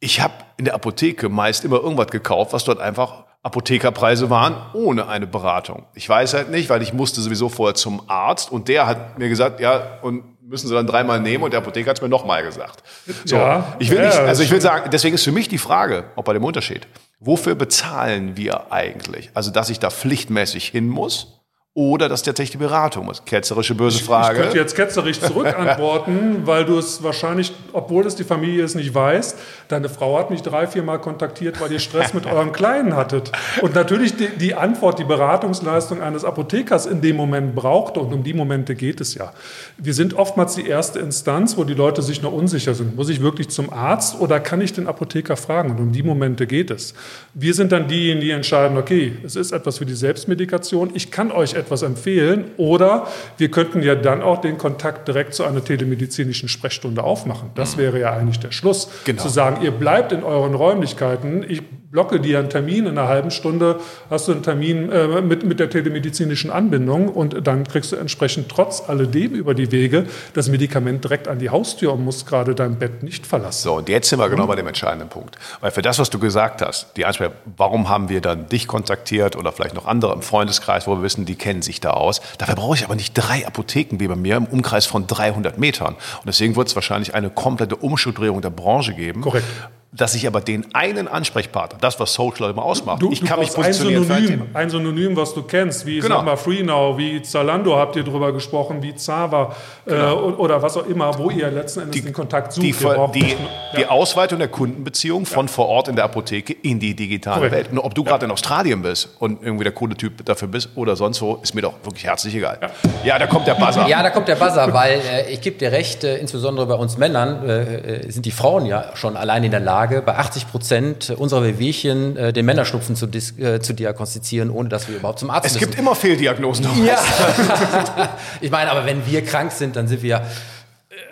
Ich 0.00 0.20
habe 0.20 0.34
in 0.56 0.64
der 0.64 0.74
Apotheke 0.74 1.28
meist 1.28 1.64
immer 1.64 1.76
irgendwas 1.76 2.08
gekauft, 2.08 2.52
was 2.52 2.64
dort 2.64 2.80
einfach 2.80 3.24
Apothekerpreise 3.42 4.28
waren 4.28 4.56
ohne 4.74 5.08
eine 5.08 5.26
Beratung. 5.26 5.86
Ich 5.94 6.08
weiß 6.08 6.34
halt 6.34 6.50
nicht, 6.50 6.68
weil 6.68 6.82
ich 6.82 6.92
musste 6.92 7.20
sowieso 7.20 7.48
vorher 7.48 7.74
zum 7.74 8.02
Arzt 8.08 8.52
und 8.52 8.68
der 8.68 8.86
hat 8.86 9.18
mir 9.18 9.28
gesagt, 9.28 9.60
ja, 9.60 9.98
und 10.02 10.24
müssen 10.42 10.68
Sie 10.68 10.74
dann 10.74 10.86
dreimal 10.86 11.20
nehmen 11.20 11.44
und 11.44 11.52
der 11.52 11.60
Apotheker 11.60 11.90
hat 11.90 11.98
es 11.98 12.02
mir 12.02 12.08
nochmal 12.08 12.42
gesagt. 12.42 12.82
So, 13.24 13.36
ja, 13.36 13.76
ich 13.78 13.90
will 13.90 13.98
ja, 13.98 14.06
nicht, 14.06 14.18
also 14.18 14.42
ich 14.42 14.50
will 14.50 14.60
sagen, 14.60 14.90
deswegen 14.90 15.14
ist 15.14 15.24
für 15.24 15.32
mich 15.32 15.48
die 15.48 15.58
Frage, 15.58 16.04
ob 16.16 16.24
bei 16.26 16.32
dem 16.32 16.44
Unterschied, 16.44 16.86
wofür 17.20 17.54
bezahlen 17.54 18.36
wir 18.36 18.72
eigentlich? 18.72 19.30
Also, 19.32 19.50
dass 19.50 19.70
ich 19.70 19.78
da 19.78 19.90
pflichtmäßig 19.90 20.66
hin 20.66 20.88
muss 20.88 21.39
oder 21.74 22.08
das 22.08 22.20
ist 22.20 22.24
tatsächlich 22.24 22.50
die 22.50 22.56
Beratung 22.58 23.04
muss. 23.04 23.24
Ketzerische 23.24 23.76
böse 23.76 24.02
Frage. 24.02 24.38
Ich 24.38 24.42
könnte 24.42 24.58
jetzt 24.58 24.74
ketzerisch 24.74 25.20
zurückantworten, 25.20 26.38
weil 26.44 26.64
du 26.64 26.76
es 26.76 27.04
wahrscheinlich, 27.04 27.52
obwohl 27.72 28.04
es 28.06 28.16
die 28.16 28.24
Familie 28.24 28.64
es 28.64 28.74
nicht 28.74 28.92
weiß, 28.92 29.36
deine 29.68 29.88
Frau 29.88 30.18
hat 30.18 30.32
mich 30.32 30.42
drei, 30.42 30.66
vier 30.66 30.82
Mal 30.82 30.98
kontaktiert, 30.98 31.60
weil 31.60 31.70
ihr 31.70 31.78
Stress 31.78 32.12
mit 32.12 32.26
eurem 32.32 32.50
Kleinen 32.50 32.96
hattet. 32.96 33.30
Und 33.62 33.76
natürlich 33.76 34.16
die, 34.16 34.30
die, 34.30 34.54
Antwort, 34.54 34.98
die 34.98 35.04
Beratungsleistung 35.04 36.02
eines 36.02 36.24
Apothekers 36.24 36.86
in 36.86 37.02
dem 37.02 37.14
Moment 37.14 37.54
brauchte 37.54 38.00
und 38.00 38.12
um 38.12 38.24
die 38.24 38.34
Momente 38.34 38.74
geht 38.74 39.00
es 39.00 39.14
ja. 39.14 39.32
Wir 39.78 39.94
sind 39.94 40.14
oftmals 40.14 40.56
die 40.56 40.66
erste 40.66 40.98
Instanz, 40.98 41.56
wo 41.56 41.62
die 41.62 41.74
Leute 41.74 42.02
sich 42.02 42.20
noch 42.20 42.32
unsicher 42.32 42.74
sind. 42.74 42.96
Muss 42.96 43.08
ich 43.08 43.22
wirklich 43.22 43.48
zum 43.48 43.72
Arzt 43.72 44.18
oder 44.18 44.40
kann 44.40 44.60
ich 44.60 44.72
den 44.72 44.88
Apotheker 44.88 45.36
fragen? 45.36 45.70
Und 45.70 45.78
um 45.78 45.92
die 45.92 46.02
Momente 46.02 46.48
geht 46.48 46.72
es. 46.72 46.94
Wir 47.32 47.54
sind 47.54 47.70
dann 47.70 47.86
diejenigen, 47.86 48.20
die 48.20 48.30
entscheiden, 48.32 48.76
okay, 48.76 49.16
es 49.24 49.36
ist 49.36 49.52
etwas 49.52 49.78
für 49.78 49.86
die 49.86 49.94
Selbstmedikation, 49.94 50.90
ich 50.94 51.12
kann 51.12 51.30
euch 51.30 51.59
etwas 51.60 51.82
empfehlen. 51.82 52.50
Oder 52.56 53.06
wir 53.38 53.50
könnten 53.50 53.82
ja 53.82 53.94
dann 53.94 54.22
auch 54.22 54.40
den 54.40 54.58
Kontakt 54.58 55.06
direkt 55.06 55.34
zu 55.34 55.44
einer 55.44 55.64
telemedizinischen 55.64 56.48
Sprechstunde 56.48 57.04
aufmachen. 57.04 57.50
Das 57.54 57.76
mhm. 57.76 57.80
wäre 57.80 58.00
ja 58.00 58.12
eigentlich 58.12 58.40
der 58.40 58.50
Schluss. 58.50 58.90
Genau. 59.04 59.22
Zu 59.22 59.28
sagen, 59.28 59.62
ihr 59.62 59.70
bleibt 59.70 60.12
in 60.12 60.24
euren 60.24 60.54
Räumlichkeiten, 60.54 61.44
ich 61.46 61.62
blocke 61.90 62.20
dir 62.20 62.38
einen 62.38 62.50
Termin, 62.50 62.86
in 62.86 62.98
einer 62.98 63.08
halben 63.08 63.32
Stunde 63.32 63.80
hast 64.08 64.28
du 64.28 64.32
einen 64.32 64.44
Termin 64.44 64.90
äh, 64.92 65.20
mit, 65.22 65.44
mit 65.44 65.58
der 65.58 65.68
telemedizinischen 65.68 66.50
Anbindung 66.50 67.08
und 67.08 67.46
dann 67.46 67.64
kriegst 67.66 67.90
du 67.90 67.96
entsprechend 67.96 68.48
trotz 68.48 68.88
alledem 68.88 69.34
über 69.34 69.54
die 69.54 69.72
Wege 69.72 70.06
das 70.34 70.48
Medikament 70.48 71.02
direkt 71.02 71.26
an 71.26 71.40
die 71.40 71.50
Haustür 71.50 71.92
und 71.92 72.04
musst 72.04 72.28
gerade 72.28 72.54
dein 72.54 72.78
Bett 72.78 73.02
nicht 73.02 73.26
verlassen. 73.26 73.62
So, 73.62 73.74
und 73.74 73.88
jetzt 73.88 74.08
sind 74.08 74.20
wir 74.20 74.28
genau 74.28 74.46
bei 74.46 74.54
dem 74.54 74.68
entscheidenden 74.68 75.08
Punkt. 75.08 75.36
Weil 75.60 75.72
für 75.72 75.82
das, 75.82 75.98
was 75.98 76.10
du 76.10 76.20
gesagt 76.20 76.62
hast, 76.62 76.96
die 76.96 77.04
Ansprache, 77.04 77.32
warum 77.56 77.88
haben 77.88 78.08
wir 78.08 78.20
dann 78.20 78.48
dich 78.48 78.68
kontaktiert 78.68 79.34
oder 79.34 79.50
vielleicht 79.50 79.74
noch 79.74 79.86
andere 79.86 80.12
im 80.12 80.22
Freundeskreis, 80.22 80.86
wo 80.86 80.96
wir 80.96 81.02
wissen, 81.02 81.24
die 81.24 81.34
kennen 81.34 81.62
sich 81.62 81.80
da 81.80 81.90
aus. 81.90 82.20
Dafür 82.38 82.54
brauche 82.54 82.76
ich 82.76 82.84
aber 82.84 82.94
nicht 82.94 83.14
drei 83.14 83.44
Apotheken 83.46 83.98
wie 83.98 84.06
bei 84.06 84.16
mir 84.16 84.36
im 84.36 84.44
Umkreis 84.44 84.86
von 84.86 85.08
300 85.08 85.58
Metern. 85.58 85.94
Und 85.94 86.26
deswegen 86.26 86.54
wird 86.54 86.68
es 86.68 86.76
wahrscheinlich 86.76 87.14
eine 87.14 87.30
komplette 87.30 87.74
Umstrukturierung 87.74 88.42
der 88.42 88.50
Branche 88.50 88.94
geben. 88.94 89.22
Korrekt 89.22 89.46
dass 89.92 90.14
ich 90.14 90.26
aber 90.26 90.40
den 90.40 90.72
einen 90.72 91.08
Ansprechpartner, 91.08 91.78
das 91.80 91.98
was 91.98 92.14
Social 92.14 92.50
immer 92.50 92.62
ausmacht, 92.62 93.02
du, 93.02 93.10
ich 93.10 93.20
du 93.20 93.26
kann 93.26 93.40
mich 93.40 93.52
positionieren. 93.52 94.10
Ein 94.10 94.22
Synonym, 94.22 94.46
ein 94.54 94.70
Synonym, 94.70 95.16
was 95.16 95.34
du 95.34 95.42
kennst, 95.42 95.84
wie 95.84 95.98
genau. 95.98 96.16
sag 96.16 96.24
mal 96.24 96.36
FreeNow, 96.36 96.96
wie 96.96 97.22
Zalando 97.22 97.76
habt 97.76 97.96
ihr 97.96 98.04
drüber 98.04 98.32
gesprochen, 98.32 98.82
wie 98.82 98.94
Zava 98.94 99.54
äh, 99.86 99.90
genau. 99.90 100.30
äh, 100.30 100.32
oder 100.34 100.62
was 100.62 100.76
auch 100.76 100.86
immer, 100.86 101.18
wo 101.18 101.30
ihr 101.30 101.50
letzten 101.50 101.80
Endes 101.80 101.96
die, 101.96 102.02
den 102.02 102.12
Kontakt 102.12 102.52
sucht. 102.52 102.64
Die, 102.64 102.72
die, 103.20 103.36
die 103.76 103.86
Ausweitung 103.86 104.38
der 104.38 104.48
Kundenbeziehung 104.48 105.26
von 105.26 105.46
ja. 105.46 105.52
vor 105.52 105.66
Ort 105.68 105.88
in 105.88 105.96
der 105.96 106.04
Apotheke 106.04 106.52
in 106.52 106.78
die 106.78 106.94
digitale 106.94 107.36
Korrekt. 107.36 107.54
Welt. 107.54 107.72
Und 107.72 107.78
ob 107.80 107.94
du 107.94 108.04
gerade 108.04 108.22
ja. 108.22 108.26
in 108.26 108.32
Australien 108.32 108.82
bist 108.82 109.08
und 109.18 109.42
irgendwie 109.42 109.64
der 109.64 109.72
coole 109.72 109.96
Typ 109.96 110.24
dafür 110.24 110.46
bist 110.46 110.68
oder 110.76 110.94
sonst 110.94 111.20
wo, 111.20 111.40
ist 111.42 111.54
mir 111.54 111.62
doch 111.62 111.74
wirklich 111.82 112.04
herzlich 112.04 112.36
egal. 112.36 112.58
Ja, 112.62 112.70
ja 113.04 113.18
da 113.18 113.26
kommt 113.26 113.48
der 113.48 113.54
Buzzer. 113.54 113.88
Ja, 113.88 114.04
da 114.04 114.10
kommt 114.10 114.28
der 114.28 114.36
Buzzer, 114.36 114.72
weil 114.72 115.00
äh, 115.00 115.32
ich 115.32 115.40
gebe 115.40 115.58
dir 115.58 115.72
recht, 115.72 116.04
äh, 116.04 116.18
insbesondere 116.18 116.66
bei 116.66 116.74
uns 116.74 116.96
Männern 116.96 117.48
äh, 117.48 117.62
äh, 117.62 118.10
sind 118.10 118.24
die 118.24 118.30
Frauen 118.30 118.66
ja 118.66 118.84
schon 118.94 119.16
allein 119.16 119.42
in 119.42 119.50
der 119.50 119.60
Lage, 119.60 119.79
bei 119.86 120.16
80 120.16 120.50
Prozent 120.50 120.60
Prozent 120.60 121.10
unserer 121.10 121.44
Wehwehchen 121.44 122.16
äh, 122.16 122.32
den 122.32 122.44
Männerschnupfen 122.44 122.94
zu, 122.94 123.06
äh, 123.06 123.60
zu 123.60 123.72
diagnostizieren, 123.72 124.50
ohne 124.50 124.68
dass 124.68 124.88
wir 124.88 124.96
überhaupt 124.96 125.18
zum 125.18 125.30
Arzt 125.30 125.46
es 125.46 125.54
müssen. 125.54 125.64
Es 125.64 125.70
gibt 125.70 125.80
immer 125.80 125.94
Fehldiagnosen. 125.94 126.66
Ja. 126.84 126.98
ich 128.40 128.50
meine, 128.50 128.70
aber 128.70 128.84
wenn 128.84 129.06
wir 129.06 129.24
krank 129.24 129.52
sind, 129.52 129.76
dann 129.76 129.88
sind 129.88 130.02
wir 130.02 130.22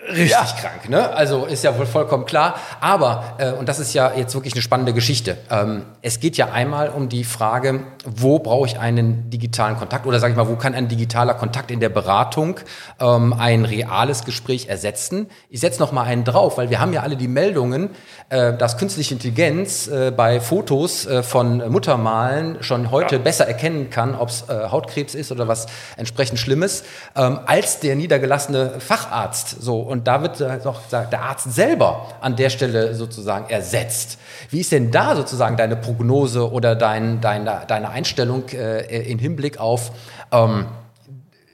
richtig 0.09 0.31
ja. 0.31 0.45
krank. 0.61 0.89
Ne? 0.89 1.11
Also 1.11 1.47
ist 1.47 1.65
ja 1.65 1.77
wohl 1.79 1.87
vollkommen 1.87 2.25
klar. 2.25 2.55
Aber, 2.81 3.37
äh, 3.39 3.53
und 3.53 3.69
das 3.69 3.79
ist 3.79 3.95
ja 3.95 4.13
jetzt 4.15 4.35
wirklich 4.35 4.55
eine 4.55 4.63
spannende 4.63 4.93
Geschichte, 4.93 5.37
ähm, 5.51 5.83
es 6.03 6.21
geht 6.21 6.37
ja 6.37 6.51
einmal 6.51 6.91
um 6.91 7.09
die 7.09 7.25
Frage, 7.25 7.81
wo 8.05 8.39
brauche 8.39 8.67
ich 8.67 8.79
einen 8.79 9.31
digitalen 9.31 9.77
Kontakt 9.77 10.07
oder 10.07 10.21
sage 10.21 10.33
ich 10.33 10.37
mal, 10.37 10.49
wo 10.49 10.57
kann 10.57 10.75
ein 10.75 10.89
digitaler 10.89 11.35
Kontakt 11.35 11.71
in 11.71 11.81
der 11.81 11.89
Beratung 11.89 12.61
ähm, 13.01 13.33
ein 13.33 13.65
reales 13.65 14.25
Gespräch 14.25 14.69
ersetzen? 14.69 15.29
Ich 15.51 15.61
setze 15.61 15.81
noch 15.81 15.93
mal 15.93 16.05
einen 16.05 16.25
drauf, 16.25 16.59
weil 16.59 16.71
wir 16.71 16.81
haben 16.81 16.93
ja 16.93 17.03
alle 17.03 17.17
die 17.17 17.29
Meldungen, 17.29 17.91
äh, 18.31 18.57
dass 18.57 18.79
künstliche 18.79 19.15
Intelligenz 19.15 19.89
äh, 19.89 20.11
bei 20.11 20.41
Fotos 20.41 21.07
äh, 21.07 21.23
von 21.23 21.71
Muttermalen 21.71 22.63
schon 22.63 22.91
heute 22.91 23.17
ja. 23.17 23.23
besser 23.23 23.47
erkennen 23.47 23.91
kann, 23.91 24.15
ob 24.15 24.29
es 24.29 24.49
äh, 24.49 24.69
Hautkrebs 24.71 25.15
ist 25.15 25.33
oder 25.33 25.49
was 25.49 25.67
entsprechend 25.97 26.39
Schlimmes, 26.39 26.85
ähm, 27.17 27.41
als 27.47 27.81
der 27.81 27.97
niedergelassene 27.97 28.81
Facharzt. 28.81 29.63
So 29.63 29.81
und 29.81 29.98
da 30.07 30.23
wird 30.23 30.41
doch 30.41 30.81
der 30.91 31.23
Arzt 31.23 31.53
selber 31.53 32.09
an 32.21 32.37
der 32.37 32.51
Stelle 32.51 32.95
sozusagen 32.95 33.49
ersetzt. 33.51 34.19
Wie 34.51 34.61
ist 34.61 34.73
denn 34.73 34.91
da 34.91 35.17
sozusagen 35.17 35.57
deine 35.57 35.77
Prognose 35.77 36.51
oder 36.51 36.77
dein, 36.77 37.21
deine, 37.21 37.63
deine 37.67 37.91
Einstellung 37.91 38.49
äh, 38.51 39.03
in 39.03 39.19
Hinblick 39.19 39.59
auf 39.59 39.93
ähm, 40.33 40.67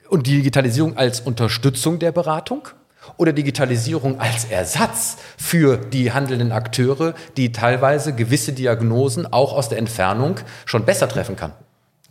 und 0.09 0.27
Digitalisierung 0.27 0.97
als 0.97 1.19
Unterstützung 1.19 1.99
der 1.99 2.11
Beratung? 2.11 2.67
Oder 3.17 3.33
Digitalisierung 3.33 4.19
als 4.19 4.45
Ersatz 4.45 5.17
für 5.37 5.77
die 5.77 6.11
handelnden 6.11 6.51
Akteure, 6.51 7.13
die 7.37 7.51
teilweise 7.51 8.13
gewisse 8.13 8.51
Diagnosen 8.51 9.31
auch 9.31 9.53
aus 9.53 9.69
der 9.69 9.77
Entfernung 9.77 10.37
schon 10.65 10.85
besser 10.85 11.07
treffen 11.07 11.35
kann? 11.35 11.53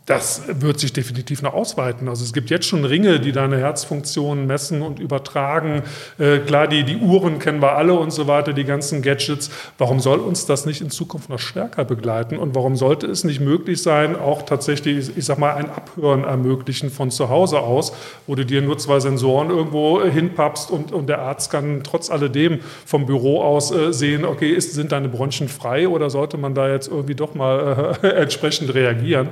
Das 0.05 0.43
wird 0.47 0.79
sich 0.79 0.93
definitiv 0.93 1.41
noch 1.41 1.55
ausweiten. 1.55 2.07
Also 2.09 2.23
es 2.23 2.31
gibt 2.31 2.51
jetzt 2.51 2.67
schon 2.67 2.85
Ringe, 2.85 3.19
die 3.19 3.31
deine 3.31 3.57
Herzfunktionen 3.57 4.45
messen 4.45 4.83
und 4.83 4.99
übertragen. 4.99 5.81
Äh, 6.19 6.39
klar, 6.39 6.67
die, 6.67 6.83
die 6.83 6.97
Uhren 6.97 7.39
kennen 7.39 7.59
wir 7.59 7.75
alle 7.75 7.95
und 7.95 8.11
so 8.11 8.27
weiter, 8.27 8.53
die 8.53 8.65
ganzen 8.65 9.01
Gadgets. 9.01 9.49
Warum 9.79 9.99
soll 9.99 10.19
uns 10.19 10.45
das 10.45 10.67
nicht 10.67 10.81
in 10.81 10.91
Zukunft 10.91 11.29
noch 11.29 11.39
stärker 11.39 11.85
begleiten? 11.85 12.37
Und 12.37 12.53
warum 12.53 12.75
sollte 12.75 13.07
es 13.07 13.23
nicht 13.23 13.39
möglich 13.39 13.81
sein, 13.81 14.15
auch 14.15 14.43
tatsächlich, 14.43 15.17
ich 15.17 15.25
sag 15.25 15.39
mal, 15.39 15.55
ein 15.55 15.71
Abhören 15.71 16.23
ermöglichen 16.23 16.91
von 16.91 17.09
zu 17.09 17.29
Hause 17.29 17.61
aus, 17.61 17.91
wo 18.27 18.35
du 18.35 18.45
dir 18.45 18.61
nur 18.61 18.77
zwei 18.77 18.99
Sensoren 18.99 19.49
irgendwo 19.49 20.03
hinpappst 20.03 20.69
und, 20.69 20.91
und 20.91 21.07
der 21.07 21.19
Arzt 21.19 21.49
kann 21.49 21.81
trotz 21.83 22.11
alledem 22.11 22.59
vom 22.85 23.07
Büro 23.07 23.41
aus 23.41 23.71
äh, 23.71 23.91
sehen, 23.91 24.23
okay, 24.23 24.51
ist, 24.51 24.73
sind 24.73 24.91
deine 24.91 25.09
Bronchien 25.09 25.49
frei 25.49 25.87
oder 25.87 26.11
sollte 26.11 26.37
man 26.37 26.53
da 26.53 26.69
jetzt 26.69 26.89
irgendwie 26.89 27.15
doch 27.15 27.33
mal 27.33 27.97
äh, 28.03 28.07
entsprechend 28.21 28.71
reagieren? 28.75 29.29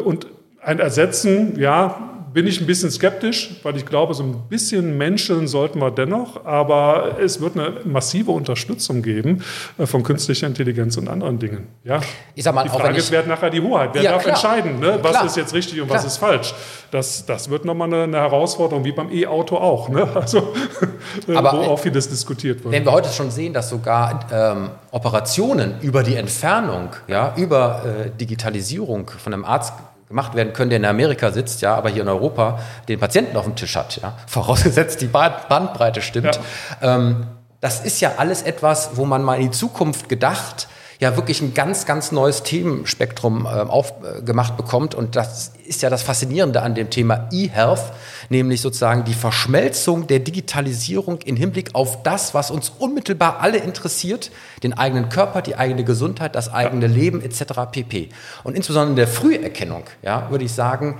Und 0.00 0.26
ein 0.62 0.78
Ersetzen, 0.78 1.58
ja, 1.58 2.19
bin 2.32 2.46
ich 2.46 2.60
ein 2.60 2.66
bisschen 2.66 2.90
skeptisch, 2.90 3.56
weil 3.62 3.76
ich 3.76 3.86
glaube, 3.86 4.14
so 4.14 4.22
ein 4.22 4.42
bisschen 4.48 4.96
Menschen 4.96 5.48
sollten 5.48 5.80
wir 5.80 5.90
dennoch, 5.90 6.44
aber 6.44 7.18
es 7.20 7.40
wird 7.40 7.56
eine 7.56 7.80
massive 7.84 8.30
Unterstützung 8.30 9.02
geben 9.02 9.42
äh, 9.78 9.86
von 9.86 10.02
künstlicher 10.02 10.46
Intelligenz 10.46 10.96
und 10.96 11.08
anderen 11.08 11.38
Dingen. 11.38 11.68
Ja? 11.84 12.00
Ich 12.34 12.44
sag 12.44 12.54
mal, 12.54 12.64
die 12.64 12.68
Frage 12.68 12.98
ist, 12.98 13.10
wer 13.10 13.20
hat 13.20 13.26
nachher 13.26 13.50
die 13.50 13.60
Hoheit? 13.60 13.90
Wer 13.92 14.02
ja, 14.02 14.12
darf 14.12 14.22
klar. 14.22 14.34
entscheiden, 14.34 14.78
ne? 14.78 14.98
was 15.02 15.12
klar. 15.12 15.26
ist 15.26 15.36
jetzt 15.36 15.54
richtig 15.54 15.80
und 15.80 15.88
klar. 15.88 15.98
was 15.98 16.04
ist 16.04 16.18
falsch? 16.18 16.54
Das, 16.90 17.24
das 17.26 17.50
wird 17.50 17.64
nochmal 17.64 17.88
eine, 17.88 18.02
eine 18.04 18.16
Herausforderung, 18.18 18.84
wie 18.84 18.92
beim 18.92 19.10
E-Auto 19.12 19.56
auch, 19.56 19.88
ne? 19.88 20.08
also, 20.14 20.54
äh, 21.28 21.34
aber 21.34 21.52
wo 21.52 21.70
auch 21.70 21.78
vieles 21.78 22.08
diskutiert 22.08 22.62
wird. 22.64 22.72
Wenn 22.72 22.84
wir 22.84 22.92
heute 22.92 23.08
schon 23.10 23.30
sehen, 23.30 23.52
dass 23.52 23.68
sogar 23.68 24.26
ähm, 24.32 24.70
Operationen 24.90 25.80
über 25.80 26.02
die 26.02 26.16
Entfernung, 26.16 26.90
ja, 27.08 27.34
über 27.36 27.82
äh, 27.84 28.10
Digitalisierung 28.10 29.10
von 29.10 29.32
einem 29.32 29.44
Arzt 29.44 29.72
gemacht 30.10 30.34
werden 30.34 30.52
können, 30.52 30.70
der 30.70 30.80
in 30.80 30.84
Amerika 30.84 31.30
sitzt, 31.30 31.62
ja, 31.62 31.76
aber 31.76 31.88
hier 31.88 32.02
in 32.02 32.08
Europa 32.08 32.58
den 32.88 32.98
Patienten 32.98 33.36
auf 33.36 33.44
dem 33.44 33.54
Tisch 33.54 33.76
hat, 33.76 34.00
ja, 34.02 34.14
vorausgesetzt 34.26 35.00
die 35.00 35.06
Bandbreite 35.06 36.02
stimmt. 36.02 36.40
Ja. 36.82 36.96
Ähm, 36.96 37.28
das 37.60 37.80
ist 37.80 38.00
ja 38.00 38.14
alles 38.16 38.42
etwas, 38.42 38.96
wo 38.96 39.04
man 39.04 39.22
mal 39.22 39.36
in 39.36 39.42
die 39.42 39.50
Zukunft 39.52 40.08
gedacht 40.08 40.66
ja 41.00 41.16
wirklich 41.16 41.40
ein 41.40 41.54
ganz, 41.54 41.86
ganz 41.86 42.12
neues 42.12 42.42
Themenspektrum 42.42 43.46
äh, 43.46 43.48
aufgemacht 43.48 44.56
bekommt. 44.58 44.94
Und 44.94 45.16
das 45.16 45.52
ist 45.64 45.82
ja 45.82 45.88
das 45.88 46.02
Faszinierende 46.02 46.60
an 46.62 46.74
dem 46.74 46.90
Thema 46.90 47.28
E-Health, 47.32 47.92
nämlich 48.28 48.60
sozusagen 48.60 49.04
die 49.04 49.14
Verschmelzung 49.14 50.06
der 50.06 50.18
Digitalisierung 50.18 51.22
in 51.22 51.36
Hinblick 51.36 51.74
auf 51.74 52.02
das, 52.02 52.34
was 52.34 52.50
uns 52.50 52.70
unmittelbar 52.78 53.40
alle 53.40 53.58
interessiert, 53.58 54.30
den 54.62 54.74
eigenen 54.74 55.08
Körper, 55.08 55.40
die 55.40 55.56
eigene 55.56 55.84
Gesundheit, 55.84 56.34
das 56.34 56.52
eigene 56.52 56.86
ja. 56.86 56.92
Leben 56.92 57.22
etc. 57.22 57.44
pp. 57.72 58.10
Und 58.44 58.54
insbesondere 58.54 58.90
in 58.90 58.96
der 58.96 59.08
Früherkennung, 59.08 59.84
ja, 60.02 60.30
würde 60.30 60.44
ich 60.44 60.52
sagen, 60.52 60.98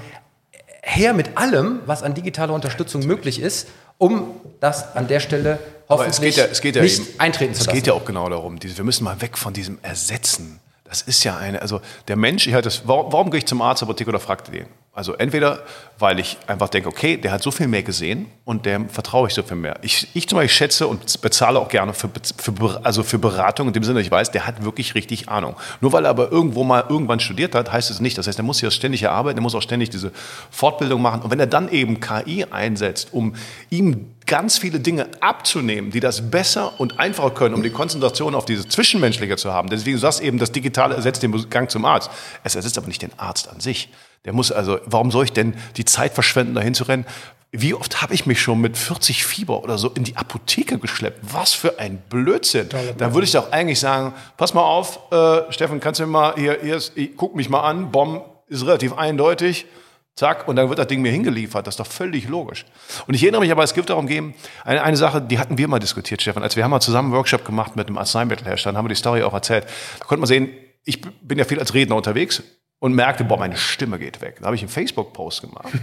her 0.83 1.13
mit 1.13 1.37
allem, 1.37 1.81
was 1.85 2.03
an 2.03 2.15
digitaler 2.15 2.55
Unterstützung 2.55 3.07
möglich 3.07 3.39
ist, 3.41 3.69
um 3.99 4.31
das 4.61 4.97
an 4.97 5.09
der 5.09 5.21
Stelle 5.21 5.59
hoffentlich 5.91 6.13
es 6.13 6.21
geht 6.21 6.37
ja, 6.37 6.45
es 6.45 6.61
geht 6.61 6.77
ja 6.77 6.83
eben, 6.83 7.07
eintreten 7.19 7.55
zu 7.55 7.61
lassen. 7.61 7.71
Es 7.71 7.75
geht 7.75 7.87
ja 7.87 7.93
auch 7.93 8.05
genau 8.05 8.29
darum, 8.29 8.59
wir 8.63 8.85
müssen 8.85 9.05
mal 9.05 9.21
weg 9.21 9.37
von 9.37 9.53
diesem 9.53 9.79
Ersetzen. 9.83 10.61
Das 10.85 11.03
ist 11.03 11.23
ja 11.23 11.37
eine, 11.37 11.63
also 11.63 11.81
der 12.09 12.17
Mensch, 12.17 12.47
ich 12.47 12.55
das, 12.55 12.87
warum, 12.89 13.13
warum 13.13 13.31
gehe 13.31 13.39
ich 13.39 13.47
zum 13.47 13.63
Arzt, 13.63 13.83
Apotheker 13.83 14.09
oder 14.09 14.21
fragte 14.21 14.51
den? 14.51 14.67
Also 14.93 15.15
entweder, 15.15 15.63
weil 16.01 16.19
ich 16.19 16.37
einfach 16.49 16.69
denke, 16.69 16.89
okay, 16.89 17.17
der 17.17 17.31
hat 17.31 17.45
so 17.45 17.53
viel 17.53 17.69
mehr 17.69 17.85
gesehen 17.85 18.27
und 18.45 18.67
dem 18.67 18.89
vertraue 18.89 19.29
ich 19.29 19.35
so 19.35 19.45
viel 19.45 19.57
mehr. 19.57 19.79
Ich, 19.83 20.09
ich 20.15 20.29
zum 20.29 20.37
Beispiel 20.37 20.49
schätze 20.57 20.89
und 20.89 21.23
bezahle 21.23 21.61
auch 21.61 21.69
gerne 21.69 21.95
für, 21.95 22.11
für, 22.37 22.81
also 22.83 23.05
für 23.05 23.21
Beratung 23.21 23.69
in 23.69 23.73
dem 23.73 23.85
Sinne, 23.85 24.01
ich 24.01 24.11
weiß, 24.11 24.33
der 24.33 24.49
hat 24.49 24.65
wirklich 24.65 24.97
richtig 24.97 25.29
Ahnung. 25.29 25.55
Nur 25.81 25.93
weil 25.93 26.07
er 26.07 26.11
aber 26.11 26.33
irgendwo 26.33 26.65
mal 26.65 26.85
irgendwann 26.89 27.21
studiert 27.21 27.55
hat, 27.55 27.71
heißt 27.71 27.89
es 27.93 28.01
nicht. 28.01 28.19
Das 28.19 28.27
heißt, 28.27 28.41
er 28.41 28.43
muss 28.43 28.61
ja 28.63 28.71
ständig 28.73 29.05
erarbeiten, 29.05 29.39
er 29.39 29.43
muss 29.43 29.55
auch 29.55 29.63
ständig 29.63 29.91
diese 29.91 30.11
Fortbildung 30.51 31.01
machen. 31.01 31.23
Und 31.23 31.31
wenn 31.31 31.39
er 31.39 31.47
dann 31.47 31.69
eben 31.69 32.01
KI 32.01 32.47
einsetzt, 32.51 33.11
um 33.13 33.37
ihm 33.71 34.17
ganz 34.27 34.59
viele 34.59 34.81
Dinge 34.81 35.07
abzunehmen, 35.21 35.93
die 35.93 36.01
das 36.01 36.33
besser 36.33 36.81
und 36.81 36.99
einfacher 36.99 37.31
können, 37.31 37.55
um 37.55 37.63
die 37.63 37.71
Konzentration 37.71 38.35
auf 38.35 38.45
diese 38.45 38.67
Zwischenmenschliche 38.69 39.37
zu 39.37 39.53
haben. 39.53 39.71
Deswegen 39.71 39.97
du 39.97 40.01
sagst 40.01 40.21
eben, 40.21 40.39
das 40.39 40.51
Digitale 40.51 40.97
ersetzt 40.97 41.23
den 41.23 41.49
Gang 41.49 41.71
zum 41.71 41.85
Arzt. 41.85 42.11
Es 42.43 42.57
ersetzt 42.57 42.77
aber 42.77 42.89
nicht 42.89 43.03
den 43.03 43.17
Arzt 43.17 43.49
an 43.49 43.61
sich. 43.61 43.89
Der 44.25 44.33
muss 44.33 44.53
also, 44.53 44.79
warum 44.85 45.11
soll 45.11 45.25
ich 45.25 45.33
denn 45.33 45.55
die 45.77 45.85
Zeit 45.85 46.13
verschwenden, 46.13 46.55
dahin 46.55 46.75
zu 46.75 46.85
rennen? 46.85 47.07
Wie 47.53 47.75
oft 47.75 48.01
habe 48.01 48.15
ich 48.15 48.27
mich 48.27 48.41
schon 48.41 48.61
mit 48.61 48.77
40 48.77 49.25
Fieber 49.25 49.65
oder 49.65 49.77
so 49.77 49.89
in 49.89 50.05
die 50.05 50.17
Apotheke 50.17 50.79
geschleppt? 50.79 51.19
Was 51.23 51.53
für 51.53 51.81
ein 51.81 52.01
Blödsinn. 52.09 52.69
Da 52.97 53.13
würde 53.13 53.25
ich 53.25 53.33
doch 53.33 53.51
eigentlich 53.51 53.81
sagen, 53.81 54.15
pass 54.37 54.55
mal 54.55 54.63
auf, 54.63 55.01
äh, 55.11 55.51
Steffen, 55.53 55.81
kannst 55.81 55.99
du 55.99 56.07
mir 56.07 56.13
mal 56.13 56.35
hier, 56.37 56.59
hier 56.63 56.77
ist, 56.77 56.93
guck 57.17 57.35
mich 57.35 57.49
mal 57.49 57.63
an, 57.63 57.91
Bomb 57.91 58.25
ist 58.47 58.65
relativ 58.65 58.93
eindeutig. 58.93 59.67
Zack, 60.15 60.47
und 60.49 60.57
dann 60.57 60.69
wird 60.69 60.79
das 60.79 60.87
Ding 60.87 61.01
mir 61.01 61.11
hingeliefert. 61.11 61.67
Das 61.67 61.75
ist 61.75 61.81
doch 61.81 61.87
völlig 61.87 62.29
logisch. 62.29 62.67
Und 63.07 63.15
ich 63.15 63.23
erinnere 63.23 63.41
mich 63.41 63.51
aber, 63.51 63.65
es 63.65 63.75
gibt 63.75 63.91
darum 63.91 64.07
gehen, 64.07 64.35
eine, 64.65 64.83
eine 64.83 64.97
Sache, 64.97 65.23
die 65.23 65.39
hatten 65.39 65.57
wir 65.57 65.67
mal 65.67 65.79
diskutiert, 65.79 66.21
Stefan. 66.21 66.43
Als 66.43 66.57
wir 66.57 66.63
haben 66.63 66.71
mal 66.71 66.81
zusammen 66.81 67.07
einen 67.07 67.17
Workshop 67.17 67.45
gemacht 67.45 67.75
mit 67.75 67.89
einem 67.89 67.97
Arzneimittelhersteller, 67.97 68.77
haben 68.77 68.85
wir 68.85 68.91
die 68.91 68.97
Story 68.97 69.23
auch 69.23 69.33
erzählt. 69.33 69.67
Da 69.99 70.05
konnte 70.05 70.21
man 70.21 70.29
sehen, 70.29 70.51
ich 70.85 71.01
bin 71.23 71.39
ja 71.39 71.45
viel 71.45 71.59
als 71.59 71.75
Redner 71.75 71.97
unterwegs 71.97 72.43
und 72.81 72.95
merkte, 72.95 73.23
boah, 73.25 73.39
meine 73.39 73.57
Stimme 73.57 73.99
geht 73.99 74.21
weg. 74.21 74.39
Da 74.41 74.47
habe 74.47 74.57
ich 74.57 74.63
einen 74.63 74.71
Facebook-Post 74.71 75.43
gemacht. 75.43 75.69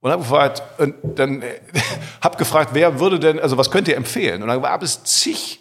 Und 0.00 0.12
habe 0.12 0.22
gefragt, 0.22 0.62
und 0.78 0.94
dann 1.02 1.42
äh, 1.42 1.58
hab 2.20 2.38
gefragt, 2.38 2.70
wer 2.72 3.00
würde 3.00 3.18
denn, 3.18 3.40
also 3.40 3.58
was 3.58 3.68
könnt 3.68 3.88
ihr 3.88 3.96
empfehlen? 3.96 4.42
Und 4.42 4.48
dann 4.48 4.62
gab 4.62 4.80
es 4.80 5.02
zig, 5.02 5.58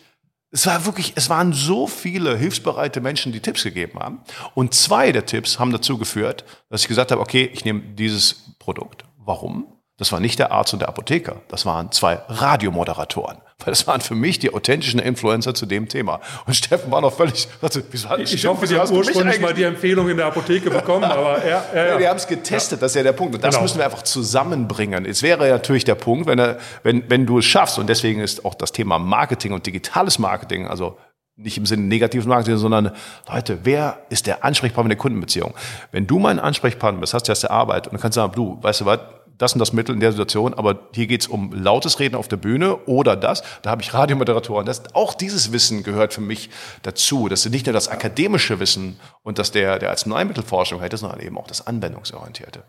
es 0.52 0.68
war 0.68 0.86
wirklich, 0.86 1.14
es 1.16 1.30
waren 1.32 1.54
so 1.54 1.88
viele 1.88 2.38
hilfsbereite 2.38 3.02
Menschen, 3.02 3.32
die 3.32 3.40
Tipps 3.40 3.64
gegeben 3.64 3.98
haben. 3.98 4.20
Und 4.54 4.76
zwei 4.76 5.12
der 5.12 5.26
Tipps 5.26 5.58
haben 5.58 5.72
dazu 5.72 5.98
geführt, 5.98 6.46
dass 6.70 6.82
ich 6.82 6.88
gesagt 6.88 7.12
habe, 7.12 7.20
okay, 7.20 7.50
ich 7.52 7.66
nehme 7.66 7.82
dieses 7.82 8.56
Produkt. 8.60 9.06
Warum? 9.18 9.66
Das 9.98 10.12
war 10.12 10.20
nicht 10.20 10.38
der 10.38 10.52
Arzt 10.52 10.74
und 10.74 10.80
der 10.80 10.90
Apotheker, 10.90 11.38
das 11.48 11.66
waren 11.66 11.92
zwei 11.92 12.20
Radiomoderatoren. 12.28 13.38
Weil 13.60 13.72
das 13.72 13.88
waren 13.88 14.00
für 14.00 14.14
mich 14.14 14.38
die 14.38 14.54
authentischen 14.54 15.00
Influencer 15.00 15.56
zu 15.56 15.66
dem 15.66 15.90
Thema. 15.90 16.20
Und 16.46 16.54
Steffen 16.54 16.92
war 16.92 17.02
noch 17.02 17.14
völlig, 17.14 17.48
warte, 17.62 17.84
wieso 17.90 18.08
hat 18.08 18.20
Ich 18.20 18.30
Steffen, 18.30 18.50
hoffe, 18.50 18.68
Sie 18.68 18.78
haben 18.78 18.92
ursprünglich 18.92 19.42
mal 19.42 19.56
die 19.56 19.64
Empfehlung 19.64 20.08
in 20.08 20.18
der 20.18 20.28
Apotheke 20.28 20.70
bekommen, 20.70 21.04
aber 21.06 21.44
ja, 21.44 21.66
ja, 21.74 21.86
ja. 21.88 21.98
Die 21.98 22.08
haben 22.08 22.18
es 22.18 22.28
getestet, 22.28 22.78
ja. 22.78 22.82
das 22.82 22.92
ist 22.92 22.96
ja 22.98 23.04
der 23.04 23.14
Punkt. 23.14 23.34
Und 23.34 23.44
das 23.44 23.56
genau. 23.56 23.64
müssen 23.64 23.80
wir 23.80 23.86
einfach 23.86 24.04
zusammenbringen. 24.04 25.06
Es 25.06 25.24
wäre 25.24 25.50
natürlich 25.50 25.86
der 25.86 25.96
Punkt, 25.96 26.28
wenn, 26.28 26.38
er, 26.38 26.60
wenn, 26.84 27.10
wenn 27.10 27.26
du 27.26 27.40
es 27.40 27.46
schaffst, 27.46 27.80
und 27.80 27.88
deswegen 27.88 28.22
ist 28.22 28.46
auch 28.46 28.54
das 28.54 28.72
Thema 28.72 29.00
Marketing 29.00 29.54
und 29.54 29.66
digitales 29.66 30.20
Marketing, 30.20 30.68
also 30.68 30.96
nicht 31.38 31.58
im 31.58 31.66
Sinne 31.66 31.84
negatives 31.84 32.28
Marketing, 32.28 32.58
sondern 32.58 32.92
Leute, 33.28 33.60
wer 33.64 34.00
ist 34.10 34.28
der 34.28 34.44
Ansprechpartner 34.44 34.88
in 34.88 34.90
der 34.90 34.98
Kundenbeziehung? 34.98 35.56
Wenn 35.92 36.06
du 36.06 36.20
mein 36.20 36.40
Ansprechpartner 36.40 37.00
bist, 37.00 37.16
hast 37.16 37.28
du 37.28 37.32
erst 37.32 37.44
der 37.44 37.52
Arbeit 37.52 37.88
und 37.88 37.94
dann 37.94 38.02
kannst 38.02 38.18
du 38.18 38.22
sagen, 38.22 38.34
du, 38.36 38.58
weißt 38.62 38.82
du 38.82 38.86
was, 38.86 39.00
das 39.38 39.54
und 39.54 39.60
das 39.60 39.74
Mittel 39.74 39.94
in 39.94 40.02
der 40.02 40.12
Situation, 40.12 40.54
aber 40.54 40.80
hier 40.94 41.08
geht's 41.08 41.28
um 41.28 41.52
lautes 41.54 42.00
Reden 42.00 42.16
auf 42.16 42.28
der 42.28 42.38
Bühne 42.38 42.78
oder 42.86 43.16
das. 43.16 43.44
Da 43.62 43.70
habe 43.70 43.82
ich 43.82 43.94
Radiomoderatoren. 43.94 44.66
Das, 44.66 44.96
auch 44.96 45.14
dieses 45.14 45.52
Wissen 45.52 45.84
gehört 45.84 46.14
für 46.14 46.22
mich 46.22 46.50
dazu. 46.82 47.30
Das 47.30 47.46
ist 47.46 47.52
nicht 47.52 47.66
nur 47.66 47.74
das 47.74 47.88
akademische 47.88 48.60
Wissen 48.60 49.00
und 49.24 49.38
das 49.38 49.52
der, 49.52 49.80
der 49.80 49.92
Arzneimittelforschung 49.92 50.82
hätte, 50.82 50.98
sondern 50.98 51.20
eben 51.20 51.38
auch 51.38 51.48
das 51.48 51.66
anwendungsorientierte. 51.68 52.64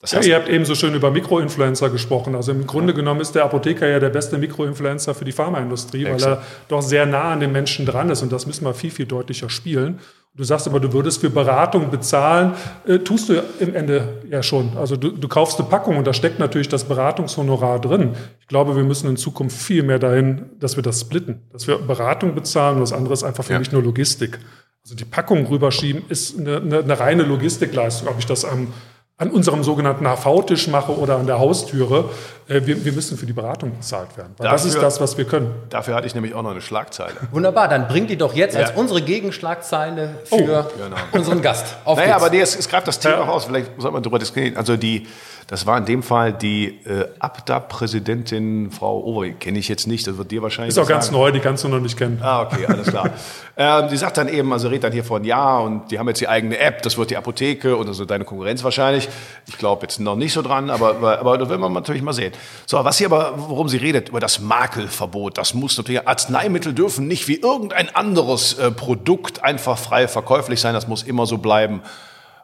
Das 0.00 0.14
heißt, 0.14 0.28
ja, 0.28 0.36
ihr 0.36 0.42
habt 0.42 0.50
eben 0.50 0.66
so 0.66 0.74
schön 0.74 0.94
über 0.94 1.10
Mikroinfluencer 1.10 1.88
gesprochen. 1.88 2.34
Also 2.34 2.52
im 2.52 2.66
Grunde 2.66 2.92
ja. 2.92 2.96
genommen 2.98 3.22
ist 3.22 3.34
der 3.34 3.44
Apotheker 3.44 3.88
ja 3.88 3.98
der 3.98 4.10
beste 4.10 4.36
Mikroinfluencer 4.36 5.14
für 5.14 5.24
die 5.24 5.32
Pharmaindustrie, 5.32 6.04
weil 6.04 6.22
er 6.22 6.42
doch 6.68 6.82
sehr 6.82 7.06
nah 7.06 7.32
an 7.32 7.40
den 7.40 7.52
Menschen 7.52 7.86
dran 7.86 8.10
ist 8.10 8.20
und 8.20 8.30
das 8.30 8.46
müssen 8.46 8.66
wir 8.66 8.74
viel, 8.74 8.90
viel 8.90 9.06
deutlicher 9.06 9.48
spielen. 9.48 10.00
Du 10.36 10.42
sagst 10.42 10.66
aber, 10.66 10.80
du 10.80 10.92
würdest 10.92 11.20
für 11.20 11.30
Beratung 11.30 11.90
bezahlen. 11.90 12.54
Äh, 12.86 12.98
tust 12.98 13.28
du 13.28 13.40
im 13.60 13.72
Ende 13.72 14.20
ja 14.28 14.42
schon. 14.42 14.76
Also 14.76 14.96
du, 14.96 15.10
du 15.12 15.28
kaufst 15.28 15.60
eine 15.60 15.68
Packung 15.68 15.96
und 15.96 16.06
da 16.08 16.12
steckt 16.12 16.40
natürlich 16.40 16.68
das 16.68 16.84
Beratungshonorar 16.84 17.80
drin. 17.80 18.14
Ich 18.40 18.48
glaube, 18.48 18.74
wir 18.74 18.82
müssen 18.82 19.08
in 19.08 19.16
Zukunft 19.16 19.56
viel 19.56 19.84
mehr 19.84 20.00
dahin, 20.00 20.46
dass 20.58 20.74
wir 20.74 20.82
das 20.82 21.02
splitten. 21.02 21.42
Dass 21.52 21.68
wir 21.68 21.78
Beratung 21.78 22.34
bezahlen 22.34 22.76
und 22.76 22.80
das 22.80 22.92
andere 22.92 23.14
ist 23.14 23.22
einfach 23.22 23.44
für 23.44 23.52
ja. 23.52 23.60
mich 23.60 23.70
nur 23.70 23.82
Logistik. 23.82 24.40
Also 24.82 24.96
die 24.96 25.04
Packung 25.04 25.46
rüberschieben 25.46 26.02
ist 26.08 26.36
eine, 26.36 26.56
eine, 26.56 26.78
eine 26.80 26.98
reine 26.98 27.22
Logistikleistung. 27.22 28.08
Ob 28.08 28.18
ich 28.18 28.26
das 28.26 28.44
am 28.44 28.72
an 29.16 29.30
unserem 29.30 29.62
sogenannten 29.62 30.06
HV-Tisch 30.06 30.66
mache 30.66 30.96
oder 30.98 31.16
an 31.16 31.26
der 31.26 31.38
Haustüre. 31.38 32.10
Äh, 32.48 32.62
wir, 32.64 32.84
wir, 32.84 32.92
müssen 32.92 33.16
für 33.16 33.26
die 33.26 33.32
Beratung 33.32 33.76
bezahlt 33.76 34.16
werden. 34.16 34.34
Dafür, 34.36 34.50
das 34.50 34.64
ist 34.64 34.82
das, 34.82 35.00
was 35.00 35.16
wir 35.16 35.24
können. 35.24 35.54
Dafür 35.70 35.94
hatte 35.94 36.08
ich 36.08 36.16
nämlich 36.16 36.34
auch 36.34 36.42
noch 36.42 36.50
eine 36.50 36.60
Schlagzeile. 36.60 37.14
Wunderbar, 37.30 37.68
dann 37.68 37.86
bringt 37.86 38.10
die 38.10 38.16
doch 38.16 38.34
jetzt 38.34 38.54
ja. 38.54 38.62
als 38.62 38.72
unsere 38.72 39.02
Gegenschlagzeile 39.02 40.16
für 40.24 40.34
oh, 40.34 40.38
genau. 40.76 40.96
unseren 41.12 41.40
Gast. 41.42 41.76
Auf 41.84 41.96
naja, 41.96 42.14
geht's. 42.14 42.22
aber 42.22 42.34
nee, 42.34 42.40
es, 42.40 42.58
es 42.58 42.68
greift 42.68 42.88
das 42.88 42.98
Thema 42.98 43.20
ja. 43.20 43.28
aus. 43.28 43.44
Vielleicht 43.44 43.70
sollte 43.78 43.92
man 43.92 44.02
darüber 44.02 44.18
diskutieren. 44.18 44.56
Also 44.56 44.76
die, 44.76 45.06
das 45.46 45.66
war 45.66 45.76
in 45.76 45.84
dem 45.84 46.02
Fall 46.02 46.32
die 46.32 46.80
äh, 46.86 47.06
Abda-Präsidentin 47.18 48.70
Frau 48.70 49.00
Ober, 49.00 49.28
kenne 49.28 49.58
ich 49.58 49.68
jetzt 49.68 49.86
nicht, 49.86 50.06
das 50.06 50.16
wird 50.16 50.30
dir 50.30 50.42
wahrscheinlich 50.42 50.74
Ist 50.74 50.82
auch 50.82 50.88
ganz 50.88 51.10
neu, 51.10 51.32
die 51.32 51.40
kannst 51.40 51.64
du 51.64 51.68
noch 51.68 51.80
nicht 51.80 51.98
kennen. 51.98 52.18
Ah, 52.22 52.42
okay, 52.42 52.66
alles 52.66 52.86
klar. 52.86 53.10
ähm, 53.56 53.88
die 53.90 53.96
sagt 53.96 54.16
dann 54.16 54.28
eben, 54.28 54.52
also 54.52 54.68
redet 54.68 54.84
dann 54.84 54.92
hier 54.92 55.04
von 55.04 55.22
ja 55.24 55.58
und 55.58 55.90
die 55.90 55.98
haben 55.98 56.08
jetzt 56.08 56.20
die 56.20 56.28
eigene 56.28 56.58
App, 56.58 56.82
das 56.82 56.96
wird 56.96 57.10
die 57.10 57.16
Apotheke 57.16 57.76
und 57.76 57.88
also 57.88 58.06
deine 58.06 58.24
Konkurrenz 58.24 58.64
wahrscheinlich. 58.64 59.08
Ich 59.46 59.58
glaube 59.58 59.82
jetzt 59.82 60.00
noch 60.00 60.16
nicht 60.16 60.32
so 60.32 60.40
dran, 60.40 60.70
aber, 60.70 60.96
aber, 60.96 61.18
aber 61.18 61.38
das 61.38 61.48
will 61.50 61.58
man 61.58 61.72
natürlich 61.74 62.02
mal 62.02 62.14
sehen. 62.14 62.32
So, 62.64 62.82
was 62.82 62.96
sie 62.96 63.04
aber, 63.04 63.34
worum 63.36 63.68
sie 63.68 63.76
redet, 63.76 64.08
über 64.08 64.20
das 64.20 64.40
Makelverbot, 64.40 65.36
das 65.36 65.52
muss 65.52 65.76
natürlich, 65.76 66.08
Arzneimittel 66.08 66.72
dürfen 66.72 67.06
nicht 67.06 67.28
wie 67.28 67.36
irgendein 67.36 67.94
anderes 67.94 68.54
äh, 68.54 68.70
Produkt 68.70 69.44
einfach 69.44 69.76
frei 69.76 70.08
verkäuflich 70.08 70.60
sein, 70.60 70.72
das 70.72 70.88
muss 70.88 71.02
immer 71.02 71.26
so 71.26 71.36
bleiben. 71.36 71.82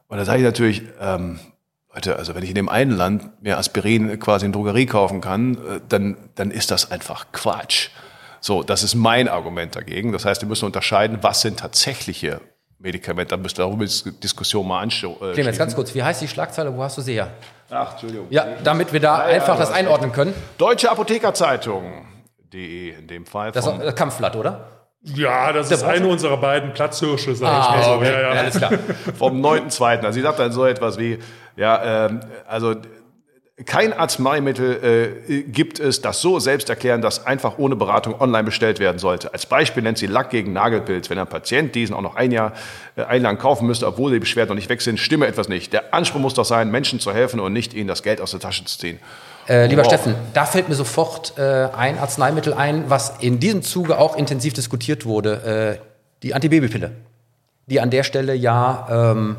Und 0.09 0.19
da 0.19 0.25
sage 0.25 0.39
ich 0.39 0.45
natürlich, 0.45 0.83
ähm, 1.01 1.39
Leute, 1.95 2.17
also 2.17 2.35
wenn 2.35 2.43
ich 2.43 2.51
in 2.51 2.55
dem 2.55 2.69
einen 2.69 2.93
Land 2.93 3.43
mir 3.43 3.59
Aspirin 3.59 4.19
quasi 4.21 4.47
in 4.47 4.53
Drogerie 4.53 4.87
kaufen 4.87 5.21
kann, 5.21 5.55
äh, 5.55 5.81
dann, 5.89 6.17
dann 6.37 6.51
ist 6.51 6.71
das 6.71 6.91
einfach 6.91 7.27
Quatsch. 7.33 7.91
So, 8.41 8.63
das 8.63 8.83
ist 8.83 8.95
mein 8.95 9.29
Argument 9.29 9.77
dagegen. 9.77 10.13
Das 10.13 10.25
heißt, 10.25 10.41
wir 10.41 10.49
müssen 10.49 10.67
unterscheiden, 10.67 11.19
was 11.23 11.43
sind 11.43 11.59
tatsächliche 11.59 12.41
Medikamente. 12.79 13.31
Da 13.31 13.37
müsst 13.37 13.59
ihr 13.59 13.65
darüber 13.65 13.85
die 13.85 14.21
Diskussion 14.21 14.67
mal 14.67 14.81
anschauen. 14.81 15.17
Äh, 15.21 15.35
Clemens, 15.35 15.59
ganz 15.59 15.75
kurz, 15.75 15.95
wie 15.95 16.03
heißt 16.03 16.23
die 16.23 16.29
Schlagzeile? 16.29 16.75
Wo 16.75 16.83
hast 16.83 16.97
du 16.97 17.03
sie 17.03 17.15
her? 17.15 17.29
Ach, 17.69 17.93
Entschuldigung. 17.93 18.27
Ja, 18.31 18.47
damit 18.65 18.93
wir 18.93 19.01
da 19.01 19.29
ja, 19.29 19.37
einfach 19.37 19.55
ja, 19.55 19.61
das 19.61 19.73
einordnen 19.73 20.13
können. 20.13 20.33
Deutsche 20.59 20.91
Apothekerzeitung.de 20.91 22.99
in 22.99 23.07
dem 23.07 23.27
Fall. 23.27 23.53
Das 23.53 23.67
ist 23.67 23.97
Kampfblatt, 23.97 24.37
oder? 24.37 24.80
Ja, 25.03 25.53
das 25.53 25.69
Der 25.69 25.79
ist 25.79 25.85
eine 25.85 26.07
unserer 26.07 26.37
beiden 26.37 26.73
Platzhirsche, 26.73 27.35
sag 27.35 27.49
ah, 27.49 27.61
ich 27.61 27.77
mal 27.77 27.85
so. 27.85 27.91
Okay. 27.93 28.13
Ja, 28.13 28.21
ja. 28.21 28.29
Alles 28.41 28.59
klar. 28.59 28.73
Vom 29.19 29.41
9.2. 29.45 30.01
Also 30.01 30.13
sie 30.13 30.21
sagt 30.21 30.39
dann 30.39 30.53
so 30.53 30.67
etwas 30.67 30.99
wie, 30.99 31.19
ja, 31.57 32.07
ähm, 32.07 32.21
also 32.47 32.75
kein 33.67 33.93
Arzneimittel 33.93 35.23
äh, 35.29 35.43
gibt 35.43 35.81
es, 35.81 36.01
das 36.01 36.21
so 36.21 36.39
selbst 36.39 36.71
erklären, 36.71 37.03
dass 37.03 37.27
einfach 37.27 37.59
ohne 37.59 37.77
Beratung 37.77 38.21
online 38.21 38.45
bestellt 38.45 38.79
werden 38.79 38.99
sollte. 38.99 39.33
Als 39.33 39.47
Beispiel 39.47 39.83
nennt 39.83 39.99
sie 39.99 40.07
Lack 40.07 40.31
gegen 40.31 40.53
Nagelpilz. 40.53 41.11
Wenn 41.11 41.19
ein 41.19 41.27
Patient 41.27 41.75
diesen 41.75 41.95
auch 41.95 42.01
noch 42.01 42.17
ein 42.17 42.33
Jahr 42.33 42.53
äh, 42.97 43.05
ein 43.05 43.23
lang 43.23 43.39
kaufen 43.39 43.67
müsste, 43.67 43.87
obwohl 43.87 44.13
die 44.13 44.19
Beschwerden 44.19 44.51
noch 44.51 44.57
nicht 44.57 44.69
weg 44.69 44.81
sind, 44.81 44.99
stimme 44.99 45.27
etwas 45.27 45.49
nicht. 45.49 45.73
Der 45.73 45.93
Anspruch 45.93 46.21
muss 46.21 46.35
doch 46.35 46.45
sein, 46.45 46.71
Menschen 46.71 47.01
zu 47.01 47.13
helfen 47.13 47.41
und 47.41 47.53
nicht 47.53 47.75
ihnen 47.75 47.89
das 47.89 48.03
Geld 48.03 48.21
aus 48.21 48.31
der 48.31 48.41
Tasche 48.41 48.65
zu 48.65 48.79
ziehen. 48.79 48.99
Äh, 49.49 49.67
lieber 49.67 49.83
wow. 49.83 49.89
Steffen, 49.89 50.15
da 50.33 50.45
fällt 50.45 50.69
mir 50.69 50.75
sofort 50.75 51.35
äh, 51.37 51.69
ein 51.77 51.99
Arzneimittel 51.99 52.55
ein, 52.55 52.89
was 52.89 53.15
in 53.21 53.41
diesem 53.41 53.63
Zuge 53.63 53.99
auch 53.99 54.17
intensiv 54.17 54.55
diskutiert 54.55 55.05
wurde. 55.05 55.79
Äh, 55.81 55.85
die 56.23 56.35
Antibabypille, 56.35 56.93
die 57.67 57.81
an 57.81 57.91
der 57.91 58.05
Stelle 58.05 58.35
ja 58.35 59.13
ähm, 59.13 59.37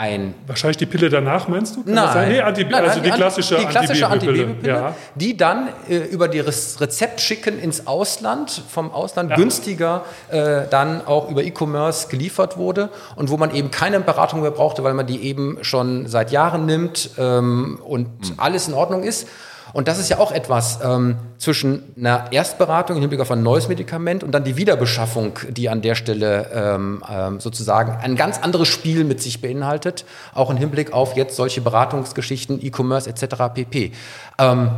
ein. 0.00 0.34
Wahrscheinlich 0.46 0.78
die 0.78 0.86
Pille 0.86 1.10
danach, 1.10 1.46
meinst 1.46 1.76
du? 1.76 1.84
Kann 1.84 1.94
nein, 1.94 2.28
nee, 2.30 2.40
Anti, 2.40 2.64
nein, 2.64 2.84
also 2.84 3.00
die 3.00 3.10
klassische, 3.10 3.58
die 3.58 3.66
klassische 3.66 4.08
Antibabypille, 4.08 4.66
ja. 4.66 4.94
die 5.14 5.36
dann 5.36 5.68
äh, 5.88 5.98
über 5.98 6.26
das 6.26 6.80
Rezept 6.80 7.20
schicken 7.20 7.60
ins 7.60 7.86
Ausland, 7.86 8.62
vom 8.70 8.90
Ausland 8.92 9.30
ja. 9.30 9.36
günstiger 9.36 10.04
äh, 10.30 10.62
dann 10.70 11.06
auch 11.06 11.30
über 11.30 11.42
E-Commerce 11.42 12.08
geliefert 12.08 12.56
wurde 12.56 12.88
und 13.14 13.28
wo 13.28 13.36
man 13.36 13.54
eben 13.54 13.70
keine 13.70 14.00
Beratung 14.00 14.40
mehr 14.40 14.50
brauchte, 14.50 14.82
weil 14.84 14.94
man 14.94 15.06
die 15.06 15.22
eben 15.22 15.58
schon 15.60 16.06
seit 16.06 16.32
Jahren 16.32 16.64
nimmt 16.64 17.10
ähm, 17.18 17.78
und 17.84 18.06
mhm. 18.06 18.34
alles 18.38 18.68
in 18.68 18.74
Ordnung 18.74 19.02
ist. 19.02 19.28
Und 19.72 19.88
das 19.88 19.98
ist 19.98 20.08
ja 20.08 20.18
auch 20.18 20.32
etwas 20.32 20.80
ähm, 20.82 21.16
zwischen 21.38 21.82
einer 21.96 22.32
Erstberatung 22.32 22.96
im 22.96 23.02
Hinblick 23.02 23.20
auf 23.20 23.30
ein 23.30 23.42
neues 23.42 23.68
Medikament 23.68 24.24
und 24.24 24.32
dann 24.32 24.44
die 24.44 24.56
Wiederbeschaffung, 24.56 25.38
die 25.48 25.68
an 25.68 25.82
der 25.82 25.94
Stelle 25.94 26.50
ähm, 26.52 27.02
ähm, 27.08 27.40
sozusagen 27.40 27.92
ein 28.02 28.16
ganz 28.16 28.38
anderes 28.38 28.68
Spiel 28.68 29.04
mit 29.04 29.22
sich 29.22 29.40
beinhaltet, 29.40 30.04
auch 30.34 30.50
im 30.50 30.56
Hinblick 30.56 30.92
auf 30.92 31.16
jetzt 31.16 31.36
solche 31.36 31.60
Beratungsgeschichten, 31.60 32.64
E-Commerce 32.64 33.08
etc. 33.08 33.54
pp. 33.54 33.92
Ähm, 34.38 34.70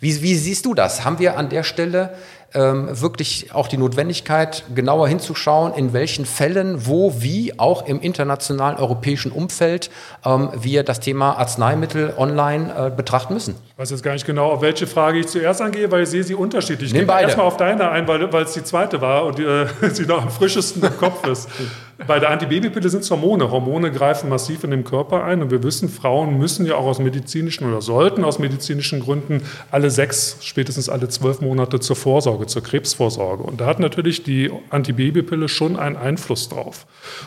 wie, 0.00 0.22
wie 0.22 0.34
siehst 0.34 0.64
du 0.64 0.74
das? 0.74 1.04
Haben 1.04 1.18
wir 1.18 1.36
an 1.36 1.50
der 1.50 1.62
Stelle 1.62 2.14
ähm, 2.54 2.88
wirklich 3.00 3.54
auch 3.54 3.68
die 3.68 3.76
Notwendigkeit, 3.76 4.64
genauer 4.74 5.08
hinzuschauen, 5.08 5.72
in 5.74 5.92
welchen 5.92 6.26
Fällen, 6.26 6.86
wo, 6.86 7.14
wie, 7.20 7.58
auch 7.58 7.86
im 7.86 8.00
internationalen 8.00 8.76
europäischen 8.76 9.32
Umfeld 9.32 9.90
ähm, 10.24 10.50
wir 10.54 10.82
das 10.82 11.00
Thema 11.00 11.38
Arzneimittel 11.38 12.14
online 12.16 12.74
äh, 12.74 12.90
betrachten 12.90 13.34
müssen. 13.34 13.54
Ich 13.72 13.78
weiß 13.78 13.90
jetzt 13.90 14.02
gar 14.02 14.12
nicht 14.12 14.26
genau, 14.26 14.50
auf 14.50 14.62
welche 14.62 14.86
Frage 14.86 15.20
ich 15.20 15.28
zuerst 15.28 15.62
angehe, 15.62 15.90
weil 15.90 16.02
ich 16.02 16.08
sehe 16.08 16.24
sie 16.24 16.34
unterschiedlich. 16.34 16.92
Ich 16.92 17.06
gehe 17.06 17.20
erstmal 17.20 17.46
auf 17.46 17.56
deine 17.56 17.90
ein, 17.90 18.06
weil, 18.08 18.32
weil 18.32 18.44
es 18.44 18.52
die 18.52 18.64
zweite 18.64 19.00
war 19.00 19.24
und 19.24 19.38
äh, 19.38 19.66
sie 19.90 20.06
noch 20.06 20.22
am 20.22 20.30
frischesten 20.30 20.82
im 20.82 20.96
Kopf 20.96 21.26
ist. 21.26 21.48
Bei 22.06 22.18
der 22.18 22.30
Antibabypille 22.30 22.88
sind 22.88 23.02
es 23.02 23.10
Hormone. 23.10 23.50
Hormone 23.50 23.92
greifen 23.92 24.30
massiv 24.30 24.64
in 24.64 24.70
den 24.70 24.84
Körper 24.84 25.24
ein 25.24 25.42
und 25.42 25.50
wir 25.50 25.62
wissen, 25.62 25.88
Frauen 25.88 26.38
müssen 26.38 26.64
ja 26.64 26.76
auch 26.76 26.86
aus 26.86 26.98
medizinischen 26.98 27.68
oder 27.68 27.82
sollten 27.82 28.24
aus 28.24 28.38
medizinischen 28.38 29.00
Gründen 29.00 29.42
alle 29.70 29.90
sechs, 29.90 30.38
spätestens 30.40 30.88
alle 30.88 31.08
zwölf 31.08 31.40
Monate 31.40 31.78
zur 31.78 31.96
Vorsorge 31.96 32.46
zur 32.46 32.62
Krebsvorsorge. 32.62 33.42
Und 33.42 33.60
da 33.60 33.66
hat 33.66 33.80
natürlich 33.80 34.22
die 34.22 34.50
Antibabypille 34.70 35.48
schon 35.48 35.78
einen 35.78 35.96
Einfluss 35.96 36.48
drauf. 36.48 36.86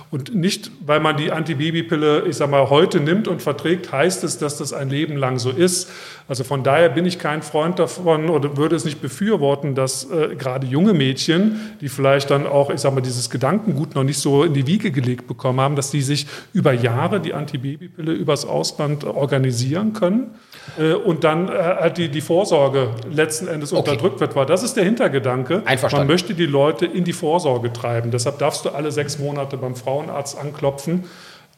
Und 0.09 0.33
nicht, 0.33 0.71
weil 0.85 0.99
man 0.99 1.17
die 1.17 1.31
Antibabypille, 1.31 2.25
ich 2.27 2.37
sag 2.37 2.49
mal, 2.49 2.69
heute 2.69 2.99
nimmt 2.99 3.27
und 3.27 3.41
verträgt, 3.41 3.91
heißt 3.91 4.23
es, 4.23 4.39
dass 4.39 4.57
das 4.57 4.73
ein 4.73 4.89
Leben 4.89 5.17
lang 5.17 5.37
so 5.37 5.51
ist. 5.51 5.89
Also 6.27 6.43
von 6.43 6.63
daher 6.63 6.89
bin 6.89 7.05
ich 7.05 7.19
kein 7.19 7.41
Freund 7.41 7.79
davon 7.79 8.29
oder 8.29 8.57
würde 8.57 8.75
es 8.75 8.85
nicht 8.85 9.01
befürworten, 9.01 9.75
dass 9.75 10.09
äh, 10.09 10.35
gerade 10.35 10.65
junge 10.65 10.93
Mädchen, 10.93 11.59
die 11.81 11.89
vielleicht 11.89 12.31
dann 12.31 12.47
auch, 12.47 12.69
ich 12.69 12.79
sag 12.79 12.95
mal, 12.95 13.01
dieses 13.01 13.29
Gedankengut 13.29 13.93
noch 13.93 14.03
nicht 14.03 14.19
so 14.19 14.43
in 14.43 14.53
die 14.53 14.62
Wiege 14.67 14.91
gelegt 14.91 15.27
bekommen 15.27 15.59
haben, 15.59 15.75
dass 15.75 15.91
die 15.91 16.01
sich 16.01 16.27
über 16.53 16.73
Jahre 16.73 17.19
die 17.19 17.33
Antibabypille 17.33 18.11
übers 18.11 18.45
Ausland 18.45 19.03
organisieren 19.03 19.93
können 19.93 20.35
äh, 20.77 20.93
und 20.93 21.23
dann 21.23 21.49
äh, 21.49 21.91
die, 21.91 22.09
die 22.09 22.21
Vorsorge 22.21 22.89
letzten 23.11 23.47
Endes 23.47 23.73
okay. 23.73 23.91
unterdrückt 23.91 24.19
wird. 24.19 24.35
Weil 24.35 24.45
das 24.45 24.63
ist 24.63 24.75
der 24.75 24.83
Hintergedanke. 24.83 25.63
Man 25.91 26.07
möchte 26.07 26.33
die 26.33 26.45
Leute 26.45 26.85
in 26.85 27.03
die 27.03 27.13
Vorsorge 27.13 27.71
treiben. 27.73 28.11
Deshalb 28.11 28.39
darfst 28.39 28.65
du 28.65 28.69
alle 28.69 28.91
sechs 28.91 29.19
Monate 29.19 29.57
beim 29.57 29.75
Frauenarzt 29.75 30.37
anklopfen 30.37 31.05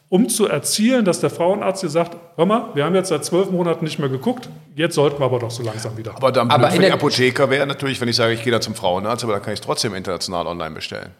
um 0.08 0.28
zu 0.28 0.46
erzielen, 0.46 1.04
dass 1.04 1.20
der 1.20 1.30
Frauenarzt 1.30 1.82
dir 1.82 1.88
sagt, 1.88 2.16
hör 2.36 2.46
mal, 2.46 2.70
wir 2.74 2.84
haben 2.84 2.94
jetzt 2.94 3.08
seit 3.08 3.24
zwölf 3.24 3.50
Monaten 3.50 3.84
nicht 3.84 3.98
mehr 3.98 4.08
geguckt, 4.08 4.48
jetzt 4.74 4.94
sollten 4.94 5.18
wir 5.20 5.26
aber 5.26 5.40
doch 5.40 5.50
so 5.50 5.62
langsam 5.62 5.96
wieder. 5.96 6.14
Aber 6.16 6.30
dann 6.30 6.50
aber 6.50 6.70
für 6.70 6.80
den 6.80 6.92
Apotheker 6.92 7.50
wäre 7.50 7.66
natürlich, 7.66 8.00
wenn 8.00 8.08
ich 8.08 8.16
sage, 8.16 8.34
ich 8.34 8.44
gehe 8.44 8.52
da 8.52 8.60
zum 8.60 8.74
Frauenarzt, 8.74 9.24
aber 9.24 9.32
dann 9.32 9.42
kann 9.42 9.52
ich 9.52 9.60
es 9.60 9.66
trotzdem 9.66 9.94
international 9.94 10.46
online 10.46 10.74
bestellen. 10.74 11.10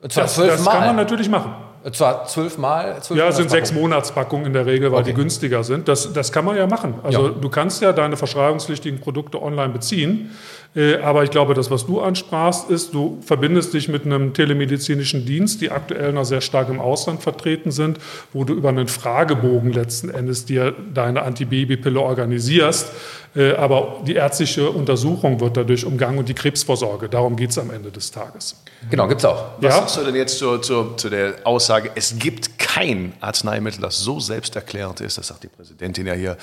Das, 0.00 0.14
das 0.14 0.64
kann 0.64 0.86
man 0.86 0.96
natürlich 0.96 1.28
machen. 1.28 1.54
Zwar 1.92 2.26
zwölfmal? 2.26 3.00
Zwölf 3.00 3.20
ja, 3.20 3.30
sind 3.30 3.48
sechs 3.48 3.72
Monatspackungen 3.72 4.46
in 4.46 4.52
der 4.52 4.66
Regel, 4.66 4.90
weil 4.90 5.02
okay. 5.02 5.10
die 5.10 5.14
günstiger 5.14 5.62
sind. 5.62 5.86
Das, 5.86 6.12
das 6.12 6.32
kann 6.32 6.44
man 6.44 6.56
ja 6.56 6.66
machen. 6.66 6.94
Also 7.04 7.28
ja. 7.28 7.32
du 7.32 7.48
kannst 7.48 7.80
ja 7.80 7.92
deine 7.92 8.16
verschreibungspflichtigen 8.16 9.00
Produkte 9.00 9.40
online 9.40 9.72
beziehen. 9.72 10.32
Äh, 10.76 10.96
aber 10.96 11.24
ich 11.24 11.30
glaube, 11.30 11.54
das, 11.54 11.70
was 11.70 11.86
du 11.86 12.00
ansprachst, 12.00 12.70
ist, 12.70 12.92
du 12.92 13.18
verbindest 13.22 13.72
dich 13.72 13.88
mit 13.88 14.04
einem 14.04 14.34
telemedizinischen 14.34 15.24
Dienst, 15.24 15.62
die 15.62 15.70
aktuell 15.70 16.12
noch 16.12 16.24
sehr 16.24 16.42
stark 16.42 16.68
im 16.68 16.80
Ausland 16.80 17.22
vertreten 17.22 17.70
sind, 17.70 17.98
wo 18.32 18.44
du 18.44 18.52
über 18.52 18.68
einen 18.68 18.86
Fragebogen 18.86 19.72
letzten 19.72 20.10
Endes 20.10 20.44
dir 20.44 20.74
deine 20.92 21.22
Antibabypille 21.22 22.00
organisierst. 22.00 22.92
Äh, 23.36 23.52
aber 23.52 24.02
die 24.06 24.14
ärztliche 24.14 24.70
Untersuchung 24.70 25.40
wird 25.40 25.56
dadurch 25.56 25.84
umgangen 25.84 26.18
und 26.18 26.28
die 26.28 26.34
Krebsvorsorge. 26.34 27.08
Darum 27.08 27.36
geht 27.36 27.50
es 27.50 27.58
am 27.58 27.70
Ende 27.70 27.90
des 27.90 28.10
Tages. 28.10 28.56
Genau, 28.90 29.06
gibt 29.08 29.20
es 29.20 29.24
auch. 29.26 29.52
Was 29.58 29.74
ja? 29.74 29.80
sagst 29.80 29.96
du 29.98 30.04
denn 30.04 30.14
jetzt 30.14 30.38
zu, 30.38 30.58
zu, 30.58 30.94
zu 30.96 31.10
der 31.10 31.34
Aussage, 31.44 31.90
es 31.94 32.18
gibt 32.18 32.58
kein 32.58 33.12
Arzneimittel, 33.20 33.80
das 33.80 33.98
so 33.98 34.20
selbsterklärend 34.20 35.00
ist, 35.00 35.18
das 35.18 35.28
sagt 35.28 35.44
die 35.44 35.48
Präsidentin 35.48 36.06
ja 36.06 36.14
hier, 36.14 36.36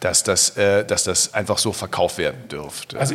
dass 0.00 0.22
das, 0.22 0.56
äh, 0.56 0.84
dass 0.84 1.04
das 1.04 1.34
einfach 1.34 1.58
so 1.58 1.72
verkauft 1.72 2.18
werden 2.18 2.48
dürfte? 2.48 2.98
Also 2.98 3.14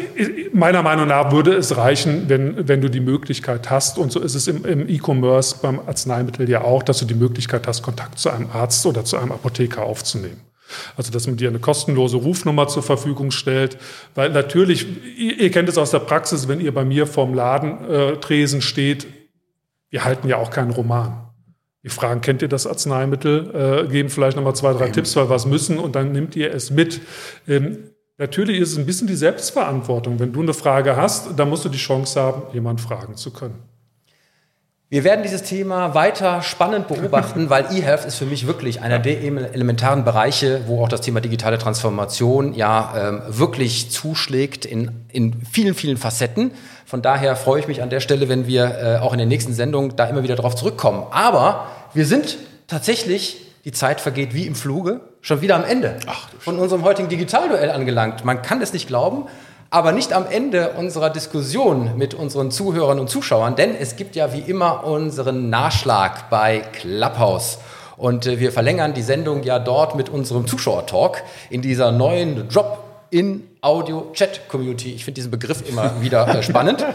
meiner 0.56 0.82
Meinung 0.82 1.08
nach 1.08 1.32
würde 1.32 1.53
es 1.53 1.76
reichen, 1.78 2.30
wenn, 2.30 2.68
wenn 2.68 2.82
du 2.82 2.89
die 2.89 2.99
Möglichkeit 3.01 3.70
hast, 3.70 3.97
und 3.97 4.12
so 4.12 4.20
ist 4.20 4.36
es 4.36 4.47
im, 4.47 4.66
im 4.66 4.89
E-Commerce 4.89 5.58
beim 5.62 5.80
Arzneimittel 5.80 6.49
ja 6.49 6.62
auch, 6.62 6.82
dass 6.82 6.99
du 6.99 7.06
die 7.06 7.14
Möglichkeit 7.14 7.68
hast, 7.68 7.84
Kontakt 7.84 8.18
zu 8.18 8.30
einem 8.30 8.49
Arzt 8.51 8.86
oder 8.86 9.03
zu 9.03 9.18
einem 9.18 9.32
Apotheker 9.32 9.84
aufzunehmen. 9.84 10.41
Also, 10.97 11.12
dass 11.12 11.28
man 11.28 11.38
dir 11.38 11.49
eine 11.49 11.60
kostenlose 11.60 12.18
Rufnummer 12.18 12.68
zur 12.68 12.82
Verfügung 12.82 13.32
stellt. 13.32 13.78
Weil 14.16 14.32
natürlich, 14.32 14.88
ihr, 15.18 15.39
ihr 15.39 15.51
kennt 15.51 15.70
es 15.70 15.78
aus 15.78 15.91
der 15.91 15.99
Praxis, 15.99 16.47
wenn 16.47 16.60
ihr 16.60 16.74
bei 16.74 16.86
mir 16.86 17.06
vorm 17.06 17.34
Ladentresen 17.34 18.60
äh, 18.60 18.64
steht, 18.64 19.08
wir 19.89 20.03
halten 20.03 20.28
ja 20.28 20.38
auch 20.38 20.49
keinen 20.49 20.72
Roman. 20.72 21.30
Wir 21.82 21.91
fragen, 21.91 22.22
kennt 22.22 22.41
ihr 22.41 22.47
das 22.47 22.66
Arzneimittel, 22.66 23.86
äh, 23.86 23.91
geben 23.91 24.10
vielleicht 24.10 24.38
nochmal 24.38 24.56
zwei, 24.56 24.74
drei 24.74 24.89
Tipps, 24.89 25.16
weil 25.16 25.30
wir 25.30 25.36
es 25.36 25.45
müssen 25.45 25.78
und 25.78 25.95
dann 25.95 26.12
nimmt 26.12 26.36
ihr 26.36 26.51
es 26.51 26.72
mit. 26.72 26.99
Ähm, 27.47 27.91
natürlich 28.18 28.59
ist 28.59 28.72
es 28.72 28.78
ein 28.78 28.86
bisschen 28.86 29.07
die 29.07 29.16
Selbstverantwortung. 29.16 30.20
Wenn 30.20 30.34
du 30.34 30.41
eine 30.41 30.53
Frage 30.53 30.95
hast, 30.95 31.38
dann 31.38 31.49
musst 31.49 31.66
du 31.66 31.70
die 31.70 31.78
Chance 31.78 32.20
haben, 32.20 32.43
jemanden 32.53 32.82
fragen 32.82 33.16
zu 33.16 33.32
können. 33.32 33.63
Wir 34.88 35.03
werden 35.03 35.24
dieses 35.24 35.41
Thema 35.41 35.95
weiter 35.95 36.43
spannend 36.43 36.88
beobachten, 36.88 37.49
weil 37.49 37.66
eHealth 37.72 38.05
ist 38.05 38.16
für 38.16 38.26
mich 38.26 38.45
wirklich 38.45 38.82
einer 38.82 38.99
der 38.99 39.24
elementaren 39.24 40.05
Bereiche, 40.05 40.61
wo 40.68 40.84
auch 40.84 40.89
das 40.89 41.01
Thema 41.01 41.22
digitale 41.22 41.57
Transformation 41.57 42.53
ja 42.53 42.93
ähm, 42.95 43.22
wirklich 43.28 43.89
zuschlägt 43.89 44.63
in, 44.63 44.91
in 45.09 45.41
vielen, 45.51 45.74
vielen 45.74 45.97
Facetten. 45.97 46.51
Von 46.86 47.01
daher 47.01 47.36
freue 47.36 47.59
ich 47.59 47.68
mich 47.68 47.82
an 47.82 47.89
der 47.89 47.99
Stelle, 47.99 48.30
wenn 48.30 48.45
wir 48.45 48.78
äh, 48.78 48.97
auch 48.99 49.11
in 49.11 49.18
den 49.18 49.28
nächsten 49.28 49.53
Sendungen 49.53 49.95
da 49.95 50.05
immer 50.05 50.22
wieder 50.22 50.36
drauf 50.36 50.55
zurückkommen. 50.55 51.07
Aber 51.09 51.68
wir 51.95 52.05
sind 52.05 52.38
tatsächlich, 52.68 53.41
die 53.66 53.72
Zeit 53.72 53.99
vergeht 53.99 54.36
wie 54.36 54.45
im 54.45 54.53
Fluge, 54.53 55.01
schon 55.26 55.41
wieder 55.41 55.55
am 55.55 55.65
Ende 55.65 55.97
Ach, 56.05 56.30
von 56.39 56.59
unserem 56.59 56.84
heutigen 56.84 57.09
Digitalduell 57.09 57.71
angelangt. 57.71 58.23
Man 58.23 58.41
kann 58.41 58.61
es 58.61 58.71
nicht 58.71 58.88
glauben 58.88 59.26
aber 59.71 59.91
nicht 59.91 60.13
am 60.13 60.26
Ende 60.30 60.69
unserer 60.78 61.09
Diskussion 61.09 61.97
mit 61.97 62.13
unseren 62.13 62.49
Zuhörern 62.49 62.97
und 62.97 63.09
Zuschauern, 63.09 63.57
denn 63.57 63.76
es 63.76 63.97
gibt 63.97 64.15
ja 64.15 64.32
wie 64.32 64.39
immer 64.39 64.86
unseren 64.86 65.49
Nachschlag 65.49 66.30
bei 66.30 66.59
Clubhouse. 66.59 67.57
Und 67.97 68.26
äh, 68.26 68.39
wir 68.39 68.53
verlängern 68.53 68.93
die 68.93 69.01
Sendung 69.01 69.43
ja 69.43 69.59
dort 69.59 69.95
mit 69.95 70.07
unserem 70.07 70.47
Zuschauertalk 70.47 71.23
in 71.49 71.61
dieser 71.61 71.91
neuen 71.91 72.47
Drop-in 72.47 73.43
Audio-Chat-Community. 73.66 74.93
Ich 74.93 75.03
finde 75.03 75.16
diesen 75.16 75.32
Begriff 75.32 75.68
immer 75.68 76.01
wieder 76.01 76.28
äh, 76.28 76.43
spannend. 76.43 76.86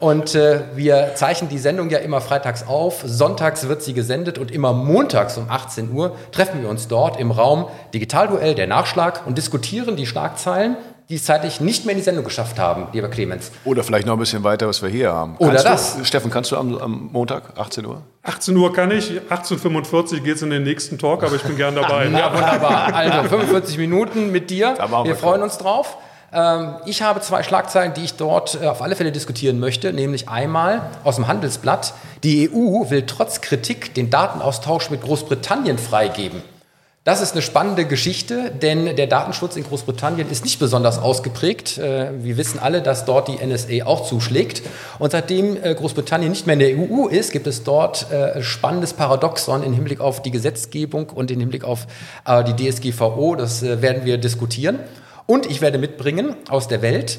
Und 0.00 0.34
äh, 0.34 0.62
wir 0.74 1.12
zeichnen 1.14 1.48
die 1.48 1.58
Sendung 1.58 1.88
ja 1.88 1.98
immer 1.98 2.20
freitags 2.20 2.66
auf. 2.66 3.02
Sonntags 3.06 3.68
wird 3.68 3.82
sie 3.82 3.94
gesendet 3.94 4.36
und 4.38 4.50
immer 4.50 4.72
montags 4.72 5.38
um 5.38 5.48
18 5.48 5.92
Uhr 5.92 6.16
treffen 6.32 6.62
wir 6.62 6.68
uns 6.68 6.88
dort 6.88 7.20
im 7.20 7.30
Raum 7.30 7.68
Digitalduell, 7.94 8.54
der 8.54 8.66
Nachschlag 8.66 9.26
und 9.26 9.38
diskutieren 9.38 9.96
die 9.96 10.06
Schlagzeilen 10.06 10.76
die 11.08 11.14
es 11.14 11.24
zeitlich 11.24 11.60
nicht 11.60 11.84
mehr 11.84 11.92
in 11.92 11.98
die 11.98 12.04
Sendung 12.04 12.24
geschafft 12.24 12.58
haben, 12.58 12.88
lieber 12.92 13.08
Clemens. 13.08 13.52
Oder 13.64 13.84
vielleicht 13.84 14.06
noch 14.06 14.14
ein 14.14 14.18
bisschen 14.18 14.42
weiter, 14.42 14.66
was 14.66 14.82
wir 14.82 14.88
hier 14.88 15.12
haben. 15.12 15.36
Oder 15.38 15.62
das. 15.62 15.98
Du, 15.98 16.04
Steffen, 16.04 16.32
kannst 16.32 16.50
du 16.50 16.56
am, 16.56 16.76
am, 16.78 17.10
Montag, 17.12 17.56
18 17.56 17.86
Uhr? 17.86 18.02
18 18.24 18.56
Uhr 18.56 18.72
kann 18.72 18.90
ich, 18.90 19.12
18.45 19.30 19.94
Uhr 19.94 20.20
geht 20.20 20.36
es 20.36 20.42
in 20.42 20.50
den 20.50 20.64
nächsten 20.64 20.98
Talk, 20.98 21.22
aber 21.22 21.36
ich 21.36 21.42
bin 21.42 21.56
gern 21.56 21.76
dabei. 21.76 22.06
ja, 22.12 22.32
wunderbar. 22.34 22.92
Also 22.92 23.28
45 23.28 23.78
Minuten 23.78 24.32
mit 24.32 24.50
dir. 24.50 24.74
Wir, 24.76 25.04
wir 25.04 25.16
freuen 25.16 25.42
uns 25.42 25.58
drauf. 25.58 25.96
Ähm, 26.36 26.74
ich 26.84 27.02
habe 27.02 27.20
zwei 27.20 27.42
Schlagzeilen, 27.42 27.94
die 27.94 28.04
ich 28.04 28.14
dort 28.14 28.60
äh, 28.62 28.66
auf 28.66 28.82
alle 28.82 28.94
Fälle 28.94 29.10
diskutieren 29.10 29.58
möchte, 29.58 29.92
nämlich 29.92 30.28
einmal 30.28 30.82
aus 31.02 31.16
dem 31.16 31.26
Handelsblatt. 31.26 31.94
Die 32.22 32.50
EU 32.52 32.90
will 32.90 33.04
trotz 33.06 33.40
Kritik 33.40 33.94
den 33.94 34.10
Datenaustausch 34.10 34.90
mit 34.90 35.00
Großbritannien 35.00 35.78
freigeben. 35.78 36.42
Das 37.04 37.20
ist 37.20 37.34
eine 37.34 37.42
spannende 37.42 37.84
Geschichte, 37.84 38.50
denn 38.50 38.96
der 38.96 39.06
Datenschutz 39.06 39.54
in 39.54 39.62
Großbritannien 39.62 40.28
ist 40.28 40.44
nicht 40.44 40.58
besonders 40.58 40.98
ausgeprägt. 40.98 41.78
Äh, 41.78 42.10
wir 42.24 42.36
wissen 42.36 42.58
alle, 42.58 42.82
dass 42.82 43.04
dort 43.04 43.28
die 43.28 43.36
NSA 43.46 43.86
auch 43.86 44.04
zuschlägt. 44.04 44.62
Und 44.98 45.12
seitdem 45.12 45.56
äh, 45.62 45.74
Großbritannien 45.74 46.30
nicht 46.30 46.48
mehr 46.48 46.54
in 46.54 46.58
der 46.58 46.76
EU 46.76 47.06
ist, 47.06 47.30
gibt 47.30 47.46
es 47.46 47.62
dort 47.62 48.10
äh, 48.10 48.42
spannendes 48.42 48.92
Paradoxon 48.92 49.62
im 49.62 49.72
Hinblick 49.72 50.00
auf 50.00 50.20
die 50.20 50.32
Gesetzgebung 50.32 51.08
und 51.10 51.30
im 51.30 51.38
Hinblick 51.38 51.62
auf 51.64 51.86
die 52.26 52.70
DSGVO. 52.70 53.36
Das 53.36 53.62
werden 53.62 54.04
wir 54.04 54.18
diskutieren. 54.18 54.80
Und 55.26 55.46
ich 55.46 55.60
werde 55.60 55.78
mitbringen 55.78 56.36
aus 56.48 56.68
der 56.68 56.82
Welt, 56.82 57.18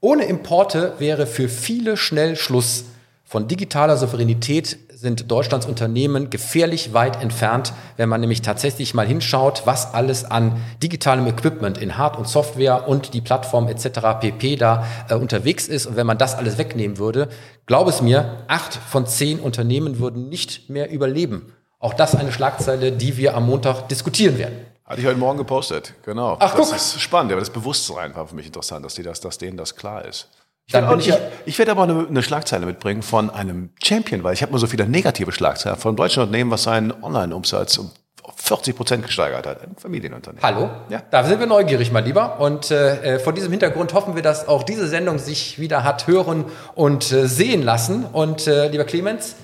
ohne 0.00 0.24
Importe 0.24 0.94
wäre 0.98 1.26
für 1.26 1.48
viele 1.48 1.96
schnell 1.96 2.36
Schluss. 2.36 2.84
Von 3.24 3.48
digitaler 3.48 3.96
Souveränität 3.96 4.78
sind 4.94 5.30
Deutschlands 5.30 5.66
Unternehmen 5.66 6.30
gefährlich 6.30 6.92
weit 6.92 7.20
entfernt, 7.20 7.72
wenn 7.96 8.08
man 8.08 8.20
nämlich 8.20 8.42
tatsächlich 8.42 8.94
mal 8.94 9.06
hinschaut, 9.06 9.62
was 9.64 9.94
alles 9.94 10.24
an 10.24 10.60
digitalem 10.82 11.26
Equipment 11.26 11.78
in 11.78 11.98
Hard- 11.98 12.16
und 12.18 12.28
Software 12.28 12.88
und 12.88 13.14
die 13.14 13.20
Plattform 13.20 13.66
etc. 13.68 14.20
pp. 14.20 14.56
da 14.56 14.86
äh, 15.08 15.14
unterwegs 15.14 15.66
ist. 15.66 15.86
Und 15.86 15.96
wenn 15.96 16.06
man 16.06 16.18
das 16.18 16.36
alles 16.36 16.58
wegnehmen 16.58 16.98
würde, 16.98 17.28
glaube 17.66 17.90
es 17.90 18.02
mir, 18.02 18.44
acht 18.46 18.74
von 18.74 19.06
zehn 19.06 19.40
Unternehmen 19.40 19.98
würden 19.98 20.28
nicht 20.28 20.70
mehr 20.70 20.90
überleben. 20.90 21.52
Auch 21.80 21.94
das 21.94 22.14
eine 22.14 22.30
Schlagzeile, 22.30 22.92
die 22.92 23.16
wir 23.16 23.34
am 23.34 23.46
Montag 23.46 23.88
diskutieren 23.88 24.38
werden. 24.38 24.54
Hatte 24.84 25.00
ich 25.00 25.06
heute 25.06 25.18
Morgen 25.18 25.38
gepostet, 25.38 25.94
genau. 26.04 26.36
Ach, 26.40 26.54
das 26.54 26.68
guck. 26.68 26.76
ist 26.76 27.00
spannend, 27.00 27.32
aber 27.32 27.40
das 27.40 27.50
Bewusstsein 27.50 28.14
war 28.16 28.26
für 28.26 28.34
mich 28.34 28.46
interessant, 28.46 28.84
dass, 28.84 28.94
die 28.94 29.02
das, 29.02 29.20
dass 29.20 29.38
denen 29.38 29.56
das 29.56 29.76
klar 29.76 30.04
ist. 30.04 30.28
Ich 30.66 30.74
werde, 30.74 31.00
ich, 31.00 31.12
ich 31.44 31.58
werde 31.58 31.72
aber 31.72 31.82
eine, 31.82 32.06
eine, 32.08 32.22
Schlagzeile 32.22 32.66
mitbringen 32.66 33.02
von 33.02 33.30
einem 33.30 33.70
Champion, 33.82 34.22
weil 34.22 34.34
ich 34.34 34.42
habe 34.42 34.52
nur 34.52 34.58
so 34.58 34.66
viele 34.66 34.88
negative 34.88 35.32
Schlagzeilen 35.32 35.76
von 35.76 35.90
einem 35.90 35.96
deutschen 35.96 36.22
Unternehmen, 36.22 36.50
was 36.50 36.64
seinen 36.64 36.92
Online-Umsatz 37.02 37.78
um 37.78 37.90
40 38.36 38.76
Prozent 38.76 39.04
gesteigert 39.04 39.46
hat. 39.46 39.62
Ein 39.62 39.74
Familienunternehmen. 39.76 40.42
Hallo? 40.42 40.70
Ja. 40.88 41.02
Da 41.10 41.24
sind 41.24 41.40
wir 41.40 41.46
neugierig, 41.46 41.90
mein 41.90 42.04
Lieber. 42.04 42.40
Und 42.40 42.70
äh, 42.70 43.18
vor 43.18 43.32
diesem 43.32 43.50
Hintergrund 43.50 43.94
hoffen 43.94 44.14
wir, 44.14 44.22
dass 44.22 44.46
auch 44.46 44.62
diese 44.62 44.86
Sendung 44.86 45.18
sich 45.18 45.58
wieder 45.58 45.82
hat 45.82 46.06
hören 46.06 46.44
und 46.74 47.10
äh, 47.12 47.26
sehen 47.26 47.62
lassen. 47.62 48.04
Und 48.04 48.46
äh, 48.46 48.68
lieber 48.68 48.84
Clemens, 48.84 49.34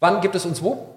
wann 0.00 0.20
gibt 0.22 0.34
es 0.34 0.46
uns 0.46 0.62
wo? 0.62 0.89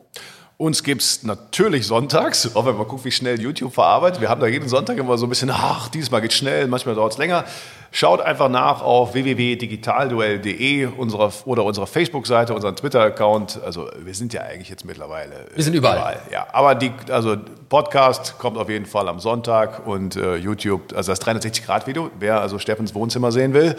Uns 0.63 0.81
gibt 0.81 1.01
es 1.01 1.23
natürlich 1.23 1.87
sonntags, 1.87 2.55
auch 2.55 2.65
wenn 2.65 2.77
man 2.77 2.87
guckt, 2.87 3.03
wie 3.03 3.11
schnell 3.11 3.37
YouTube 3.37 3.73
verarbeitet. 3.73 4.21
Wir 4.21 4.29
haben 4.29 4.39
da 4.39 4.47
jeden 4.47 4.69
Sonntag 4.69 4.97
immer 4.97 5.17
so 5.17 5.25
ein 5.25 5.29
bisschen, 5.29 5.51
ach, 5.51 5.89
dieses 5.89 6.09
Mal 6.09 6.21
geht 6.21 6.31
schnell, 6.31 6.67
manchmal 6.67 6.95
dauert 6.95 7.11
es 7.11 7.17
länger. 7.17 7.43
Schaut 7.91 8.21
einfach 8.21 8.47
nach 8.47 8.81
auf 8.81 9.13
www.digitalduell.de 9.13 10.85
unserer, 10.85 11.33
oder 11.43 11.65
unserer 11.65 11.85
Facebook-Seite, 11.85 12.53
unseren 12.53 12.77
Twitter-Account. 12.77 13.59
Also 13.61 13.89
wir 13.99 14.13
sind 14.13 14.31
ja 14.31 14.39
eigentlich 14.43 14.69
jetzt 14.69 14.85
mittlerweile. 14.85 15.47
Wir 15.53 15.65
sind 15.65 15.73
überall. 15.73 15.97
überall 15.97 16.21
ja, 16.31 16.47
aber 16.53 16.75
die, 16.75 16.93
also 17.09 17.35
Podcast 17.67 18.39
kommt 18.39 18.57
auf 18.57 18.69
jeden 18.69 18.85
Fall 18.85 19.09
am 19.09 19.19
Sonntag 19.19 19.85
und 19.85 20.15
äh, 20.15 20.37
YouTube, 20.37 20.93
also 20.95 21.11
das 21.11 21.21
360-Grad-Video, 21.21 22.09
wer 22.19 22.39
also 22.39 22.57
Steffens 22.57 22.95
Wohnzimmer 22.95 23.33
sehen 23.33 23.53
will, 23.53 23.75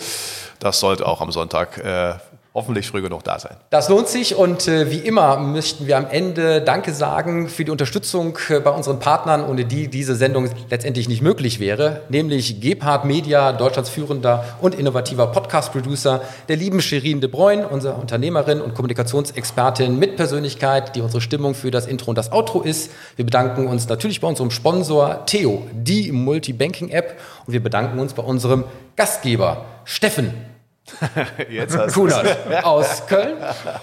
das 0.58 0.80
sollte 0.80 1.06
auch 1.06 1.22
am 1.22 1.32
Sonntag 1.32 1.78
äh, 1.78 2.16
hoffentlich 2.54 2.86
früh 2.86 3.02
genug 3.02 3.24
da 3.24 3.40
sein. 3.40 3.56
Das 3.70 3.88
lohnt 3.88 4.06
sich 4.06 4.36
und 4.36 4.68
äh, 4.68 4.88
wie 4.88 4.98
immer 4.98 5.38
möchten 5.38 5.88
wir 5.88 5.96
am 5.96 6.06
Ende 6.08 6.60
Danke 6.60 6.94
sagen 6.94 7.48
für 7.48 7.64
die 7.64 7.72
Unterstützung 7.72 8.38
äh, 8.48 8.60
bei 8.60 8.70
unseren 8.70 9.00
Partnern, 9.00 9.44
ohne 9.44 9.64
die 9.64 9.88
diese 9.88 10.14
Sendung 10.14 10.48
letztendlich 10.70 11.08
nicht 11.08 11.20
möglich 11.20 11.58
wäre, 11.58 12.02
nämlich 12.10 12.60
Gebhard 12.60 13.06
Media, 13.06 13.52
Deutschlands 13.52 13.90
führender 13.90 14.44
und 14.60 14.76
innovativer 14.76 15.26
Podcast-Producer, 15.26 16.22
der 16.48 16.56
lieben 16.56 16.80
Shirin 16.80 17.20
de 17.20 17.28
Bruyne, 17.28 17.66
unsere 17.66 17.94
Unternehmerin 17.94 18.60
und 18.60 18.74
Kommunikationsexpertin 18.74 19.98
mit 19.98 20.14
Persönlichkeit, 20.14 20.94
die 20.94 21.00
unsere 21.00 21.20
Stimmung 21.20 21.54
für 21.54 21.72
das 21.72 21.86
Intro 21.86 22.10
und 22.10 22.18
das 22.18 22.30
Outro 22.30 22.62
ist. 22.62 22.92
Wir 23.16 23.24
bedanken 23.24 23.66
uns 23.66 23.88
natürlich 23.88 24.20
bei 24.20 24.28
unserem 24.28 24.52
Sponsor 24.52 25.26
Theo, 25.26 25.66
die 25.72 26.12
Multibanking-App 26.12 27.18
und 27.46 27.52
wir 27.52 27.62
bedanken 27.62 27.98
uns 27.98 28.12
bei 28.12 28.22
unserem 28.22 28.62
Gastgeber 28.94 29.64
Steffen 29.84 30.53
Jetzt 31.50 31.94
Kunert 31.94 32.36
aus 32.62 33.06
Köln. 33.06 33.36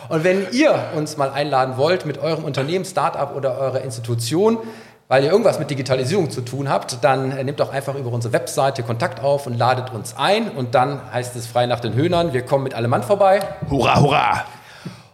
Und 0.10 0.24
wenn 0.24 0.48
ihr 0.52 0.76
uns 0.96 1.18
mal 1.18 1.32
einladen 1.32 1.78
wollt 1.78 2.06
mit 2.06 2.18
eurem 2.18 2.44
Unternehmen, 2.44 2.86
Startup 2.86 3.36
oder 3.36 3.58
eurer 3.58 3.82
Institution, 3.82 4.60
weil 5.08 5.24
ihr 5.26 5.32
irgendwas 5.32 5.60
mit 5.60 5.70
Digitalisierung 5.70 6.30
zu 6.30 6.42
tun 6.42 6.70
habt, 6.70 7.04
dann 7.04 7.30
nehmt 7.44 7.60
doch 7.60 7.74
einfach 7.74 7.96
über 7.96 8.12
unsere 8.12 8.34
Webseite 8.34 8.82
Kontakt 8.84 9.22
auf 9.22 9.46
und 9.46 9.58
ladet 9.58 9.92
uns 9.92 10.16
ein. 10.18 10.50
Und 10.52 10.74
dann 10.74 11.02
heißt 11.12 11.36
es 11.36 11.48
frei 11.48 11.66
nach 11.66 11.82
den 11.82 11.94
Höhnern, 11.96 12.34
wir 12.34 12.44
kommen 12.44 12.64
mit 12.64 12.74
allem 12.74 12.92
Mann 12.92 13.04
vorbei. 13.04 13.42
Hurra, 13.70 14.00
hurra! 14.00 14.46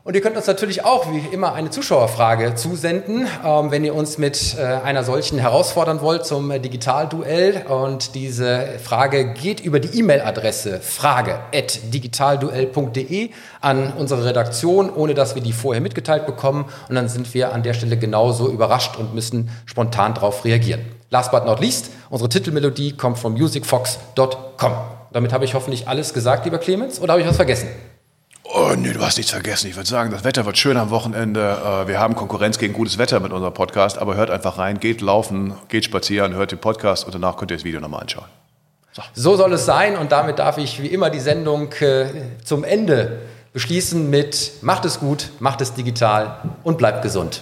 Und 0.08 0.16
ihr 0.16 0.22
könnt 0.22 0.38
uns 0.38 0.48
natürlich 0.48 0.86
auch 0.86 1.12
wie 1.12 1.22
immer 1.34 1.52
eine 1.52 1.70
Zuschauerfrage 1.70 2.56
zusenden, 2.56 3.28
ähm, 3.46 3.72
wenn 3.72 3.84
ihr 3.84 3.94
uns 3.94 4.18
mit 4.18 4.56
äh, 4.58 4.64
einer 4.64 5.04
solchen 5.04 5.38
herausfordern 5.38 6.00
wollt 6.00 6.26
zum 6.26 6.50
äh, 6.50 6.62
Digitalduell. 6.62 7.66
Und 7.68 8.16
diese 8.16 8.80
Frage 8.82 9.34
geht 9.34 9.60
über 9.60 9.82
die 9.82 10.00
E-Mail-Adresse 10.00 10.80
frage.digitalduell.de 10.80 13.32
an 13.60 13.92
unsere 13.98 14.24
Redaktion, 14.24 14.90
ohne 14.90 15.14
dass 15.14 15.36
wir 15.36 15.42
die 15.42 15.52
vorher 15.52 15.82
mitgeteilt 15.82 16.26
bekommen. 16.26 16.70
Und 16.88 16.96
dann 16.96 17.10
sind 17.10 17.34
wir 17.34 17.54
an 17.54 17.64
der 17.64 17.74
Stelle 17.74 17.98
genauso 17.98 18.50
überrascht 18.50 18.96
und 18.98 19.14
müssen 19.14 19.50
spontan 19.66 20.14
darauf 20.14 20.46
reagieren. 20.46 20.86
Last 21.10 21.32
but 21.32 21.44
not 21.44 21.60
least, 21.60 21.90
unsere 22.10 22.30
Titelmelodie 22.30 22.94
kommt 22.94 23.20
von 23.20 23.34
musicfox.com. 23.34 24.72
Damit 25.12 25.34
habe 25.34 25.44
ich 25.44 25.54
hoffentlich 25.54 25.90
alles 25.90 26.14
gesagt, 26.14 26.46
lieber 26.46 26.60
Clemens, 26.60 27.02
oder 27.02 27.12
habe 27.12 27.22
ich 27.22 27.28
was 27.28 27.36
vergessen? 27.36 27.68
Oh, 28.54 28.74
nee, 28.78 28.94
du 28.94 29.02
hast 29.02 29.18
nichts 29.18 29.32
vergessen. 29.32 29.68
Ich 29.68 29.76
würde 29.76 29.90
sagen, 29.90 30.10
das 30.10 30.24
Wetter 30.24 30.46
wird 30.46 30.58
schön 30.58 30.78
am 30.78 30.90
Wochenende. 30.90 31.42
Äh, 31.84 31.88
wir 31.88 32.00
haben 32.00 32.16
Konkurrenz 32.16 32.58
gegen 32.58 32.74
gutes 32.74 32.98
Wetter 32.98 33.20
mit 33.20 33.34
unserem 33.34 33.54
Podcast, 33.54 33.98
aber 33.98 34.16
hört 34.16 34.30
einfach 34.30 34.58
rein, 34.58 34.80
geht 34.80 35.02
laufen, 35.02 35.54
geht 35.68 35.84
spazieren, 35.84 36.34
hört 36.34 36.52
den 36.52 36.60
Podcast 36.60 37.06
und 37.06 37.14
danach 37.14 37.36
könnt 37.36 37.52
ihr 37.52 37.58
das 37.58 37.66
Video 37.66 37.82
nochmal 37.82 38.02
anschauen. 38.02 38.28
So. 38.94 39.02
so 39.14 39.36
soll 39.36 39.54
es 39.54 39.66
sein 39.66 39.98
und 39.98 40.12
damit 40.12 40.40
darf 40.40 40.58
ich 40.58 40.82
wie 40.82 40.88
immer 40.88 41.10
die 41.10 41.20
Sendung 41.20 41.72
äh, 41.74 42.08
zum 42.44 42.64
Ende 42.64 43.20
beschließen 43.52 44.10
mit 44.10 44.54
Macht 44.62 44.86
es 44.86 45.00
gut, 45.00 45.30
macht 45.40 45.62
es 45.62 45.74
digital 45.74 46.40
und 46.64 46.78
bleibt 46.78 47.02
gesund. 47.02 47.42